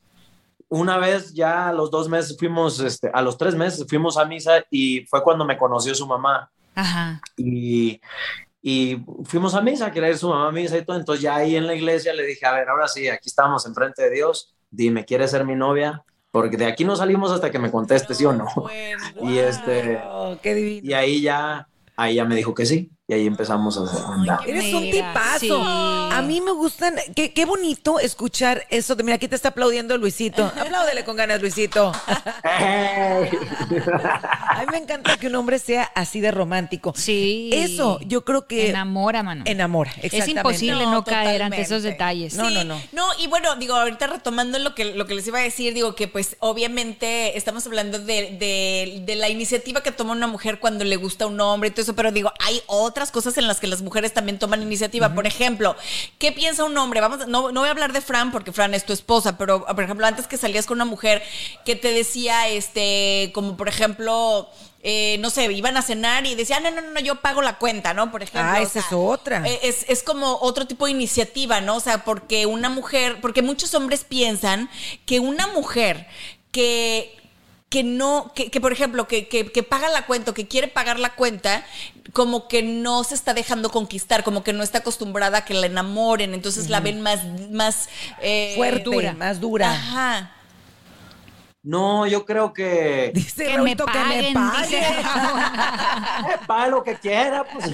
una 0.67 0.97
vez 0.97 1.33
ya 1.33 1.69
a 1.69 1.73
los 1.73 1.91
dos 1.91 2.09
meses 2.09 2.35
fuimos, 2.37 2.79
este, 2.79 3.09
a 3.13 3.21
los 3.21 3.37
tres 3.37 3.55
meses 3.55 3.85
fuimos 3.87 4.17
a 4.17 4.25
misa 4.25 4.63
y 4.71 5.05
fue 5.05 5.21
cuando 5.23 5.45
me 5.45 5.57
conoció 5.57 5.93
su 5.95 6.07
mamá. 6.07 6.49
Ajá. 6.77 7.21
y, 7.37 8.01
y 8.61 8.97
fuimos 9.23 9.53
a 9.53 9.61
misa, 9.61 9.91
quería 9.91 10.09
ir 10.09 10.17
su 10.17 10.27
mamá 10.27 10.49
a 10.49 10.51
misa 10.51 10.75
y 10.77 10.83
todo, 10.83 10.97
entonces 10.97 11.21
ya 11.23 11.35
ahí 11.35 11.55
en 11.55 11.67
la 11.67 11.75
iglesia 11.75 12.13
le 12.13 12.25
dije, 12.25 12.45
a 12.45 12.51
ver, 12.51 12.67
ahora 12.67 12.87
sí, 12.89 13.07
aquí 13.07 13.29
estamos 13.29 13.65
enfrente 13.65 14.01
de 14.01 14.09
Dios, 14.09 14.53
dime, 14.69 15.05
¿quieres 15.05 15.31
ser 15.31 15.45
mi 15.45 15.55
novia? 15.55 16.03
Porque 16.31 16.57
de 16.57 16.65
aquí 16.65 16.83
no 16.83 16.95
salimos 16.95 17.31
hasta 17.31 17.49
que 17.51 17.59
me 17.59 17.71
conteste 17.71 18.13
sí 18.13 18.25
o 18.25 18.33
no. 18.33 18.47
Y 19.21 19.37
este, 19.37 20.01
qué 20.41 20.53
divino. 20.53 20.89
y 20.89 20.93
ahí 20.93 21.21
ya, 21.21 21.67
ahí 21.95 22.15
ya 22.15 22.25
me 22.25 22.35
dijo 22.35 22.53
que 22.53 22.65
sí, 22.65 22.91
y 23.07 23.13
ahí 23.13 23.27
empezamos 23.27 23.77
a 23.77 24.13
andar. 24.13 24.39
Eres 24.47 24.73
un 24.73 24.89
tipazo. 24.89 25.39
sí. 25.39 25.51
A 25.51 26.23
mí 26.25 26.41
me 26.41 26.51
gustan. 26.51 26.95
Qué, 27.15 27.33
qué 27.33 27.45
bonito 27.45 27.99
escuchar 27.99 28.65
eso. 28.69 28.95
de- 28.95 29.03
Mira, 29.03 29.15
aquí 29.17 29.27
te 29.27 29.35
está 29.35 29.49
aplaudiendo 29.49 29.95
Luisito. 29.97 30.43
Apláudele 30.59 31.03
con 31.05 31.15
ganas, 31.15 31.39
Luisito. 31.41 31.91
A 34.47 34.59
mí 34.61 34.65
me 34.71 34.77
encanta 34.77 35.17
que 35.17 35.27
un 35.27 35.35
hombre 35.35 35.59
sea 35.59 35.83
así 35.95 36.19
de 36.21 36.31
romántico. 36.31 36.93
Sí. 36.95 37.49
Eso, 37.53 37.99
yo 38.05 38.23
creo 38.25 38.47
que 38.47 38.69
Enamora, 38.69 39.21
mano. 39.23 39.43
enamora. 39.45 39.91
Es 39.97 40.05
exactamente. 40.13 40.39
imposible 40.39 40.83
no, 40.85 40.91
No, 40.91 41.03
caer 41.03 41.43
ante 41.43 41.61
esos 41.61 41.83
detalles. 41.83 42.35
No, 42.35 42.47
Sí, 42.47 42.53
no, 42.55 42.63
no. 42.63 42.81
No, 42.91 43.07
y 43.19 43.27
bueno, 43.27 43.55
digo, 43.57 43.75
ahorita 43.75 44.07
retomando 44.07 44.57
lo 44.59 44.73
que, 44.75 44.85
lo 44.95 45.05
que 45.05 45.15
les 45.15 45.27
iba 45.27 45.39
a 45.39 45.43
decir, 45.43 45.73
digo 45.73 45.95
que 45.95 46.07
pues 46.07 46.37
obviamente 46.39 47.37
estamos 47.37 47.65
hablando 47.65 47.99
de, 47.99 48.37
de- 48.39 49.01
de 49.05 49.15
la 49.15 49.29
iniciativa 49.29 49.81
que 49.83 49.91
toma 49.91 50.13
una 50.13 50.27
mujer 50.27 50.59
cuando 50.59 50.85
le 50.85 50.95
gusta 50.95 51.27
un 51.27 51.39
hombre 51.41 51.69
y 51.69 51.71
todo 51.71 51.81
eso, 51.81 51.95
pero 51.95 52.11
digo, 52.11 52.31
hay 52.39 52.61
otras 52.95 53.11
cosas 53.11 53.37
en 53.37 53.45
las 53.45 53.59
que 53.59 53.67
las 53.67 53.81
mujeres 53.81 54.13
también 54.13 54.39
toman 54.39 54.61
iniciativa. 54.61 55.13
Por 55.13 55.27
ejemplo, 55.27 55.75
¿qué 56.17 56.31
piensa 56.31 56.63
un 56.63 56.77
hombre? 56.77 57.01
Vamos, 57.01 57.27
no, 57.27 57.51
no 57.51 57.59
voy 57.59 57.67
a 57.67 57.71
hablar 57.71 57.91
de 57.91 57.99
Fran 57.99 58.31
porque 58.31 58.53
Fran 58.53 58.73
es 58.73 58.85
tu 58.85 58.93
esposa, 58.93 59.37
pero 59.37 59.65
por 59.65 59.83
ejemplo, 59.83 60.07
antes 60.07 60.27
que 60.27 60.37
salías 60.37 60.65
con 60.65 60.77
una 60.77 60.85
mujer 60.85 61.21
que 61.65 61.75
te 61.75 61.91
decía, 61.91 62.47
este, 62.47 63.31
como 63.33 63.57
por 63.57 63.67
ejemplo... 63.67 64.49
eh, 64.87 65.17
no 65.19 65.31
sé, 65.31 65.51
iban 65.51 65.75
a 65.77 65.81
cenar 65.81 66.27
y 66.27 66.35
decían, 66.35 66.61
no, 66.61 66.69
no, 66.69 66.79
no, 66.81 66.99
yo 66.99 67.15
pago 67.15 67.41
la 67.41 67.57
cuenta, 67.57 67.95
¿no? 67.95 68.11
Por 68.11 68.21
ejemplo. 68.21 68.51
Ah, 68.53 68.59
o 68.59 68.63
esa 68.63 68.73
sea, 68.73 68.81
es 68.83 68.93
otra. 68.93 69.43
eh, 69.45 69.59
es, 69.63 69.83
es 69.89 70.03
como 70.03 70.37
otro 70.41 70.67
tipo 70.67 70.85
de 70.85 70.91
iniciativa, 70.91 71.59
¿no? 71.59 71.77
O 71.77 71.79
sea, 71.79 72.03
porque 72.05 72.45
una 72.45 72.69
mujer, 72.69 73.19
porque 73.19 73.41
muchos 73.41 73.73
hombres 73.73 74.03
piensan 74.03 74.69
que 75.07 75.19
una 75.19 75.47
mujer 75.47 76.05
que 76.51 77.17
que 77.75 77.83
no, 77.83 78.31
que, 78.33 78.49
que, 78.49 78.61
por 78.61 78.71
ejemplo, 78.71 79.05
que, 79.05 79.27
que, 79.27 79.51
que 79.51 79.61
paga 79.61 79.89
la 79.89 80.05
cuenta 80.05 80.31
o 80.31 80.33
que 80.33 80.47
quiere 80.47 80.69
pagar 80.69 80.97
la 80.97 81.09
cuenta, 81.09 81.65
como 82.13 82.47
que 82.47 82.63
no 82.63 83.03
se 83.03 83.15
está 83.15 83.33
dejando 83.33 83.69
conquistar, 83.69 84.23
como 84.23 84.45
que 84.45 84.53
no 84.53 84.63
está 84.63 84.77
acostumbrada 84.77 85.39
a 85.39 85.43
que 85.43 85.53
la 85.53 85.65
enamoren, 85.65 86.33
entonces 86.33 86.69
la 86.69 86.79
ven 86.79 87.01
más, 87.01 87.25
más 87.51 87.89
eh, 88.21 88.53
Fuerte, 88.55 89.11
más 89.11 89.41
dura. 89.41 89.71
Ajá. 89.71 90.31
No, 91.63 92.07
yo 92.07 92.25
creo 92.25 92.53
que... 92.53 93.11
Dice 93.13 93.43
Que 93.47 93.57
me 93.57 93.75
que 93.75 93.83
me 93.83 94.31
pague. 94.33 94.67
dice. 94.67 94.79
Eh, 96.29 96.37
pague 96.47 96.71
lo 96.71 96.81
que 96.83 96.95
quiera, 96.95 97.43
pues. 97.43 97.69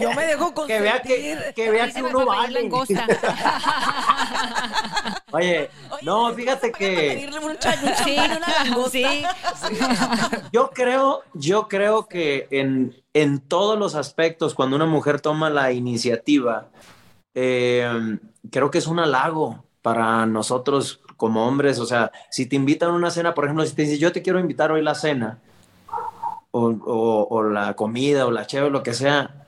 Yo 0.00 0.12
me 0.12 0.26
dejo 0.26 0.52
que 0.66 0.80
vea 0.80 1.02
que, 1.02 1.08
consentir. 1.08 1.54
que 1.54 1.70
vea 1.70 1.92
que 1.92 2.02
uno 2.02 2.26
vale. 2.26 2.68
langosta. 5.32 5.36
Oye, 5.36 5.70
no, 6.02 6.32
fíjate 6.34 6.72
que... 6.72 6.88
Pedirle 6.96 7.38
un 7.38 7.44
una 8.36 8.88
sí. 8.90 9.04
Yo 10.52 10.70
creo, 10.70 11.22
yo 11.34 11.68
creo 11.68 12.06
que 12.06 12.48
en, 12.50 12.96
en 13.14 13.40
todos 13.40 13.78
los 13.78 13.94
aspectos, 13.94 14.54
cuando 14.54 14.76
una 14.76 14.86
mujer 14.86 15.20
toma 15.20 15.50
la 15.50 15.72
iniciativa, 15.72 16.68
eh, 17.34 18.18
creo 18.50 18.70
que 18.70 18.78
es 18.78 18.86
un 18.86 18.98
halago 18.98 19.64
para 19.82 20.26
nosotros 20.26 21.00
como 21.16 21.46
hombres. 21.46 21.78
O 21.78 21.86
sea, 21.86 22.10
si 22.30 22.46
te 22.46 22.56
invitan 22.56 22.90
a 22.90 22.94
una 22.94 23.10
cena, 23.10 23.34
por 23.34 23.44
ejemplo, 23.44 23.64
si 23.66 23.74
te 23.74 23.82
dices, 23.82 23.98
yo 23.98 24.12
te 24.12 24.22
quiero 24.22 24.40
invitar 24.40 24.72
hoy 24.72 24.82
la 24.82 24.94
cena, 24.94 25.38
o, 26.50 26.68
o- 26.70 27.26
o 27.30 27.42
la 27.44 27.74
comida, 27.74 28.26
o 28.26 28.30
la 28.30 28.46
cheve, 28.46 28.70
lo 28.70 28.82
que 28.82 28.92
sea, 28.94 29.46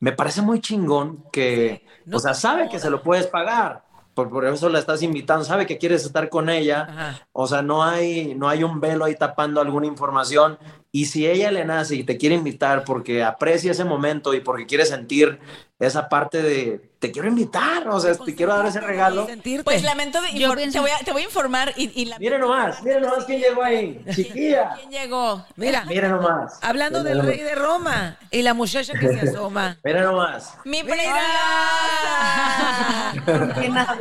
me 0.00 0.12
parece 0.12 0.42
muy 0.42 0.60
chingón 0.60 1.24
que, 1.32 1.84
no 2.06 2.18
o 2.18 2.20
sea, 2.20 2.32
sabe 2.32 2.68
que 2.68 2.78
se 2.78 2.88
lo 2.88 3.02
puedes 3.02 3.26
pagar. 3.26 3.82
Por, 4.18 4.30
por 4.30 4.44
eso 4.44 4.68
la 4.68 4.80
estás 4.80 5.00
invitando, 5.04 5.44
sabe 5.44 5.64
que 5.64 5.78
quieres 5.78 6.04
estar 6.04 6.28
con 6.28 6.50
ella, 6.50 6.88
Ajá. 6.90 7.28
o 7.30 7.46
sea, 7.46 7.62
no 7.62 7.84
hay, 7.84 8.34
no 8.34 8.48
hay 8.48 8.64
un 8.64 8.80
velo 8.80 9.04
ahí 9.04 9.14
tapando 9.14 9.60
alguna 9.60 9.86
información. 9.86 10.58
Y 10.90 11.04
si 11.04 11.26
ella 11.26 11.50
le 11.50 11.64
nace 11.66 11.96
y 11.96 12.04
te 12.04 12.16
quiere 12.16 12.34
invitar 12.34 12.82
porque 12.84 13.22
aprecia 13.22 13.72
ese 13.72 13.84
momento 13.84 14.32
y 14.32 14.40
porque 14.40 14.64
quiere 14.66 14.86
sentir 14.86 15.38
esa 15.78 16.08
parte 16.08 16.40
de, 16.42 16.90
te 16.98 17.12
quiero 17.12 17.28
invitar, 17.28 17.86
o 17.88 18.00
sea, 18.00 18.14
te 18.16 18.34
quiero 18.34 18.56
dar 18.56 18.64
ese 18.66 18.80
regalo. 18.80 19.26
Sentirte. 19.26 19.64
Pues 19.64 19.82
lamento 19.82 20.20
de 20.22 20.32
Yo 20.32 20.52
pienso- 20.54 20.72
te, 20.72 20.80
voy 20.80 20.90
a, 20.90 20.98
te 21.04 21.12
voy 21.12 21.22
a 21.22 21.24
informar 21.26 21.74
y, 21.76 21.92
y 21.94 22.06
la- 22.06 22.18
Mire 22.18 22.38
nomás, 22.38 22.82
mire 22.82 23.00
nomás 23.02 23.24
quién 23.26 23.38
llegó 23.40 23.62
ahí, 23.62 24.02
chiquilla. 24.14 24.74
¿Quién 24.78 24.90
llegó? 24.90 25.44
Mira, 25.56 25.84
Mire 25.84 26.08
nomás. 26.08 26.58
hablando 26.62 27.02
del 27.04 27.18
nomás. 27.18 27.34
rey 27.34 27.42
de 27.44 27.54
Roma 27.54 28.16
y 28.30 28.40
la 28.42 28.54
muchacha 28.54 28.94
que 28.98 29.08
se 29.08 29.28
asoma. 29.28 29.76
Mire 29.84 30.00
nomás. 30.00 30.54
¡Mi 30.64 30.82
Mira. 30.82 30.94
preciosa! 30.96 31.24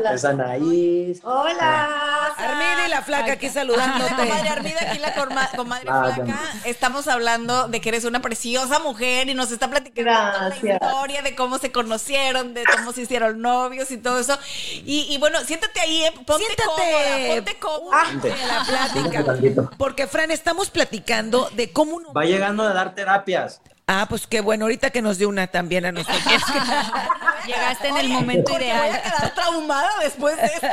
Es 0.14 0.24
Anaís. 0.26 1.20
Hola. 1.24 1.90
Armida 2.38 2.86
y 2.88 2.90
la 2.90 3.02
flaca 3.02 3.34
aquí 3.34 3.50
saludándote. 3.50 4.14
comadre 4.16 4.50
Armida, 4.50 4.78
aquí 4.82 5.00
la 5.00 5.14
comadre 5.56 5.88
Ah, 5.90 6.12
flaca. 6.16 6.40
Estamos 6.66 7.08
hablando 7.08 7.68
de 7.68 7.82
que 7.82 7.90
eres 7.90 8.06
una 8.06 8.22
preciosa 8.22 8.80
mujer 8.80 9.30
y 9.30 9.34
nos 9.34 9.52
está 9.52 9.70
platicando 9.70 10.12
toda 10.12 10.50
la 10.50 10.56
historia 10.56 11.22
de 11.22 11.36
cómo 11.36 11.58
se 11.58 11.72
conocieron, 11.72 12.54
de 12.54 12.64
cómo 12.66 12.94
se 12.94 13.02
hicieron 13.02 13.42
novios 13.42 13.90
y 13.92 13.98
todo 13.98 14.20
eso. 14.20 14.38
Y, 14.86 15.08
y 15.10 15.18
bueno, 15.18 15.40
siéntate 15.44 15.80
ahí, 15.80 16.04
eh, 16.04 16.12
ponte 16.26 16.46
cómoda, 16.64 16.84
Siéntate. 16.86 17.36
ponte 17.36 17.60
cómoda. 17.60 18.04
Vente. 18.04 18.30
De 18.30 18.48
la 18.48 18.64
plática. 18.66 19.70
Porque, 19.78 20.08
Fran, 20.08 20.32
estamos 20.32 20.70
platicando 20.70 21.50
de 21.54 21.72
cómo 21.72 21.96
un 21.98 22.06
Va 22.16 22.24
llegando 22.26 22.64
a 22.64 22.74
dar 22.74 22.94
terapias. 22.96 23.62
Ah, 23.90 24.06
pues 24.10 24.28
qué 24.28 24.42
bueno, 24.42 24.66
ahorita 24.66 24.90
que 24.90 25.02
nos 25.02 25.18
dio 25.18 25.30
una 25.30 25.48
también 25.48 25.86
a 25.86 25.94
nosotros. 25.94 26.22
Llegaste 27.48 27.88
en 27.88 27.96
el 27.96 28.06
Oye, 28.08 28.14
momento 28.16 28.52
porque 28.52 28.66
Voy 28.66 28.74
a 28.74 28.88
ideal. 28.90 29.02
quedar 29.02 29.34
traumada 29.34 29.90
después 30.04 30.36
de 30.36 30.46
esto. 30.48 30.68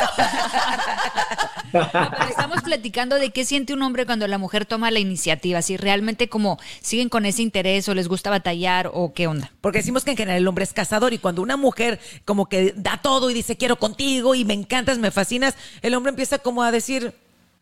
Pero 1.70 2.29
estamos 2.29 2.62
platicando 2.62 3.14
de 3.14 3.31
qué 3.31 3.44
siente 3.44 3.72
un 3.72 3.83
hombre 3.83 4.05
cuando 4.05 4.27
la 4.27 4.37
mujer 4.38 4.66
toma 4.66 4.90
la 4.90 4.98
iniciativa, 4.98 5.62
si 5.62 5.77
realmente 5.77 6.29
como 6.29 6.58
siguen 6.81 7.08
con 7.08 7.25
ese 7.25 7.42
interés 7.42 7.88
o 7.88 7.94
les 7.94 8.08
gusta 8.08 8.31
batallar 8.31 8.90
o 8.92 9.12
qué 9.15 9.29
onda. 9.29 9.52
Porque 9.60 9.79
decimos 9.79 10.04
que 10.04 10.10
en 10.10 10.17
general 10.17 10.38
el 10.40 10.48
hombre 10.48 10.65
es 10.65 10.73
cazador 10.73 11.12
y 11.12 11.19
cuando 11.19 11.40
una 11.40 11.56
mujer 11.56 12.00
como 12.25 12.46
que 12.48 12.75
da 12.77 12.98
todo 13.00 13.31
y 13.31 13.35
dice 13.35 13.56
quiero 13.56 13.77
contigo 13.77 14.35
y 14.35 14.44
me 14.44 14.54
encantas, 14.54 14.98
me 14.98 15.12
fascinas, 15.12 15.54
el 15.83 15.94
hombre 15.94 16.10
empieza 16.10 16.38
como 16.38 16.65
a 16.65 16.73
decir, 16.73 17.15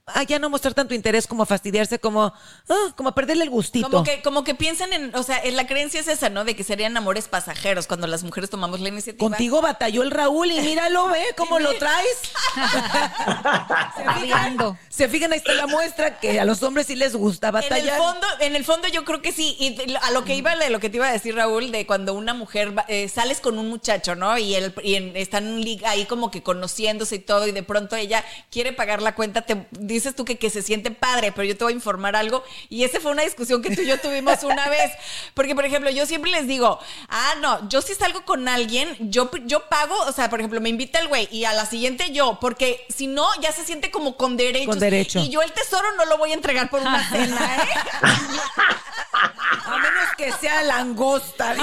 a 0.07 0.24
ya 0.24 0.40
no 0.40 0.50
mostrar 0.50 0.74
tanto 0.74 0.94
interés, 0.94 1.28
como 1.28 1.44
a 1.44 1.46
fastidiarse, 1.46 2.00
como, 2.00 2.24
ah, 2.24 2.92
como 2.96 3.11
a 3.11 3.14
perderle 3.14 3.44
el 3.44 3.50
gustito. 3.50 3.88
Como 3.88 4.03
que, 4.03 4.20
como 4.22 4.42
que 4.42 4.57
piensan 4.57 4.92
en, 4.92 5.14
o 5.14 5.22
sea, 5.22 5.40
en 5.44 5.55
la 5.55 5.68
creencia 5.68 6.00
es 6.00 6.09
esa, 6.09 6.28
¿no? 6.28 6.44
De 6.44 6.57
que 6.57 6.64
serían 6.64 6.96
amores 6.96 7.28
pasajeros 7.28 7.86
cuando 7.86 8.09
las 8.09 8.24
mujeres 8.24 8.50
tomamos 8.50 8.80
la 8.80 8.88
iniciativa. 8.88 9.20
Contigo 9.28 9.62
batalló 9.62 10.03
el 10.03 10.11
Raúl 10.11 10.50
y 10.50 10.61
míralo, 10.61 11.07
ve 11.09 11.22
cómo 11.36 11.61
lo 11.61 11.72
traes. 11.74 12.09
se, 13.96 14.20
fijan, 14.20 14.57
se 14.88 15.09
fijan, 15.09 15.32
ahí 15.32 15.38
está 15.38 15.53
la 15.55 15.68
muestra 15.68 16.18
que 16.18 16.40
a 16.40 16.44
los 16.44 16.62
hombres 16.64 16.88
sí 16.88 16.96
les 16.96 17.14
gusta 17.14 17.53
batallar. 17.53 17.78
En 17.78 17.88
el 17.88 17.94
fondo, 17.96 18.26
en 18.40 18.57
el 18.57 18.64
fondo 18.64 18.88
yo 18.88 19.05
creo 19.05 19.22
que 19.22 19.30
sí. 19.30 19.57
Y 19.61 19.94
a 20.03 20.11
lo 20.11 20.24
que 20.24 20.34
iba, 20.34 20.57
de 20.57 20.70
lo 20.70 20.80
que 20.80 20.90
te 20.90 20.96
iba 20.96 21.07
a 21.07 21.12
decir, 21.12 21.36
Raúl, 21.36 21.70
de 21.70 21.86
cuando 21.86 22.14
una 22.14 22.34
mujer 22.34 22.76
va- 22.76 22.84
eh, 22.88 23.09
sales 23.09 23.38
con 23.40 23.57
un 23.57 23.68
muchacho, 23.68 24.16
¿no? 24.16 24.36
Y, 24.36 24.57
él, 24.57 24.74
y 24.82 24.96
en- 24.96 25.16
están 25.16 25.62
ahí 25.86 26.07
como 26.07 26.32
que 26.32 26.42
conociéndose 26.42 27.14
y 27.16 27.20
todo, 27.20 27.46
y 27.46 27.53
de 27.53 27.62
pronto 27.62 27.94
ella 27.94 28.24
quiere 28.50 28.72
pagar 28.72 29.00
la 29.00 29.14
cuenta, 29.14 29.42
te 29.42 29.68
dices 29.93 30.14
tú 30.14 30.24
que, 30.24 30.38
que 30.38 30.51
se 30.51 30.62
siente 30.62 30.90
padre, 30.90 31.32
pero 31.32 31.45
yo 31.45 31.57
te 31.57 31.64
voy 31.64 31.72
a 31.72 31.76
informar 31.76 32.16
algo. 32.16 32.43
Y 32.68 32.84
esa 32.84 33.01
fue 33.01 33.12
una 33.12 33.22
discusión 33.22 33.62
que 33.62 33.74
tú 33.74 33.82
y 33.82 33.86
yo 33.86 34.01
tuvimos 34.01 34.43
una 34.43 34.68
vez. 34.68 34.93
Porque, 35.34 35.55
por 35.55 35.64
ejemplo, 35.64 35.90
yo 35.90 36.07
siempre 36.07 36.30
les 36.30 36.47
digo, 36.47 36.78
ah, 37.09 37.34
no, 37.40 37.68
yo 37.68 37.82
si 37.82 37.95
salgo 37.95 38.24
con 38.24 38.49
alguien, 38.49 38.97
yo, 39.01 39.30
yo 39.45 39.68
pago, 39.68 39.95
o 40.07 40.12
sea, 40.12 40.30
por 40.30 40.40
ejemplo, 40.40 40.61
me 40.61 40.68
invita 40.68 40.99
el 40.99 41.09
güey 41.09 41.28
y 41.30 41.45
a 41.45 41.53
la 41.53 41.66
siguiente 41.66 42.12
yo, 42.12 42.38
porque 42.40 42.84
si 42.88 43.07
no, 43.07 43.28
ya 43.40 43.53
se 43.53 43.64
siente 43.64 43.90
como 43.90 44.16
con 44.16 44.36
derechos. 44.36 44.68
Con 44.68 44.78
derecho. 44.78 45.18
Y 45.20 45.28
yo 45.28 45.43
el 45.43 45.53
tesoro 45.53 45.93
no 45.97 46.05
lo 46.07 46.18
voy 46.18 46.30
a 46.30 46.34
entregar 46.34 46.70
por 46.70 46.80
una 46.80 47.09
cena, 47.11 47.57
¿eh? 47.57 47.68
Que 50.16 50.30
sea 50.32 50.62
langosta. 50.62 51.54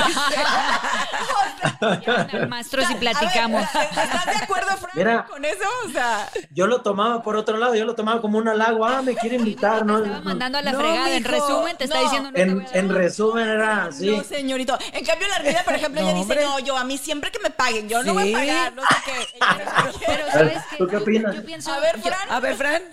Mastros 2.47 2.89
y 2.91 2.95
platicamos. 2.95 3.62
Ver, 3.74 3.84
¿Estás 3.84 4.26
de 4.26 4.43
acuerdo, 4.43 4.78
Fran, 4.78 4.91
Mira. 4.95 5.26
con 5.26 5.45
eso? 5.45 5.64
O 5.86 5.89
sea, 5.89 6.30
Yo 6.52 6.68
lo 6.68 6.82
tomaba 6.82 7.22
por 7.22 7.36
otro 7.36 7.58
lado, 7.58 7.76
yo 7.76 7.86
lo 7.86 7.95
tomaba 7.95 8.22
como 8.22 8.38
un 8.38 8.47
halago. 8.47 8.86
Ah, 8.86 9.02
me 9.02 9.16
quiere 9.16 9.36
invitar, 9.36 9.86
¿no? 9.86 10.00
Estaba 10.00 10.22
mandando 10.22 10.58
a 10.58 10.62
la 10.62 10.72
No, 10.72 10.80
fregada. 10.80 11.10
En 11.16 11.24
resumen, 11.24 11.78
te 11.78 11.84
está 11.86 12.00
diciendo 12.00 12.32
no 12.32 12.38
En, 12.38 12.66
en 12.74 12.89
resumen 12.89 13.47
era 13.47 13.86
así. 13.86 14.10
no, 14.16 14.24
señorito. 14.24 14.78
En 14.93 15.06
cambio, 15.06 15.28
la 15.28 15.36
Armida, 15.36 15.64
por 15.64 15.74
ejemplo, 15.76 16.02
ella 16.02 16.14
dice, 16.14 16.36
no, 16.43 16.60
yo 16.60 16.78
a 16.78 16.84
mí 16.84 16.97
siempre 16.97 17.32
que 17.32 17.39
me 17.39 17.50
paguen, 17.50 17.88
yo 17.89 18.04
no 18.04 18.14
voy 18.14 18.34
a 18.34 18.38
pagar, 18.38 18.74
no 18.74 18.82
sé 18.82 18.95
qué. 19.06 19.39
Pero, 20.06 20.32
¿sabes 20.32 20.58
qué? 20.70 20.78
¿Tú 20.78 20.88
qué 20.88 20.93
Yo- 20.93 21.02
opinas? 21.02 21.36
Yo 21.36 21.45
pienso, 21.45 21.72
A 21.74 21.80
ver, 21.80 21.95
yo- 21.97 22.04
Fran. 22.04 22.30
A 22.32 22.39
ver, 22.39 22.56
Fran. 22.56 22.84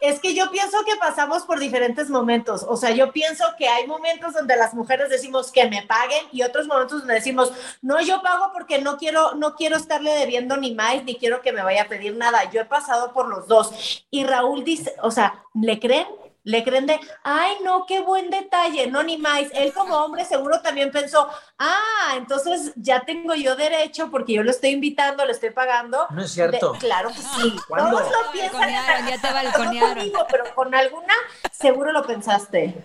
Es 0.00 0.20
que 0.20 0.34
yo 0.34 0.50
pienso 0.50 0.78
que 0.84 0.96
pasamos 0.96 1.42
por 1.44 1.58
diferentes 1.58 2.08
momentos. 2.08 2.64
O 2.68 2.76
sea, 2.76 2.90
yo 2.90 3.12
pienso 3.12 3.44
que 3.58 3.68
hay 3.68 3.86
momentos 3.86 4.32
donde 4.32 4.56
las 4.56 4.74
mujeres 4.78 5.10
decimos 5.10 5.52
que 5.52 5.68
me 5.68 5.82
paguen 5.82 6.24
y 6.32 6.42
otros 6.42 6.66
momentos 6.66 7.00
donde 7.00 7.14
decimos, 7.14 7.52
no, 7.82 8.00
yo 8.00 8.22
pago 8.22 8.50
porque 8.54 8.80
no 8.80 8.96
quiero, 8.96 9.34
no 9.34 9.54
quiero 9.56 9.76
estarle 9.76 10.12
debiendo 10.14 10.56
ni 10.56 10.74
más, 10.74 11.04
ni 11.04 11.16
quiero 11.16 11.42
que 11.42 11.52
me 11.52 11.62
vaya 11.62 11.82
a 11.82 11.88
pedir 11.88 12.14
nada. 12.16 12.50
Yo 12.50 12.60
he 12.62 12.64
pasado 12.64 13.12
por 13.12 13.28
los 13.28 13.46
dos. 13.48 14.04
Y 14.10 14.24
Raúl 14.24 14.64
dice, 14.64 14.94
o 15.02 15.10
sea, 15.10 15.42
¿le 15.54 15.78
creen? 15.78 16.06
Le 16.44 16.64
creen 16.64 16.86
de, 16.86 16.98
ay, 17.24 17.56
no, 17.62 17.84
qué 17.84 18.00
buen 18.00 18.30
detalle, 18.30 18.86
no, 18.86 19.02
ni 19.02 19.18
más. 19.18 19.42
Él 19.52 19.70
como 19.74 19.96
hombre 19.98 20.24
seguro 20.24 20.62
también 20.62 20.90
pensó, 20.90 21.28
ah, 21.58 22.14
entonces 22.16 22.72
ya 22.76 23.00
tengo 23.00 23.34
yo 23.34 23.54
derecho 23.54 24.10
porque 24.10 24.32
yo 24.32 24.42
lo 24.42 24.50
estoy 24.50 24.70
invitando, 24.70 25.26
le 25.26 25.32
estoy 25.32 25.50
pagando. 25.50 26.06
No 26.08 26.22
es 26.22 26.30
cierto. 26.30 26.72
De- 26.72 26.78
claro 26.78 27.10
que 27.10 27.16
sí. 27.20 27.54
¿Cuándo? 27.68 27.98
Todos 27.98 28.10
lo 28.10 28.32
piensan. 28.32 28.70
ya 28.70 29.20
te 29.20 29.28
No 29.28 29.34
balconearon. 29.34 29.94
conmigo, 29.96 30.26
pero 30.30 30.54
con 30.54 30.74
alguna 30.74 31.12
seguro 31.52 31.92
lo 31.92 32.06
pensaste. 32.06 32.82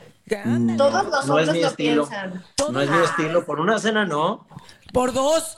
Todos 0.78 1.06
los 1.06 1.26
No 1.28 1.40
es 1.40 1.52
mi 1.52 1.62
lo 1.62 1.68
estilo. 1.68 2.08
piensan. 2.08 2.46
No 2.72 2.82
es 2.82 2.90
mi 2.90 3.04
estilo. 3.04 3.46
Por 3.46 3.60
una 3.60 3.78
cena, 3.80 4.06
no. 4.06 4.48
Por 4.94 5.12
dos. 5.12 5.58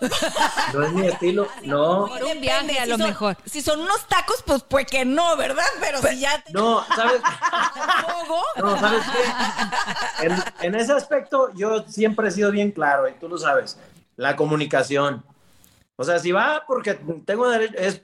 No 0.73 0.83
es 0.83 0.93
mi 0.93 1.07
estilo. 1.07 1.47
No. 1.63 2.07
Por 2.07 2.23
un 2.23 2.41
viaje, 2.41 2.79
a 2.79 2.83
si 2.85 2.89
lo 2.89 2.97
son- 2.97 3.07
mejor. 3.07 3.37
Si 3.45 3.61
son 3.61 3.81
unos 3.81 4.07
tacos, 4.07 4.41
pues 4.45 4.63
pues 4.63 4.85
que 4.87 5.05
no, 5.05 5.35
¿verdad? 5.37 5.65
Pero 5.79 6.01
si 6.01 6.19
ya 6.19 6.41
te 6.43 6.51
No, 6.53 6.83
¿sabes? 6.95 7.21
No, 8.57 8.79
¿sabes 8.79 9.03
qué? 9.11 10.25
En, 10.25 10.43
en 10.61 10.75
ese 10.75 10.93
aspecto 10.93 11.51
yo 11.53 11.83
siempre 11.87 12.29
he 12.29 12.31
sido 12.31 12.49
bien 12.51 12.71
claro 12.71 13.07
y 13.09 13.13
tú 13.13 13.27
lo 13.29 13.37
sabes. 13.37 13.77
La 14.15 14.35
comunicación. 14.35 15.23
O 15.97 16.03
sea, 16.03 16.19
si 16.19 16.31
va 16.31 16.63
porque 16.67 16.93
tengo 17.25 17.47
derecho, 17.49 17.77
es, 17.77 18.01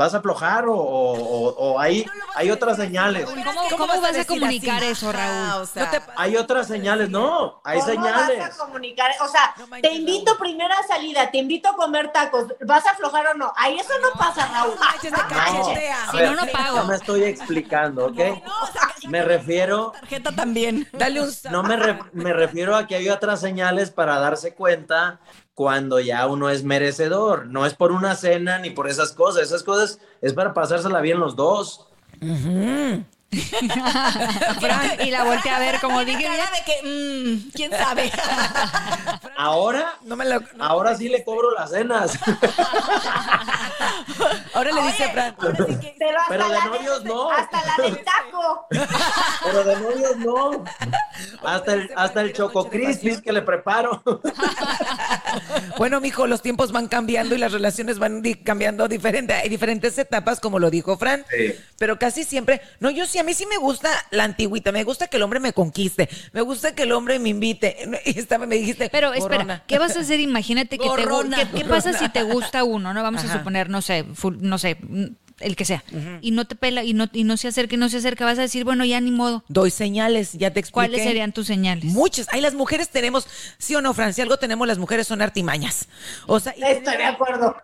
vas 0.00 0.14
a 0.14 0.16
aflojar 0.18 0.66
o, 0.66 0.72
o- 0.74 1.12
o- 1.20 1.54
o 1.74 1.78
hay, 1.78 2.06
hay 2.34 2.50
otras 2.50 2.78
señales. 2.78 3.26
¿Cómo, 3.26 3.44
¿Cómo 3.44 3.68
cómo 3.68 3.86
vas 3.86 3.98
a 3.98 4.00
vas 4.00 4.10
a 4.10 4.12
decir 4.14 4.26
comunicar 4.40 4.78
así? 4.78 4.86
eso, 4.86 5.12
Raúl? 5.12 5.30
Ah, 5.30 5.56
o 5.60 5.66
sea, 5.66 5.84
No 5.84 5.90
te- 5.90 6.02
Hay 6.16 6.36
otras 6.36 6.66
señales, 6.68 7.10
no, 7.10 7.60
hay 7.64 7.80
¿Cómo 7.80 7.92
señales. 7.92 8.38
vas 8.38 8.54
a 8.60 8.64
comunicar? 8.64 9.10
O 9.20 9.28
sea, 9.28 9.54
No 9.58 9.66
te 9.82 9.92
invito 9.92 10.38
primera 10.38 10.74
salida, 10.88 11.30
te 11.30 11.36
invito 11.36 11.68
a 11.68 11.76
comer 11.76 12.10
tacos, 12.12 12.46
¿vas 12.66 12.86
a 12.86 12.92
aflojar 12.92 13.26
o 13.26 13.34
no? 13.34 13.52
Ahí 13.56 13.78
eso 13.78 13.92
no 14.00 14.18
pasa, 14.18 14.48
Raúl. 14.50 14.74
manches, 14.78 15.12
te 15.12 15.20
No, 15.22 15.28
cachetea. 15.28 16.04
a 16.04 16.10
Si 16.10 16.16
ver, 16.16 16.30
no, 16.30 16.44
no 16.46 16.50
pago. 16.50 16.76
No 16.78 16.84
me 16.86 16.94
estoy 16.96 17.24
explicando, 17.24 18.06
¿ok? 18.06 18.16
no, 18.16 18.62
o 18.62 18.66
sea, 18.72 18.94
que- 18.98 19.08
Me 19.08 19.22
refiero, 19.22 19.90
tarjeta 19.92 20.32
también. 20.32 20.88
Dale 20.94 21.20
un 21.22 21.30
no 21.50 21.62
me, 21.62 21.76
re- 21.76 21.98
me 22.12 22.32
refiero 22.32 22.74
a 22.74 22.86
que 22.86 22.94
hay 22.94 23.08
otras 23.10 23.38
señales 23.40 23.90
para 23.90 24.18
darse 24.18 24.54
cuenta 24.54 25.20
cuando 25.60 26.00
ya 26.00 26.26
uno 26.26 26.48
es 26.48 26.64
merecedor. 26.64 27.44
No 27.48 27.66
es 27.66 27.74
por 27.74 27.92
una 27.92 28.16
cena 28.16 28.58
ni 28.60 28.70
por 28.70 28.88
esas 28.88 29.12
cosas. 29.12 29.42
Esas 29.42 29.62
cosas 29.62 30.00
es 30.22 30.32
para 30.32 30.54
pasársela 30.54 31.02
bien 31.02 31.20
los 31.20 31.36
dos. 31.36 31.86
Fran, 34.60 35.00
y 35.06 35.10
la 35.10 35.22
volteé 35.24 35.52
a 35.52 35.58
ver 35.60 35.80
como 35.80 36.04
dije. 36.04 36.24
cara 36.24 36.50
de 36.50 36.64
que, 36.64 36.82
mm, 36.82 37.50
quién 37.54 37.70
sabe. 37.70 38.10
Ahora, 39.36 39.94
No 40.02 40.16
me 40.16 40.24
lo- 40.26 40.40
no. 40.54 40.64
ahora 40.64 40.96
sí 40.96 41.08
le 41.08 41.22
cobro 41.24 41.52
las 41.52 41.70
cenas. 41.70 42.18
Ahora 44.54 44.72
le 44.72 44.82
dice 44.82 45.08
Fran. 45.12 45.34
ahora 45.38 45.66
sí 45.66 45.76
que- 45.80 45.96
Pero 46.28 46.48
de 46.48 46.54
la 46.54 46.64
novios 46.66 47.04
no. 47.04 47.30
Hasta 47.30 47.64
la 47.64 47.76
del 47.84 48.04
taco. 48.04 48.66
Pero 49.44 49.64
de 49.64 49.76
novios 49.76 50.16
no. 50.18 50.64
Hasta 51.44 51.74
el, 51.74 51.90
hasta 51.96 52.20
el 52.22 52.32
Choco 52.32 52.68
Crispis 52.68 53.20
que 53.22 53.32
le 53.32 53.42
preparo. 53.42 54.02
Bueno, 55.78 56.00
mijo, 56.00 56.26
los 56.26 56.42
tiempos 56.42 56.72
van 56.72 56.88
cambiando 56.88 57.34
y 57.34 57.38
las 57.38 57.52
relaciones 57.52 57.98
van 57.98 58.22
cambiando 58.44 58.88
diferente. 58.88 59.34
Hay 59.34 59.48
diferentes 59.48 59.96
etapas, 59.98 60.40
como 60.40 60.58
lo 60.58 60.70
dijo 60.70 60.96
Fran. 60.98 61.24
Sí. 61.30 61.54
Pero 61.78 61.98
casi 61.98 62.24
siempre, 62.24 62.60
no, 62.80 62.90
yo 62.90 63.06
a 63.20 63.22
mí 63.22 63.34
sí 63.34 63.46
me 63.46 63.56
gusta 63.56 63.90
la 64.10 64.24
antigüita. 64.24 64.72
Me 64.72 64.84
gusta 64.84 65.06
que 65.08 65.16
el 65.16 65.22
hombre 65.22 65.40
me 65.40 65.52
conquiste. 65.52 66.08
Me 66.32 66.40
gusta 66.40 66.74
que 66.74 66.82
el 66.84 66.92
hombre 66.92 67.18
me 67.18 67.28
invite. 67.30 67.76
Y 68.04 68.18
esta 68.18 68.38
me 68.38 68.56
dijiste. 68.56 68.88
Pero 68.90 69.12
espera, 69.12 69.36
"Borrona". 69.38 69.62
¿qué 69.66 69.78
vas 69.78 69.96
a 69.96 70.00
hacer? 70.00 70.20
Imagínate 70.20 70.78
que 70.78 70.88
te. 70.88 71.04
¿qué, 71.52 71.58
qué 71.60 71.64
pasa 71.64 71.92
si 71.92 72.08
te 72.08 72.22
gusta 72.32 72.64
uno? 72.64 72.92
No 72.94 73.02
vamos 73.02 73.22
Ajá. 73.24 73.34
a 73.34 73.38
suponer, 73.38 73.68
no 73.68 73.82
sé, 73.82 74.04
no 74.40 74.58
sé, 74.58 74.76
mm, 74.80 75.04
el 75.40 75.56
que 75.56 75.64
sea. 75.64 75.82
Y 76.20 76.30
no 76.32 76.46
te 76.46 76.54
pela 76.54 76.84
y 76.84 76.92
no 76.94 77.08
y 77.12 77.24
no 77.24 77.36
se 77.36 77.48
acerca, 77.48 77.74
y 77.74 77.78
no 77.78 77.88
se 77.88 77.98
acerca, 77.98 78.24
vas 78.24 78.38
a 78.38 78.42
decir, 78.42 78.64
bueno, 78.64 78.84
ya 78.84 79.00
ni 79.00 79.10
modo. 79.10 79.44
Doy 79.48 79.70
señales, 79.70 80.32
ya 80.34 80.50
te 80.52 80.60
expliqué. 80.60 80.72
¿Cuáles 80.88 81.02
serían 81.02 81.32
tus 81.32 81.46
señales? 81.46 81.84
Muchas. 81.86 82.26
Ay, 82.30 82.40
las 82.40 82.54
mujeres 82.54 82.90
tenemos, 82.90 83.26
sí 83.58 83.74
o 83.74 83.80
no, 83.80 83.94
Fran, 83.94 84.12
si 84.12 84.20
algo 84.20 84.36
tenemos, 84.38 84.66
las 84.68 84.78
mujeres 84.78 85.06
son 85.06 85.22
artimañas. 85.22 85.88
O 86.26 86.40
sea, 86.40 86.54
y 86.56 86.62
Estoy 86.62 86.96
de 86.96 87.04
acuerdo. 87.04 87.56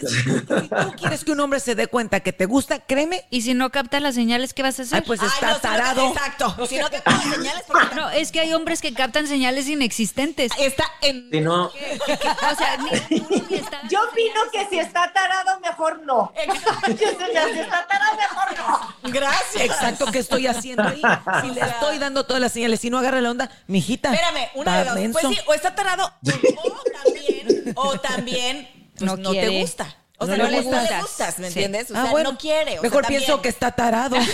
Si 0.08 0.68
tú 0.68 0.92
quieres 0.96 1.24
que 1.24 1.32
un 1.32 1.40
hombre 1.40 1.60
se 1.60 1.74
dé 1.74 1.86
cuenta 1.86 2.20
que 2.20 2.32
te 2.32 2.46
gusta, 2.46 2.80
créeme. 2.80 3.24
Y 3.30 3.42
si 3.42 3.54
no 3.54 3.70
captas 3.70 4.00
las 4.02 4.14
señales, 4.14 4.54
¿qué 4.54 4.62
vas 4.62 4.78
a 4.78 4.82
hacer? 4.82 4.96
Ay, 4.96 5.02
pues 5.06 5.20
Ay, 5.20 5.28
está 5.28 5.38
si 5.40 5.46
no 5.46 5.54
te- 5.56 5.60
tarado. 5.60 6.08
exacto. 6.08 6.66
Si 6.68 6.78
no 6.78 6.90
te 6.90 7.00
pones 7.02 7.22
señales, 7.34 7.62
porque 7.66 7.94
no, 7.94 8.10
es 8.10 8.32
que 8.32 8.40
hay 8.40 8.52
hombres 8.54 8.80
que 8.80 8.92
captan 8.94 9.26
señales 9.26 9.68
inexistentes. 9.68 10.52
está 10.58 10.84
en. 11.02 11.28
Si 11.30 11.40
no, 11.40 11.66
O 11.66 11.72
sea, 12.56 12.76
ni 12.78 13.16
uno 13.18 13.28
ni 13.50 13.56
está- 13.56 13.80
Yo 13.88 14.00
opino 14.10 14.40
que 14.52 14.66
si 14.68 14.78
está 14.78 15.12
tarado, 15.12 15.58
mejor 15.60 16.00
no. 16.04 16.32
si 16.86 16.92
está 16.92 17.86
tarado, 17.86 18.16
mejor 18.16 18.58
no. 19.02 19.10
Gracias. 19.10 19.64
Exacto, 19.64 20.06
¿qué 20.12 20.18
estoy 20.18 20.46
haciendo 20.46 20.82
ahí? 20.84 21.02
Si 21.42 21.50
le 21.50 21.60
estoy 21.60 21.98
dando 21.98 22.24
todas 22.24 22.40
las 22.42 22.52
señales, 22.52 22.80
si 22.80 22.90
no 22.90 22.98
agarra 22.98 23.20
la 23.20 23.30
onda, 23.30 23.50
mijita. 23.66 24.12
Espérame, 24.12 24.48
una 24.54 24.84
de 24.84 25.08
dos. 25.08 25.12
Pues 25.22 25.26
sí, 25.28 25.38
o 25.46 25.54
está 25.54 25.74
tarado, 25.74 26.12
o 26.56 26.82
también, 27.02 27.72
o 27.76 27.98
también 28.00 28.68
pues, 28.98 29.10
No 29.10 29.16
no, 29.16 29.30
quiere. 29.30 29.48
te 29.48 29.60
gusta. 29.60 29.96
O 30.20 30.26
No 30.26 30.34
sea, 30.34 30.36
le 30.36 30.42
no, 30.44 30.50
le 30.50 30.60
gustas. 30.62 31.02
gustas, 31.02 31.38
¿me 31.38 31.50
Sí. 31.50 31.62
entiendes? 31.62 31.90
O 31.92 31.96
Ah, 31.96 32.02
sea, 32.02 32.10
bueno. 32.10 32.32
no 32.32 32.38
quiere. 32.38 32.70
o 32.72 32.80
sea, 32.80 32.82
Mejor 32.82 33.02
también- 33.02 33.20
pienso 33.22 33.40
que 33.40 33.48
está 33.48 33.70
tarado. 33.70 34.16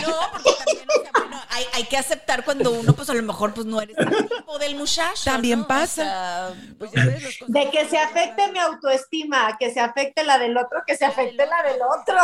No, 0.00 0.16
porque 0.32 0.50
también, 0.64 0.86
o 0.88 1.02
sea, 1.02 1.12
hay, 1.50 1.64
hay 1.74 1.84
que 1.84 1.96
aceptar 1.96 2.44
cuando 2.44 2.70
uno, 2.72 2.92
pues 2.94 3.10
a 3.10 3.14
lo 3.14 3.22
mejor, 3.22 3.52
pues 3.54 3.66
no 3.66 3.80
eres 3.80 3.96
el 3.98 4.28
tipo 4.28 4.58
del 4.58 4.76
muchacho. 4.76 5.22
También 5.24 5.60
¿no? 5.60 5.64
O 5.64 5.68
pasa. 5.68 5.94
sea, 5.94 6.54
Pues 6.78 6.90
ya 6.92 7.04
ves, 7.04 7.22
los 7.22 7.36
consejos. 7.38 7.48
De 7.48 7.70
que 7.70 7.88
se 7.88 7.98
afecte 7.98 8.50
mi 8.52 8.58
autoestima, 8.58 9.56
que 9.58 9.72
se 9.72 9.80
afecte 9.80 10.24
la 10.24 10.38
del 10.38 10.56
otro, 10.56 10.82
que 10.86 10.96
se 10.96 11.04
afecte 11.04 11.44
la 11.46 11.62
del 11.62 11.80
otro. 11.82 12.16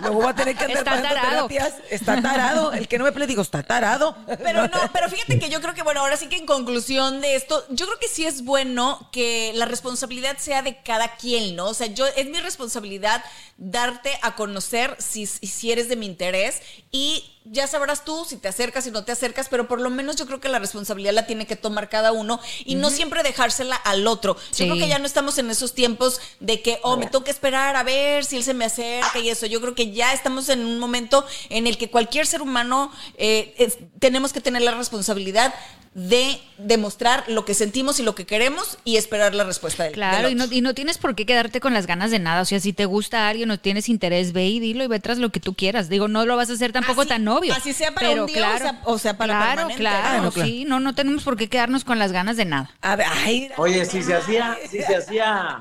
Luego 0.00 0.16
voy 0.16 0.28
a 0.30 0.34
tener 0.34 0.56
que 0.56 0.64
andar 0.64 0.78
Está 0.78 1.02
tarado. 1.02 1.48
terapias. 1.48 1.74
Está 1.90 2.22
tarado. 2.22 2.72
El 2.72 2.88
que 2.88 2.98
no 2.98 3.04
me 3.04 3.12
pelea, 3.12 3.26
digo, 3.26 3.42
está 3.42 3.62
tarado. 3.62 4.16
Pero 4.42 4.62
no, 4.68 4.78
pero 4.92 5.08
fíjate 5.08 5.38
que 5.38 5.48
yo 5.50 5.60
creo 5.60 5.74
que, 5.74 5.82
bueno, 5.82 6.00
ahora 6.00 6.16
sí 6.16 6.28
que 6.28 6.36
en 6.36 6.46
conclusión 6.46 7.20
de 7.20 7.36
esto, 7.36 7.64
yo 7.70 7.86
creo 7.86 7.98
que 7.98 8.08
sí 8.08 8.24
es 8.26 8.44
bueno 8.44 9.08
que 9.12 9.52
la 9.54 9.66
responsabilidad 9.66 10.36
sea 10.38 10.62
de 10.62 10.82
cada 10.82 11.16
quien, 11.16 11.56
¿no? 11.56 11.66
O 11.66 11.74
sea, 11.74 11.86
yo, 11.88 12.06
es 12.06 12.26
mi 12.26 12.40
responsabilidad 12.40 13.24
darte 13.56 14.10
a 14.22 14.34
conocer 14.34 14.96
si, 14.98 15.26
si 15.26 15.72
eres 15.72 15.88
de 15.88 15.96
mi 15.96 16.06
interés 16.06 16.60
y 16.90 17.33
ya 17.44 17.66
sabrás 17.66 18.04
tú 18.04 18.24
si 18.28 18.36
te 18.38 18.48
acercas, 18.48 18.84
si 18.84 18.90
no 18.90 19.04
te 19.04 19.12
acercas, 19.12 19.48
pero 19.48 19.68
por 19.68 19.80
lo 19.80 19.90
menos 19.90 20.16
yo 20.16 20.26
creo 20.26 20.40
que 20.40 20.48
la 20.48 20.58
responsabilidad 20.58 21.12
la 21.12 21.26
tiene 21.26 21.46
que 21.46 21.56
tomar 21.56 21.88
cada 21.90 22.10
uno 22.12 22.40
y 22.64 22.74
no 22.76 22.88
siempre 22.90 23.22
dejársela 23.22 23.76
al 23.76 24.06
otro. 24.06 24.36
Sí. 24.50 24.64
Yo 24.66 24.72
creo 24.74 24.84
que 24.84 24.88
ya 24.88 24.98
no 24.98 25.06
estamos 25.06 25.36
en 25.38 25.50
esos 25.50 25.74
tiempos 25.74 26.20
de 26.40 26.62
que, 26.62 26.78
oh, 26.82 26.96
me 26.96 27.06
tengo 27.06 27.22
que 27.24 27.30
esperar 27.30 27.76
a 27.76 27.82
ver 27.82 28.24
si 28.24 28.36
él 28.36 28.44
se 28.44 28.54
me 28.54 28.64
acerca 28.64 29.18
y 29.18 29.28
eso. 29.28 29.46
Yo 29.46 29.60
creo 29.60 29.74
que 29.74 29.90
ya 29.92 30.12
estamos 30.14 30.48
en 30.48 30.64
un 30.64 30.78
momento 30.78 31.24
en 31.50 31.66
el 31.66 31.76
que 31.76 31.90
cualquier 31.90 32.26
ser 32.26 32.40
humano 32.40 32.90
eh, 33.18 33.54
es- 33.58 33.78
tenemos 33.98 34.32
que 34.32 34.40
tener 34.40 34.62
la 34.62 34.72
responsabilidad 34.72 35.54
de 35.94 36.40
demostrar 36.58 37.22
lo 37.28 37.44
que 37.44 37.54
sentimos 37.54 38.00
y 38.00 38.02
lo 38.02 38.16
que 38.16 38.26
queremos 38.26 38.78
y 38.84 38.96
esperar 38.96 39.32
la 39.34 39.44
respuesta 39.44 39.84
del 39.84 39.92
Claro, 39.92 40.24
del 40.28 40.32
y 40.32 40.34
no, 40.34 40.44
y 40.50 40.60
no 40.60 40.74
tienes 40.74 40.98
por 40.98 41.14
qué 41.14 41.24
quedarte 41.24 41.60
con 41.60 41.72
las 41.72 41.86
ganas 41.86 42.10
de 42.10 42.18
nada. 42.18 42.42
O 42.42 42.44
sea, 42.44 42.58
si 42.58 42.72
te 42.72 42.84
gusta 42.84 43.28
alguien 43.28 43.48
o 43.52 43.58
tienes 43.60 43.88
interés, 43.88 44.32
ve 44.32 44.46
y 44.48 44.58
dilo 44.58 44.82
y 44.82 44.88
ve 44.88 44.98
tras 44.98 45.18
lo 45.18 45.30
que 45.30 45.38
tú 45.38 45.54
quieras. 45.54 45.88
Digo, 45.88 46.08
no 46.08 46.26
lo 46.26 46.36
vas 46.36 46.50
a 46.50 46.54
hacer 46.54 46.72
tampoco 46.72 47.02
Así- 47.02 47.08
tan 47.10 47.28
obvio. 47.28 47.54
así 47.54 47.72
sea 47.72 47.92
para 47.92 48.08
pero 48.08 48.24
un 48.24 48.26
día 48.32 48.54
o 48.54 48.58
sea- 48.58 48.80
o 48.84 48.98
sea 48.98 49.16
para 49.16 49.34
claro, 49.34 49.46
permanente, 49.68 49.80
Claro, 49.80 50.22
¿no? 50.24 50.32
Claro. 50.32 50.48
sí. 50.48 50.64
No, 50.66 50.80
no 50.80 50.94
tenemos 50.96 51.22
por 51.22 51.36
qué 51.36 51.48
quedarnos 51.48 51.84
con 51.84 51.98
las 52.00 52.10
ganas 52.10 52.36
de 52.36 52.44
nada. 52.44 52.70
A 52.82 52.96
ver, 52.96 53.06
ay, 53.24 53.48
Oye, 53.56 53.84
si 53.84 54.02
se 54.02 54.14
hacía, 54.14 54.58
si 54.68 54.82
se 54.82 54.96
hacía, 54.96 55.60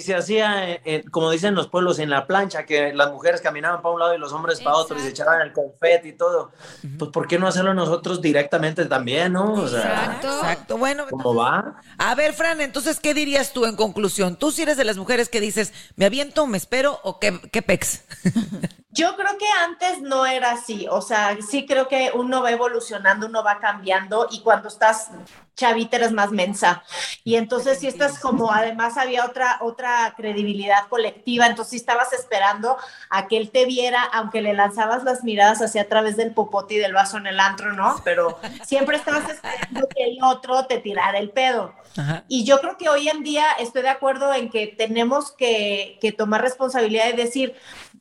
si 0.00 0.06
se 0.06 0.14
hacía, 0.14 0.70
eh, 0.70 0.80
eh, 0.84 1.04
como 1.10 1.30
dicen 1.30 1.54
los 1.54 1.68
pueblos, 1.68 1.98
en 1.98 2.10
la 2.10 2.26
plancha, 2.26 2.64
que 2.64 2.92
las 2.92 3.10
mujeres 3.10 3.40
caminaban 3.40 3.82
para 3.82 3.94
un 3.94 4.00
lado 4.00 4.14
y 4.14 4.18
los 4.18 4.32
hombres 4.32 4.60
para 4.60 4.76
otro 4.76 4.96
y 4.96 5.00
se 5.00 5.08
echaban 5.08 5.40
el 5.40 5.52
confeti 5.52 6.08
y 6.08 6.12
todo, 6.12 6.52
pues 6.98 7.10
¿por 7.10 7.26
qué 7.26 7.38
no 7.38 7.46
hacerlo 7.48 7.74
nosotros 7.74 8.22
directamente 8.22 8.84
también, 8.86 9.32
no? 9.32 9.52
O 9.54 9.68
sea, 9.68 9.80
Exacto. 9.80 10.38
Exacto. 10.38 10.78
Bueno, 10.78 11.06
¿cómo 11.10 11.34
va? 11.34 11.80
a 11.98 12.14
ver, 12.14 12.32
Fran, 12.32 12.60
entonces, 12.60 13.00
¿qué 13.00 13.14
dirías 13.14 13.52
tú 13.52 13.64
en 13.64 13.76
conclusión? 13.76 14.36
¿Tú 14.36 14.50
si 14.50 14.62
eres 14.62 14.76
de 14.76 14.84
las 14.84 14.96
mujeres 14.96 15.28
que 15.28 15.40
dices, 15.40 15.72
me 15.96 16.06
aviento, 16.06 16.46
me 16.46 16.58
espero 16.58 17.00
o 17.02 17.18
qué, 17.18 17.40
qué 17.52 17.62
pex? 17.62 18.04
Yo 18.90 19.16
creo 19.16 19.36
que 19.36 19.46
antes 19.64 20.00
no 20.00 20.24
era 20.24 20.52
así, 20.52 20.86
o 20.90 21.02
sea, 21.02 21.36
sí 21.46 21.66
creo 21.66 21.88
que 21.88 22.10
uno 22.14 22.42
va 22.42 22.50
evolucionando, 22.50 23.26
uno 23.26 23.44
va 23.44 23.58
cambiando 23.58 24.28
y 24.30 24.40
cuando 24.40 24.68
estás 24.68 25.10
chavita 25.58 25.96
eres 25.96 26.12
más 26.12 26.30
mensa. 26.30 26.82
Y 27.24 27.34
entonces 27.34 27.80
si 27.80 27.88
estás 27.88 28.18
como, 28.18 28.50
además 28.50 28.96
había 28.96 29.26
otra, 29.26 29.58
otra 29.60 30.14
credibilidad 30.16 30.86
colectiva, 30.88 31.46
entonces 31.46 31.72
sí 31.72 31.76
estabas 31.76 32.12
esperando 32.14 32.78
a 33.10 33.26
que 33.26 33.36
él 33.36 33.50
te 33.50 33.66
viera, 33.66 34.02
aunque 34.04 34.40
le 34.40 34.54
lanzabas 34.54 35.02
las 35.02 35.24
miradas 35.24 35.60
hacia 35.60 35.82
a 35.82 35.88
través 35.88 36.16
del 36.16 36.32
popote 36.32 36.74
y 36.74 36.78
del 36.78 36.94
vaso 36.94 37.18
en 37.18 37.26
el 37.26 37.40
antro, 37.40 37.72
¿no? 37.72 38.00
Pero 38.04 38.38
siempre 38.64 38.96
estabas 38.96 39.28
esperando 39.28 39.86
que 39.88 40.04
el 40.04 40.22
otro 40.22 40.64
te 40.66 40.78
tirara 40.78 41.18
el 41.18 41.30
pedo. 41.30 41.74
Ajá. 41.96 42.24
Y 42.28 42.44
yo 42.44 42.60
creo 42.60 42.78
que 42.78 42.88
hoy 42.88 43.08
en 43.08 43.24
día 43.24 43.44
estoy 43.58 43.82
de 43.82 43.88
acuerdo 43.88 44.32
en 44.32 44.50
que 44.50 44.68
tenemos 44.68 45.32
que, 45.32 45.98
que 46.00 46.12
tomar 46.12 46.40
responsabilidad 46.40 47.08
y 47.08 47.16
decir, 47.16 47.56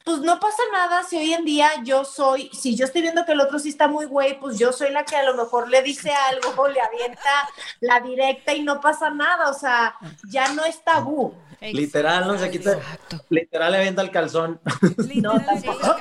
pues 0.07 0.21
no 0.21 0.39
pasa 0.39 0.63
nada 0.71 1.03
si 1.03 1.17
hoy 1.17 1.33
en 1.33 1.43
día 1.43 1.69
yo 1.83 2.05
soy, 2.05 2.49
si 2.53 2.77
yo 2.77 2.85
estoy 2.85 3.01
viendo 3.01 3.25
que 3.25 3.33
el 3.33 3.41
otro 3.41 3.59
sí 3.59 3.67
está 3.67 3.89
muy 3.89 4.05
güey, 4.05 4.39
pues 4.39 4.57
yo 4.57 4.71
soy 4.71 4.89
la 4.89 5.03
que 5.03 5.17
a 5.17 5.23
lo 5.23 5.35
mejor 5.35 5.67
le 5.67 5.81
dice 5.81 6.13
algo, 6.13 6.65
le 6.69 6.79
avienta 6.79 7.49
la 7.81 7.99
directa 7.99 8.53
y 8.53 8.63
no 8.63 8.79
pasa 8.79 9.09
nada, 9.09 9.49
o 9.49 9.53
sea, 9.53 9.97
ya 10.29 10.53
no 10.53 10.63
es 10.63 10.81
tabú. 10.81 11.33
Literal, 11.61 12.27
no 12.27 12.37
se 12.37 12.49
quita, 12.51 12.73
Exacto. 12.73 13.25
literal 13.29 13.71
le 13.71 13.79
venta 13.79 14.01
el 14.01 14.11
calzón. 14.11 14.59
No, 15.15 15.39
tampoco. 15.43 15.95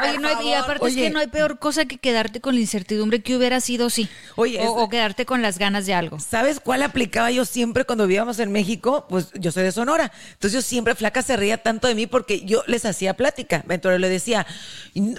Oye, 0.00 0.18
no 0.18 0.28
hay- 0.28 0.48
y 0.48 0.52
aparte 0.54 0.86
es 0.88 0.94
que 0.94 1.10
no 1.10 1.18
hay 1.18 1.28
peor 1.28 1.58
cosa 1.58 1.84
que 1.86 1.96
quedarte 1.98 2.40
con 2.40 2.54
la 2.54 2.60
incertidumbre 2.60 3.22
que 3.22 3.36
hubiera 3.36 3.60
sido 3.60 3.88
sí. 3.90 4.08
Oye, 4.36 4.58
o, 4.58 4.62
es- 4.62 4.68
o 4.68 4.88
quedarte 4.88 5.24
con 5.24 5.40
las 5.42 5.58
ganas 5.58 5.86
de 5.86 5.94
algo. 5.94 6.18
¿Sabes 6.20 6.60
cuál 6.60 6.82
aplicaba 6.82 7.30
yo 7.30 7.44
siempre 7.44 7.84
cuando 7.84 8.06
vivíamos 8.06 8.38
en 8.38 8.52
México? 8.52 9.06
Pues 9.08 9.30
yo 9.34 9.50
soy 9.52 9.62
de 9.62 9.72
Sonora. 9.72 10.12
Entonces 10.32 10.52
yo 10.52 10.62
siempre, 10.62 10.94
flaca, 10.94 11.22
se 11.22 11.36
reía 11.36 11.62
tanto 11.62 11.88
de 11.88 11.94
mí 11.94 12.06
porque 12.06 12.44
yo 12.44 12.62
les 12.66 12.84
hacía 12.84 13.14
plática. 13.14 13.64
Entonces 13.68 14.00
le 14.00 14.08
decía, 14.08 14.46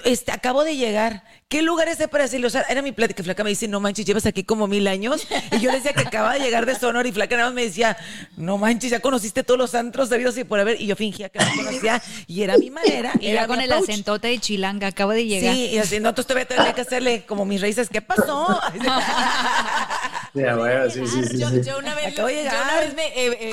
este, 0.04 0.32
acabo 0.32 0.64
de 0.64 0.76
llegar. 0.76 1.24
¿Qué 1.48 1.62
lugar 1.62 1.86
es 1.88 1.94
ese 1.94 2.08
para 2.08 2.24
decirle? 2.24 2.46
O 2.48 2.50
sea, 2.50 2.62
era 2.62 2.82
mi 2.82 2.90
plática. 2.92 3.22
Flaca 3.22 3.44
me 3.44 3.50
dice, 3.50 3.68
no 3.68 3.78
manches, 3.78 4.04
llevas 4.06 4.26
aquí 4.26 4.42
como 4.44 4.66
mil 4.66 4.86
años. 4.88 5.26
Y 5.52 5.60
yo 5.60 5.70
le 5.70 5.76
decía 5.76 5.92
que 5.92 6.00
acababa 6.00 6.34
de 6.34 6.40
llegar 6.40 6.66
de 6.66 6.74
Sonora 6.74 7.06
y 7.08 7.12
Flaca 7.12 7.36
nada 7.36 7.48
más 7.48 7.54
me 7.54 7.62
decía, 7.64 7.96
no 8.36 8.58
manches, 8.58 8.90
ya 8.90 8.98
conociste 9.00 9.44
todos 9.44 9.58
los 9.58 9.63
antros 9.74 10.10
debidos 10.10 10.36
y 10.36 10.44
por 10.44 10.58
haber. 10.60 10.80
Y 10.80 10.86
yo 10.86 10.96
fingía 10.96 11.28
que 11.28 11.38
no 11.38 11.46
conocía 11.56 12.02
y 12.26 12.42
era 12.42 12.58
mi 12.58 12.70
manera. 12.70 13.12
Y 13.20 13.28
era 13.28 13.46
con 13.46 13.60
el 13.60 13.72
approach. 13.72 13.88
acentote 13.88 14.28
de 14.28 14.38
chilanga, 14.40 14.88
acabo 14.88 15.12
de 15.12 15.24
llegar. 15.26 15.54
Sí, 15.54 15.66
y 15.72 15.78
así, 15.78 16.00
no, 16.00 16.08
entonces 16.10 16.26
todavía 16.26 16.48
tenía 16.48 16.72
que 16.74 16.80
hacerle 16.80 17.24
como 17.24 17.44
mis 17.44 17.60
raíces. 17.60 17.88
¿Qué 17.88 18.02
pasó? 18.02 18.60
Ya, 20.34 20.56
bueno, 20.56 20.90
sí, 20.90 21.06
sí, 21.06 21.24
sí, 21.26 21.38
yo, 21.38 21.48
sí. 21.48 21.62
yo 21.62 21.78
una 21.78 21.94
vez, 21.94 22.12
Acabo 22.12 22.26
de 22.26 22.34
yo 22.34 22.42
llegar. 22.42 22.62
una 22.64 22.80
vez 22.80 22.94
me, 22.94 23.06
eh, 23.06 23.38
eh, 23.46 23.50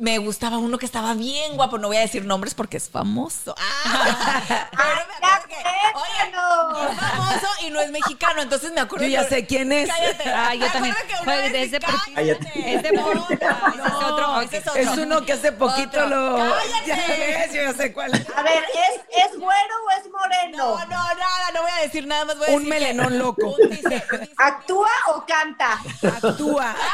me 0.00 0.18
gustaba 0.18 0.58
uno 0.58 0.78
que 0.78 0.86
estaba 0.86 1.14
bien 1.14 1.54
guapo, 1.54 1.78
no 1.78 1.86
voy 1.86 1.96
a 1.96 2.00
decir 2.00 2.24
nombres 2.24 2.54
porque 2.54 2.76
es 2.76 2.90
famoso. 2.90 3.54
Ah, 3.56 4.68
pero 4.76 4.88
me 5.20 5.26
acuerdo 5.26 5.46
que, 5.48 5.54
oye, 5.94 6.32
no. 6.32 6.88
es 6.90 6.98
famoso 6.98 7.46
y 7.64 7.70
no 7.70 7.80
es 7.80 7.90
mexicano, 7.92 8.42
entonces 8.42 8.72
me 8.72 8.80
acuerdo 8.80 9.06
Yo 9.06 9.12
ya 9.12 9.22
que- 9.28 9.34
sé 9.36 9.46
quién 9.46 9.70
es. 9.70 9.88
Cállate. 9.88 10.28
Ah, 10.28 10.54
yo 10.54 10.60
Me 10.66 10.70
también. 10.70 10.94
que 11.06 11.14
vez- 11.30 11.52
de 11.52 11.62
es 11.62 11.70
de 12.82 12.92
No, 12.92 13.14
no, 13.14 13.86
es 13.86 13.94
otro. 13.94 14.40
es 14.40 14.66
otro. 14.68 14.74
Es 14.80 14.88
uno 14.98 15.24
que 15.24 15.32
hace 15.34 15.52
poquito 15.52 15.98
Otro. 16.04 16.08
lo. 16.08 16.36
¡Cállate! 16.36 16.86
Ya 16.86 16.96
ves, 16.96 17.52
yo 17.54 17.62
ya 17.62 17.72
sé 17.74 17.92
cuál. 17.92 18.12
A 18.12 18.42
ver, 18.42 18.64
¿es, 18.74 19.24
¿es 19.24 19.38
güero 19.38 19.74
o 19.86 20.00
es 20.00 20.10
moreno? 20.10 20.56
No, 20.56 20.78
no, 20.80 20.88
nada, 20.88 21.50
no 21.54 21.62
voy 21.62 21.70
a 21.78 21.82
decir 21.82 22.06
nada 22.08 22.24
más. 22.24 22.38
Voy 22.38 22.48
a 22.48 22.50
Un 22.50 22.64
decir 22.64 22.72
que- 22.72 22.80
melenón 22.80 23.18
loco. 23.20 23.54
Un 23.60 23.70
dice- 23.70 23.88
dice- 23.88 24.30
¿Actúa 24.36 24.90
o 25.14 25.24
canta? 25.24 25.78
Actúa. 26.28 26.74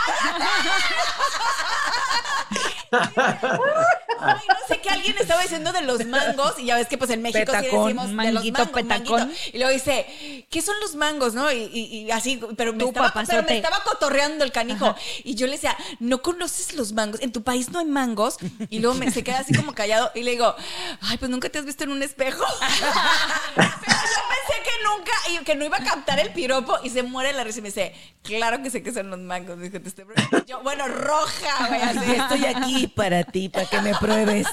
Ay, 4.23 4.41
no 4.49 4.55
sé 4.69 4.81
que 4.81 4.89
alguien 4.91 5.17
estaba 5.19 5.43
diciendo 5.43 5.73
de 5.73 5.83
los 5.83 6.05
mangos 6.07 6.59
y 6.59 6.67
ya 6.67 6.77
ves 6.77 6.87
que 6.89 6.99
pues 6.99 7.11
en 7.11 7.23
México 7.23 7.53
sí 7.53 7.59
Petacón, 7.63 7.85
decimos 7.87 8.05
de 8.09 8.33
los 8.33 8.35
manguito, 8.35 8.59
mangos, 8.59 8.75
petacón. 8.83 9.21
manguito. 9.21 9.41
Y 9.53 9.59
luego 9.59 9.73
dice, 9.73 10.47
¿qué 10.51 10.63
son 10.63 10.75
los 10.81 10.95
mangos, 10.95 11.35
no? 11.35 11.51
Y, 11.53 11.59
y- 11.73 12.01
y 12.01 12.11
así, 12.11 12.41
pero 12.57 12.73
me, 12.73 12.85
estaba, 12.85 13.13
pero 13.27 13.43
me 13.43 13.57
estaba 13.57 13.83
cotorreando 13.85 14.45
el 14.45 14.53
canijo. 14.53 14.95
Y 15.25 15.35
yo 15.35 15.47
le 15.47 15.53
decía, 15.53 15.77
¿no 15.99 16.23
conoces 16.23 16.75
los 16.75 16.93
mangos? 16.93 17.21
En 17.21 17.33
tu 17.33 17.43
país 17.43 17.71
no 17.71 17.79
hay 17.79 17.87
mangos. 17.87 18.37
Y 18.69 18.79
luego 18.81 18.97
me, 18.97 19.11
se 19.11 19.23
queda 19.25 19.39
así 19.41 19.55
como 19.55 19.75
callado 19.75 20.11
y 20.15 20.23
le 20.23 20.33
digo, 20.33 20.55
ay, 21.03 21.17
pues 21.19 21.31
nunca 21.31 21.49
te 21.49 21.59
has 21.59 21.65
visto 21.65 21.85
en 21.85 21.91
un 21.91 22.03
espejo. 22.03 22.45
pero 23.55 23.69
yo 23.69 24.23
pensé 24.29 24.63
que 24.63 24.71
nunca, 24.85 25.13
y 25.31 25.45
que 25.45 25.55
no 25.55 25.65
iba 25.65 25.77
a 25.79 25.85
captar 25.85 26.19
el 26.21 26.31
piropo 26.33 26.77
y 26.83 26.91
se 26.91 27.03
muere 27.03 27.33
la 27.33 27.45
risa 27.45 27.59
y 27.59 27.63
me 27.63 27.69
dice, 27.69 27.95
claro 28.23 28.63
que 28.63 28.71
sé 28.71 28.83
que 28.83 28.93
son 28.93 29.11
los 29.11 29.19
mangos. 29.19 29.57
Me 29.57 29.65
dijo, 29.69 29.81
te 29.83 29.89
estoy 29.89 30.05
preguntando". 30.05 30.47
Yo, 30.47 30.63
bueno, 30.63 30.87
roja, 30.89 31.67
güey, 31.69 31.81
así. 31.83 31.99
Y 32.11 32.15
estoy 32.17 32.45
aquí 32.47 32.87
para 32.89 33.25
ti, 33.25 33.49
para 33.49 33.67
que 33.67 33.81
me 33.81 33.95
pruebes. 34.11 34.47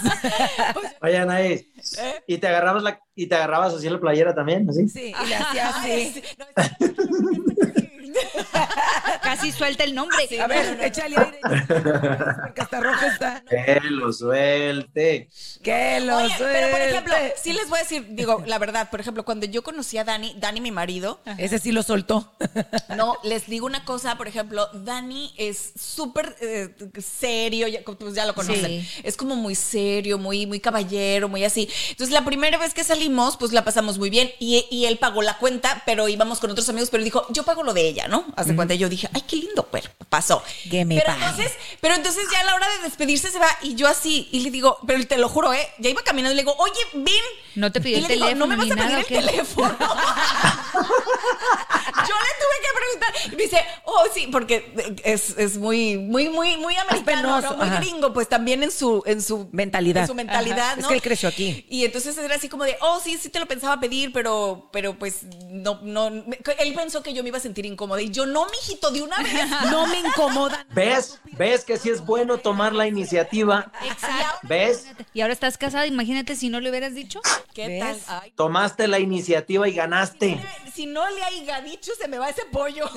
Oye, 1.02 1.18
Anaís, 1.18 1.66
¿Eh? 2.00 2.24
¿y 2.28 2.38
te 2.38 2.48
agarrabas 2.48 2.84
la, 2.84 3.02
y 3.16 3.28
te 3.28 3.36
agarrabas 3.36 3.74
así 3.74 3.88
en 3.88 3.94
la 3.94 4.00
playera 4.00 4.34
también, 4.34 4.70
así? 4.70 4.88
Sí, 4.90 5.14
y 5.24 5.28
le 5.28 5.36
hacía 5.36 5.70
así. 5.70 6.22
no, 8.10 8.20
Casi 9.22 9.52
suelta 9.52 9.84
el 9.84 9.94
nombre. 9.96 10.18
A 10.42 10.48
ver, 10.48 10.80
échale 10.84 11.16
aire. 11.18 11.40
Porque 11.68 12.62
hasta 12.62 12.80
rojo 12.80 13.06
está. 13.06 13.44
Que 13.50 13.80
lo 13.90 14.12
suelte. 14.14 15.30
Que 15.64 16.00
lo 16.00 16.18
Oye, 16.18 16.34
pero 16.38 16.72
por 16.72 16.82
ejemplo, 16.82 17.14
suelte. 17.14 17.36
sí 17.42 17.54
les 17.54 17.70
voy 17.70 17.80
a 17.80 17.82
decir, 17.82 18.06
digo, 18.10 18.44
la 18.46 18.58
verdad, 18.58 18.90
por 18.90 19.00
ejemplo, 19.00 19.26
cuando 19.26 19.46
yo 19.46 19.64
conocí 19.64 19.98
a 19.98 20.04
Dani, 20.04 20.36
Dani 20.38 20.62
mi 20.62 20.72
marido, 20.72 21.20
Ese 21.38 21.60
sí 21.60 21.72
lo 21.72 21.84
soltó. 21.84 22.34
no, 22.96 23.18
les 23.24 23.48
digo 23.48 23.66
una 23.66 23.84
cosa, 23.86 24.18
por 24.18 24.28
ejemplo, 24.28 24.68
Dani 24.74 25.34
es 25.38 25.74
súper 25.80 26.36
eh, 26.42 26.74
serio, 27.02 27.68
ya, 27.68 27.82
pues 27.84 28.14
ya 28.14 28.26
lo 28.26 28.34
conocen, 28.34 28.58
Sí. 28.68 28.90
es 29.04 29.18
como 29.18 29.36
muy 29.36 29.56
serio, 29.56 30.18
muy, 30.18 30.46
muy 30.46 30.60
caballero, 30.60 31.28
muy 31.30 31.44
así. 31.44 31.70
Entonces, 31.90 32.14
la 32.14 32.24
primera 32.26 32.58
vez 32.58 32.74
que 32.74 32.84
salimos, 32.84 33.38
pues 33.38 33.52
la 33.52 33.64
pasamos 33.64 33.98
muy 33.98 34.10
bien 34.10 34.32
y, 34.40 34.66
y 34.70 34.86
él 34.86 34.98
pagó 34.98 35.22
la 35.22 35.38
cuenta, 35.38 35.84
pero 35.86 36.08
íbamos 36.08 36.40
con 36.40 36.52
otros 36.52 36.68
amigos, 36.70 36.90
pero 36.90 37.04
dijo, 37.04 37.26
yo 37.30 37.44
pago 37.44 37.64
lo 37.64 37.74
de 37.74 37.88
ella, 37.88 37.97
¿no? 38.08 38.26
Hace 38.36 38.56
cuenta, 38.56 38.76
y 38.76 38.78
yo 38.78 38.90
dije, 38.90 39.10
ay, 39.14 39.24
qué 39.28 39.38
lindo, 39.38 39.68
pero 39.72 39.90
pasó. 40.10 40.44
Que 40.70 40.86
me 40.86 41.00
pero 41.00 41.14
entonces, 41.14 41.52
pero 41.82 41.96
entonces 41.96 42.26
ya 42.32 42.42
a 42.42 42.44
la 42.44 42.56
hora 42.56 42.68
de 42.70 42.84
despedirse 42.84 43.32
se 43.32 43.40
va 43.40 43.48
y 43.64 43.74
yo 43.76 43.88
así, 43.88 44.30
y 44.32 44.42
le 44.42 44.52
digo, 44.52 44.78
pero 44.86 45.06
te 45.08 45.18
lo 45.18 45.30
juro, 45.30 45.54
¿eh? 45.54 45.68
Ya 45.80 45.90
iba 45.90 46.04
caminando 46.04 46.34
y 46.34 46.36
le 46.36 46.44
digo, 46.44 46.56
oye, 46.58 46.80
ven. 46.94 47.16
No 47.56 47.72
te 47.72 47.82
pidió 47.82 47.98
el 47.98 48.08
digo, 48.08 48.26
teléfono 48.26 48.46
no 48.46 48.48
me 48.48 48.56
vas 48.56 48.66
a 48.66 48.76
pedir 48.76 48.78
nada, 48.78 49.00
el 49.00 49.06
teléfono. 49.06 49.78
Yo 52.08 52.14
le 52.14 52.34
tuve 52.40 52.58
que 52.62 52.70
preguntar. 52.76 53.14
Y 53.32 53.36
me 53.36 53.44
dice, 53.44 53.66
oh, 53.86 54.04
sí, 54.14 54.28
porque 54.32 55.00
es, 55.04 55.38
es 55.38 55.58
muy, 55.58 55.98
muy, 55.98 56.30
muy, 56.30 56.58
muy 56.58 56.76
americano, 56.76 57.42
muy 57.58 57.68
ajá. 57.68 57.80
gringo, 57.80 58.14
pues 58.14 58.30
también 58.30 58.64
en 58.64 58.72
su, 58.72 59.04
en 59.06 59.22
su 59.22 59.50
Mentalidad. 59.52 60.04
En 60.04 60.08
su 60.08 60.16
mentalidad, 60.16 60.74
Ajá. 60.74 60.76
¿no? 60.76 60.82
Es 60.82 60.88
que 60.88 60.94
él 60.96 61.02
creció 61.02 61.30
aquí. 61.30 61.66
Y 61.70 61.86
entonces 61.86 62.18
era 62.18 62.36
así 62.36 62.50
como 62.50 62.64
de, 62.64 62.78
oh, 62.82 63.00
sí, 63.04 63.18
sí 63.18 63.30
te 63.30 63.40
lo 63.40 63.48
pensaba 63.48 63.80
pedir, 63.80 64.12
pero, 64.12 64.70
pero 64.72 64.98
pues 64.98 65.24
no, 65.50 65.80
no. 65.84 66.08
Él 66.08 66.74
pensó 66.76 67.02
que 67.02 67.14
yo 67.14 67.24
me 67.24 67.30
iba 67.30 67.38
a 67.38 67.42
sentir 67.42 67.66
Y 68.00 68.12
yo, 68.12 68.26
no, 68.26 68.46
mijito, 68.48 68.92
de 68.92 69.02
una 69.02 69.18
vez. 69.18 69.34
No 69.72 69.88
me 69.88 70.00
incomodan. 70.00 70.66
¿Ves? 70.72 71.20
¿Ves 71.38 71.64
que 71.64 71.78
sí 71.78 71.90
es 71.90 72.04
bueno 72.06 72.38
tomar 72.40 72.74
la 72.74 72.88
iniciativa? 72.88 73.72
Exacto. 73.84 74.40
¿Ves? 74.44 74.88
Y 75.14 75.22
ahora 75.22 75.34
estás 75.34 75.58
casada, 75.58 75.86
imagínate 75.86 76.36
si 76.36 76.50
no 76.50 76.60
le 76.60 76.70
hubieras 76.70 76.94
dicho. 76.96 77.22
¿Qué 77.54 77.68
¿Ves? 77.68 78.06
tal? 78.06 78.22
Ay, 78.24 78.32
Tomaste 78.32 78.88
la 78.88 79.00
iniciativa 79.00 79.68
y 79.68 79.74
ganaste. 79.74 80.40
si 80.74 80.86
no 80.88 81.08
le 81.10 81.24
haya 81.24 81.62
dicho, 81.62 81.92
se 82.00 82.08
me 82.08 82.18
va 82.18 82.30
ese 82.30 82.44
pollo. 82.52 82.90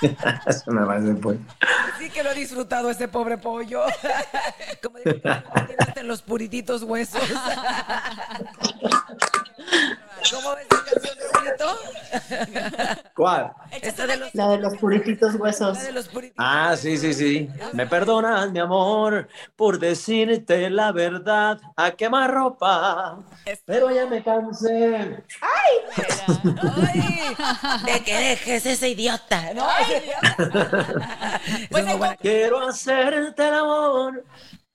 Se 0.00 0.70
me 0.70 0.84
va 0.84 0.98
ese 0.98 1.14
pollo. 1.14 1.40
Sí 1.98 2.10
que 2.10 2.22
lo 2.22 2.30
ha 2.30 2.34
disfrutado 2.34 2.90
ese 2.90 3.08
pobre 3.08 3.38
pollo. 3.38 3.82
Como 4.82 4.98
en 4.98 6.06
los 6.08 6.22
purititos 6.22 6.82
huesos. 6.84 7.20
¿Cuál? 13.28 13.52
Esta 13.82 14.06
de 14.06 14.16
los, 14.16 14.34
La 14.34 14.48
de 14.48 14.58
los 14.58 14.76
purititos 14.78 15.34
huesos. 15.34 15.76
la 15.76 15.84
de 15.84 15.92
los 15.92 16.08
puritos. 16.08 16.34
Ah, 16.38 16.74
sí, 16.76 16.96
sí, 16.96 17.12
sí. 17.12 17.48
Me 17.74 17.86
perdonas, 17.86 18.50
mi 18.50 18.58
amor, 18.58 19.28
por 19.56 19.78
decirte 19.78 20.70
la 20.70 20.92
verdad 20.92 21.60
a 21.76 21.90
quemar 21.90 22.30
ropa. 22.32 23.18
Pero 23.66 23.90
ya 23.90 24.06
me 24.06 24.22
cansé. 24.22 25.22
Ay, 25.42 25.74
de 27.84 28.00
que 28.04 28.14
dejes 28.16 28.64
ese 28.66 28.88
idiota, 28.90 29.52
¿no? 29.54 29.66
Pues 31.70 31.70
Esa 31.70 31.78
es 31.80 31.84
muy 31.86 31.94
buena. 31.96 32.16
Quiero 32.16 32.66
hacerte 32.66 33.48
el 33.48 33.54
amor 33.54 34.24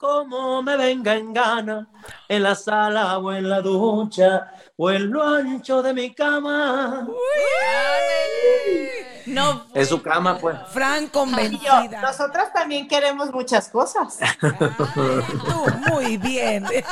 como 0.04 0.62
me 0.62 0.76
venga 0.76 1.16
en 1.16 1.32
gana, 1.32 1.88
en 2.28 2.43
la 2.43 2.56
sala 2.56 3.18
o 3.20 3.32
en 3.32 3.47
la 3.49 3.62
ducha 3.62 4.51
o 4.76 4.91
en 4.91 5.10
lo 5.10 5.24
ancho 5.24 5.82
de 5.82 5.93
mi 5.93 6.14
cama. 6.14 7.08
No, 9.26 9.66
En 9.74 9.86
su 9.86 10.01
cama, 10.01 10.38
pues. 10.39 10.58
Fran 10.74 11.04
Y 11.04 11.06
yo, 11.06 11.12
convencida. 11.14 12.01
nosotras 12.01 12.51
también 12.51 12.89
queremos 12.89 13.32
muchas 13.32 13.70
cosas. 13.70 14.18
Tú, 14.41 15.66
muy 15.93 16.18
bien. 16.18 16.66
en 16.66 16.84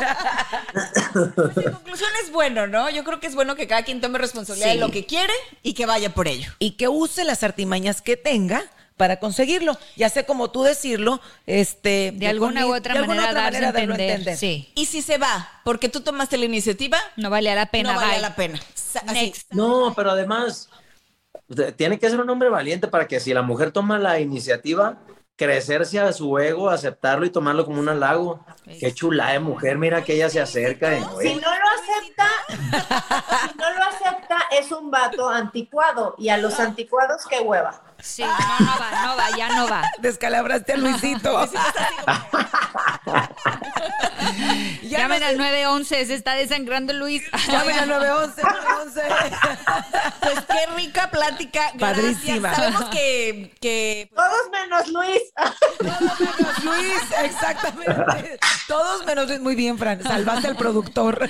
conclusión 1.73 2.09
es 2.23 2.31
bueno, 2.31 2.65
¿no? 2.67 2.89
Yo 2.89 3.03
creo 3.03 3.19
que 3.19 3.27
es 3.27 3.35
bueno 3.35 3.57
que 3.57 3.67
cada 3.67 3.83
quien 3.83 3.99
tome 3.99 4.17
responsabilidad 4.19 4.69
Sí. 4.71 4.75
de 4.75 4.79
lo 4.79 4.89
que 4.91 5.05
quiere 5.05 5.33
y 5.63 5.73
que 5.73 5.85
vaya 5.85 6.13
por 6.13 6.29
ello. 6.29 6.49
y 6.59 6.71
que 6.77 6.87
use 6.87 7.25
las 7.25 7.43
artimañas 7.43 8.01
que 8.01 8.15
tenga 8.15 8.63
para 9.01 9.17
conseguirlo. 9.19 9.75
Ya 9.95 10.09
sé 10.09 10.27
como 10.27 10.51
tú 10.51 10.61
decirlo, 10.61 11.19
este, 11.47 12.11
De 12.15 12.27
alguna 12.27 12.67
u 12.67 12.75
otra 12.75 12.93
de 12.93 12.99
alguna 12.99 13.21
manera 13.23 13.31
otra 13.31 13.43
manera 13.45 13.71
darlo 13.71 13.95
a 13.95 13.97
entender. 13.97 14.37
Sí. 14.37 14.71
Y 14.75 14.85
si 14.85 15.01
se 15.01 15.17
va 15.17 15.49
porque 15.63 15.89
tú 15.89 16.01
tomaste 16.01 16.37
la 16.37 16.45
iniciativa, 16.45 16.99
No 17.15 17.31
valía 17.31 17.55
la 17.55 17.65
pena. 17.71 17.93
no 17.93 17.99
vale 17.99 18.19
la 18.21 18.35
pena. 18.35 18.59
Así. 19.07 19.33
No, 19.49 19.91
pero 19.95 20.11
además, 20.11 20.69
de- 21.47 21.71
tiene 21.71 21.97
que 21.97 22.11
ser 22.11 22.19
un 22.19 22.29
hombre 22.29 22.49
valiente 22.49 22.87
para 22.87 23.07
que 23.07 23.19
si 23.19 23.33
la 23.33 23.41
mujer 23.41 23.71
toma 23.71 23.97
la 23.97 24.19
iniciativa, 24.19 24.99
crecerse 25.35 25.99
a 25.99 26.13
su 26.13 26.37
ego, 26.37 26.69
aceptarlo 26.69 27.25
y 27.25 27.31
tomarlo 27.31 27.65
como 27.65 27.79
un 27.79 27.89
halago. 27.89 28.45
Qué 28.79 28.93
chula 28.93 29.31
de 29.31 29.39
mujer, 29.39 29.79
mira 29.79 30.03
que 30.03 30.13
ella 30.13 30.29
se 30.29 30.39
acerca. 30.39 30.95
y, 30.95 30.99
Si 31.01 31.07
"Oye, 31.15 31.35
no 31.37 31.49
lo 31.49 31.65
acepta, 31.79 32.29
si 33.49 33.57
no 33.57 33.73
lo 33.73 33.83
acepta, 33.83 34.37
es 34.51 34.71
un 34.71 34.91
vato 34.91 35.27
anticuado. 35.27 36.13
Y 36.19 36.29
a 36.29 36.37
los 36.37 36.59
anticuados, 36.59 37.23
qué 37.27 37.39
hueva. 37.39 37.81
Sí, 38.01 38.23
no, 38.23 38.29
no 38.65 38.79
va, 38.79 38.91
no 39.05 39.15
va, 39.15 39.29
ya 39.37 39.49
no 39.49 39.67
va. 39.67 39.83
Descalabraste 39.99 40.73
a 40.73 40.77
Luisito. 40.77 41.49
Llamen 44.83 45.23
al 45.23 45.31
sé- 45.31 45.37
911, 45.37 46.05
se 46.05 46.13
está 46.15 46.33
desangrando 46.35 46.93
Luis. 46.93 47.23
Llamen 47.47 47.77
al 47.79 47.89
911, 47.89 48.41
911. 48.85 49.01
Pues 50.21 50.39
qué 50.45 50.65
rica 50.75 51.09
plática. 51.09 51.71
Gracias. 51.73 51.79
Padrísima. 52.15 52.55
Sabemos 52.55 52.85
que, 52.85 53.53
que 53.59 54.09
Todos 54.15 54.49
menos 54.51 54.87
Luis. 54.89 55.21
Menos 55.81 56.63
Luis, 56.63 57.01
exactamente. 57.23 58.39
Todos 58.67 59.05
menos 59.05 59.27
Luis. 59.27 59.39
Muy 59.41 59.55
bien, 59.55 59.77
Fran. 59.77 60.01
Salvaste 60.03 60.47
al 60.47 60.55
productor. 60.55 61.27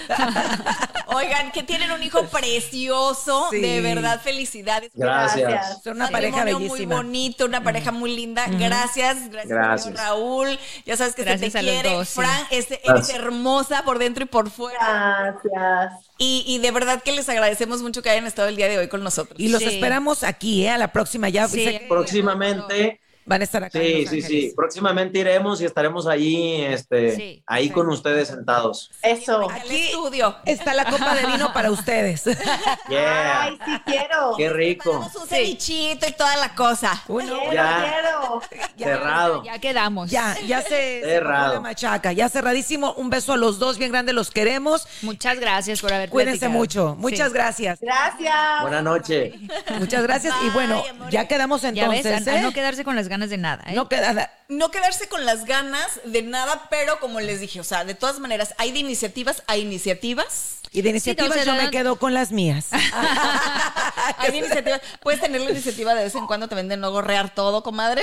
Oigan, 1.08 1.52
que 1.52 1.64
tienen 1.64 1.91
un 1.91 2.04
hijo 2.04 2.26
precioso, 2.28 3.47
Sí. 3.52 3.60
de 3.60 3.82
verdad, 3.82 4.22
felicidades. 4.22 4.91
Gracias. 4.93 5.82
Son 5.84 5.95
una 5.97 6.10
pareja 6.10 6.38
Matrimonio 6.38 6.70
bellísima. 6.70 6.95
muy 6.95 7.04
bonito, 7.04 7.45
una 7.45 7.64
pareja 7.64 7.91
muy 7.91 8.16
linda. 8.16 8.45
Gracias, 8.47 9.30
gracias, 9.30 9.47
Gracias. 9.47 9.84
señor 9.84 9.99
Raúl. 9.99 10.60
Ya 10.86 10.95
sabes 10.97 11.16
que 11.16 11.24
Gracias 11.24 11.52
se 11.54 11.60
te 11.60 11.64
quiere. 11.66 11.93
dos, 11.93 12.10
sí. 12.10 12.16
Fran, 12.22 12.43
eres 12.49 12.68
Gracias. 12.84 13.18
hermosa 13.18 13.84
por 13.84 13.99
dentro 13.99 14.24
y 14.24 14.28
por 14.28 14.49
fuera. 14.52 15.36
Gracias. 15.43 16.11
Y, 16.22 16.43
y 16.47 16.59
de 16.59 16.72
verdad 16.72 17.01
que 17.03 17.11
les 17.11 17.28
agradecemos 17.30 17.82
mucho 17.82 18.01
que 18.03 18.09
hayan 18.11 18.28
estado 18.28 18.47
el 18.47 18.55
día 18.55 18.69
de 18.69 18.78
hoy 18.78 18.88
con 18.88 19.03
nosotros. 19.03 19.39
Y 19.39 19.49
los 19.49 19.61
Sí. 19.61 19.69
esperamos 19.69 20.24
aquí, 20.24 20.65
¿eh? 20.65 20.69
A 20.69 20.78
la 20.78 20.91
próxima 20.93 21.30
ya. 21.30 21.47
Sí. 21.47 21.82
Próximamente, 21.89 23.01
Van 23.26 23.41
a 23.41 23.43
estar 23.43 23.63
acá. 23.63 23.78
en 23.80 23.86
sí, 23.86 24.01
Los 24.01 24.09
sí, 24.09 24.22
sí. 24.22 24.53
Próximamente 24.55 25.19
iremos 25.19 25.61
y 25.61 25.65
estaremos 25.65 26.07
allí, 26.07 26.61
este, 26.63 27.15
Sí, 27.15 27.43
ahí 27.45 27.69
con 27.69 27.88
ustedes 27.89 28.28
sentados. 28.30 28.91
Eso. 29.03 29.49
Aquí 29.49 29.76
estudio. 29.89 30.36
está 30.45 30.74
la 30.74 30.86
copa 30.86 31.13
de 31.15 31.26
vino 31.28 31.53
para 31.53 31.72
ustedes. 31.72 32.24
Yeah. 32.89 33.43
Ay, 33.43 33.57
sí 33.65 33.82
quiero. 33.86 34.34
Qué 34.38 34.49
rico. 34.49 34.89
Tenemos 34.91 35.15
un 35.15 35.28
cevichito 35.28 36.07
y 36.07 36.11
toda 36.13 36.36
la 36.38 36.53
cosa. 36.55 37.01
Bueno, 37.07 37.36
Quiero, 37.39 37.53
Ya. 37.53 37.93
quiero. 37.93 38.41
Cerrado. 38.78 39.43
Ya 39.43 39.59
quedamos. 39.59 40.09
ya, 40.11 40.36
ya 40.45 40.61
se, 40.61 41.01
Cerrado. 41.03 41.53
la 41.55 41.59
machaca. 41.61 42.11
Ya 42.11 42.28
cerradísimo. 42.30 42.93
Un 42.93 43.09
beso 43.09 43.34
a 43.34 43.38
los 43.38 43.59
dos, 43.59 43.78
bien 43.78 43.91
grande, 43.91 44.13
los 44.13 44.32
queremos. 44.32 44.88
Muchas 45.03 45.39
gracias 45.39 45.80
por 45.82 45.93
haber 45.93 46.09
Cuídense 46.09 46.39
platicado. 46.39 46.57
mucho. 46.59 46.95
Muchas 46.97 47.28
Sí. 47.30 47.34
gracias. 47.34 47.80
Gracias. 47.82 48.61
Buenas 48.61 48.84
noches. 48.84 49.34
Muchas 49.80 50.03
gracias. 50.03 50.34
y 50.45 50.49
bueno, 50.49 50.84
ya 51.09 51.28
quedamos 51.28 51.61
Ya 51.61 51.69
entonces. 51.69 52.03
ves, 52.03 52.28
a, 52.28 52.32
a 52.32 52.39
¿eh? 52.39 52.41
no 52.41 52.51
quedarse 52.51 52.84
con 52.84 52.95
las 52.95 53.07
ganas 53.12 53.30
de 53.30 53.38
nada. 53.38 53.64
¿eh? 53.68 53.76
No 53.76 53.88
queda. 53.88 54.32
No 54.52 54.70
quedarse 54.70 55.08
con 55.08 55.26
las 55.26 55.45
ganas 55.45 56.02
de 56.04 56.24
nada, 56.24 56.68
pero 56.70 56.99
como 56.99 57.22
les 57.22 57.39
dije, 57.39 57.62
o 57.62 57.64
sea, 57.64 57.86
de 57.86 57.95
todas 57.95 58.20
maneras, 58.20 58.54
hay 58.58 58.74
de 58.74 58.80
iniciativas 58.80 59.43
a 59.47 59.56
iniciativas. 59.56 60.58
Y 60.74 60.82
de 60.82 60.89
iniciativas 60.89 61.32
o 61.32 61.34
sea, 61.34 61.45
yo 61.45 61.56
me 61.56 61.72
quedo 61.72 61.95
con 61.95 62.14
las 62.14 62.32
mías. 62.32 62.68
Hay 64.18 64.32
de 64.32 64.38
iniciativas. 64.38 64.82
Puedes 65.02 65.20
tener 65.20 65.41
la 65.41 65.52
iniciativa 65.52 65.93
de 65.93 66.04
vez 66.04 66.16
en 66.16 66.28
cuando 66.28 66.47
también 66.47 66.70
de 66.70 66.78
no 66.78 66.91
gorrear 66.91 67.34
todo, 67.34 67.62
comadre. 67.62 68.02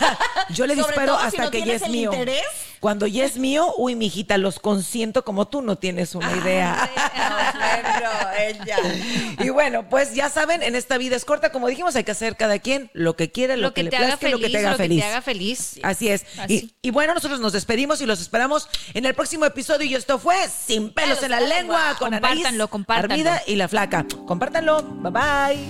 Yo 0.50 0.66
le 0.66 0.74
disparo 0.74 1.12
todo 1.12 1.20
si 1.20 1.26
hasta 1.26 1.44
no 1.44 1.50
que 1.50 1.62
ya 1.62 1.74
es 1.74 1.82
el 1.82 1.90
mío. 1.90 2.12
interés. 2.12 2.42
Cuando 2.80 3.06
ya 3.06 3.24
es 3.24 3.36
mío, 3.36 3.72
uy, 3.76 3.96
mijita, 3.96 4.38
los 4.38 4.58
consiento 4.58 5.24
como 5.24 5.48
tú 5.48 5.60
no 5.60 5.76
tienes 5.76 6.14
una 6.14 6.32
idea. 6.36 6.90
Bueno, 7.54 8.10
ella. 8.38 8.76
Y 9.44 9.50
bueno, 9.50 9.88
pues 9.88 10.14
ya 10.14 10.28
saben, 10.28 10.62
en 10.62 10.74
esta 10.74 10.98
vida 10.98 11.16
es 11.16 11.24
corta, 11.24 11.50
como 11.50 11.68
dijimos, 11.68 11.94
hay 11.96 12.04
que 12.04 12.10
hacer 12.10 12.36
cada 12.36 12.58
quien 12.58 12.90
lo 12.94 13.16
que 13.16 13.30
quiere, 13.30 13.56
lo, 13.56 13.68
Lo 13.68 13.74
que, 13.74 13.82
le 13.82 13.90
te 13.90 13.96
haga 13.96 14.06
plazca 14.16 14.28
y 14.28 14.30
feliz, 14.30 14.42
lo 14.42 14.46
que 14.46 14.52
te 14.52 14.66
haga 14.66 14.76
feliz. 14.76 15.04
haga 15.04 15.22
feliz. 15.22 15.78
Así 15.86 16.08
es. 16.08 16.26
Así. 16.38 16.72
Y, 16.82 16.88
y 16.88 16.90
bueno, 16.90 17.14
nosotros 17.14 17.38
nos 17.38 17.52
despedimos 17.52 18.00
y 18.00 18.06
los 18.06 18.20
esperamos 18.20 18.68
en 18.92 19.06
el 19.06 19.14
próximo 19.14 19.44
episodio. 19.44 19.86
Y 19.86 19.94
esto 19.94 20.18
fue 20.18 20.36
Sin 20.48 20.92
pelos 20.92 21.22
en 21.22 21.30
la 21.30 21.40
lengua 21.40 21.94
con 21.98 22.12
Anaís, 22.12 22.34
Compártanlo, 22.34 22.68
compártanlo. 22.68 23.14
Armida 23.14 23.42
y 23.46 23.54
La 23.54 23.68
Flaca. 23.68 24.04
Compártanlo. 24.26 24.82
Bye 24.82 25.10
bye. 25.12 25.68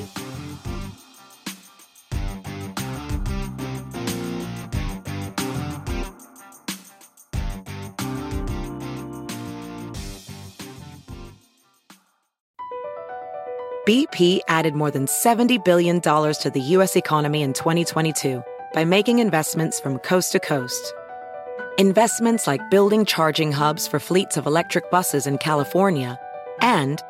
BP 13.86 14.40
added 14.48 14.74
more 14.74 14.90
than 14.90 15.06
$70 15.06 15.64
billion 15.64 16.00
to 16.00 16.50
the 16.52 16.60
U.S. 16.60 16.96
economy 16.96 17.42
in 17.42 17.52
2022 17.52 18.42
by 18.76 18.84
making 18.84 19.20
investments 19.20 19.80
from 19.80 19.98
coast 20.00 20.32
to 20.32 20.38
coast. 20.38 20.92
Investments 21.78 22.46
like 22.46 22.60
building 22.70 23.06
charging 23.06 23.50
hubs 23.50 23.88
for 23.88 23.98
fleets 23.98 24.36
of 24.36 24.44
electric 24.44 24.90
buses 24.90 25.26
in 25.26 25.38
California 25.38 26.20
and 26.60 27.02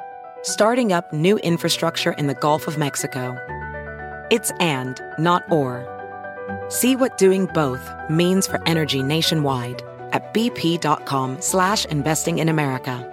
starting 0.42 0.92
up 0.92 1.12
new 1.12 1.38
infrastructure 1.38 2.12
in 2.12 2.28
the 2.28 2.34
Gulf 2.34 2.68
of 2.68 2.78
Mexico. 2.78 3.36
It's 4.30 4.52
and, 4.60 5.00
not 5.18 5.42
or. 5.50 5.82
See 6.68 6.94
what 6.94 7.18
doing 7.18 7.46
both 7.46 7.84
means 8.08 8.46
for 8.46 8.62
energy 8.64 9.02
nationwide 9.02 9.82
at 10.12 10.32
bp.com 10.32 11.40
slash 11.40 11.84
investing 11.86 12.38
in 12.38 12.48
America. 12.48 13.12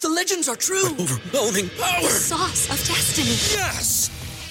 The 0.00 0.08
legends 0.08 0.48
are 0.48 0.56
true. 0.56 0.86
Overwhelming 0.98 1.68
power! 1.78 2.00
The 2.00 2.08
Sauce 2.08 2.70
of 2.70 2.78
destiny. 2.88 3.36
Yes! 3.58 4.23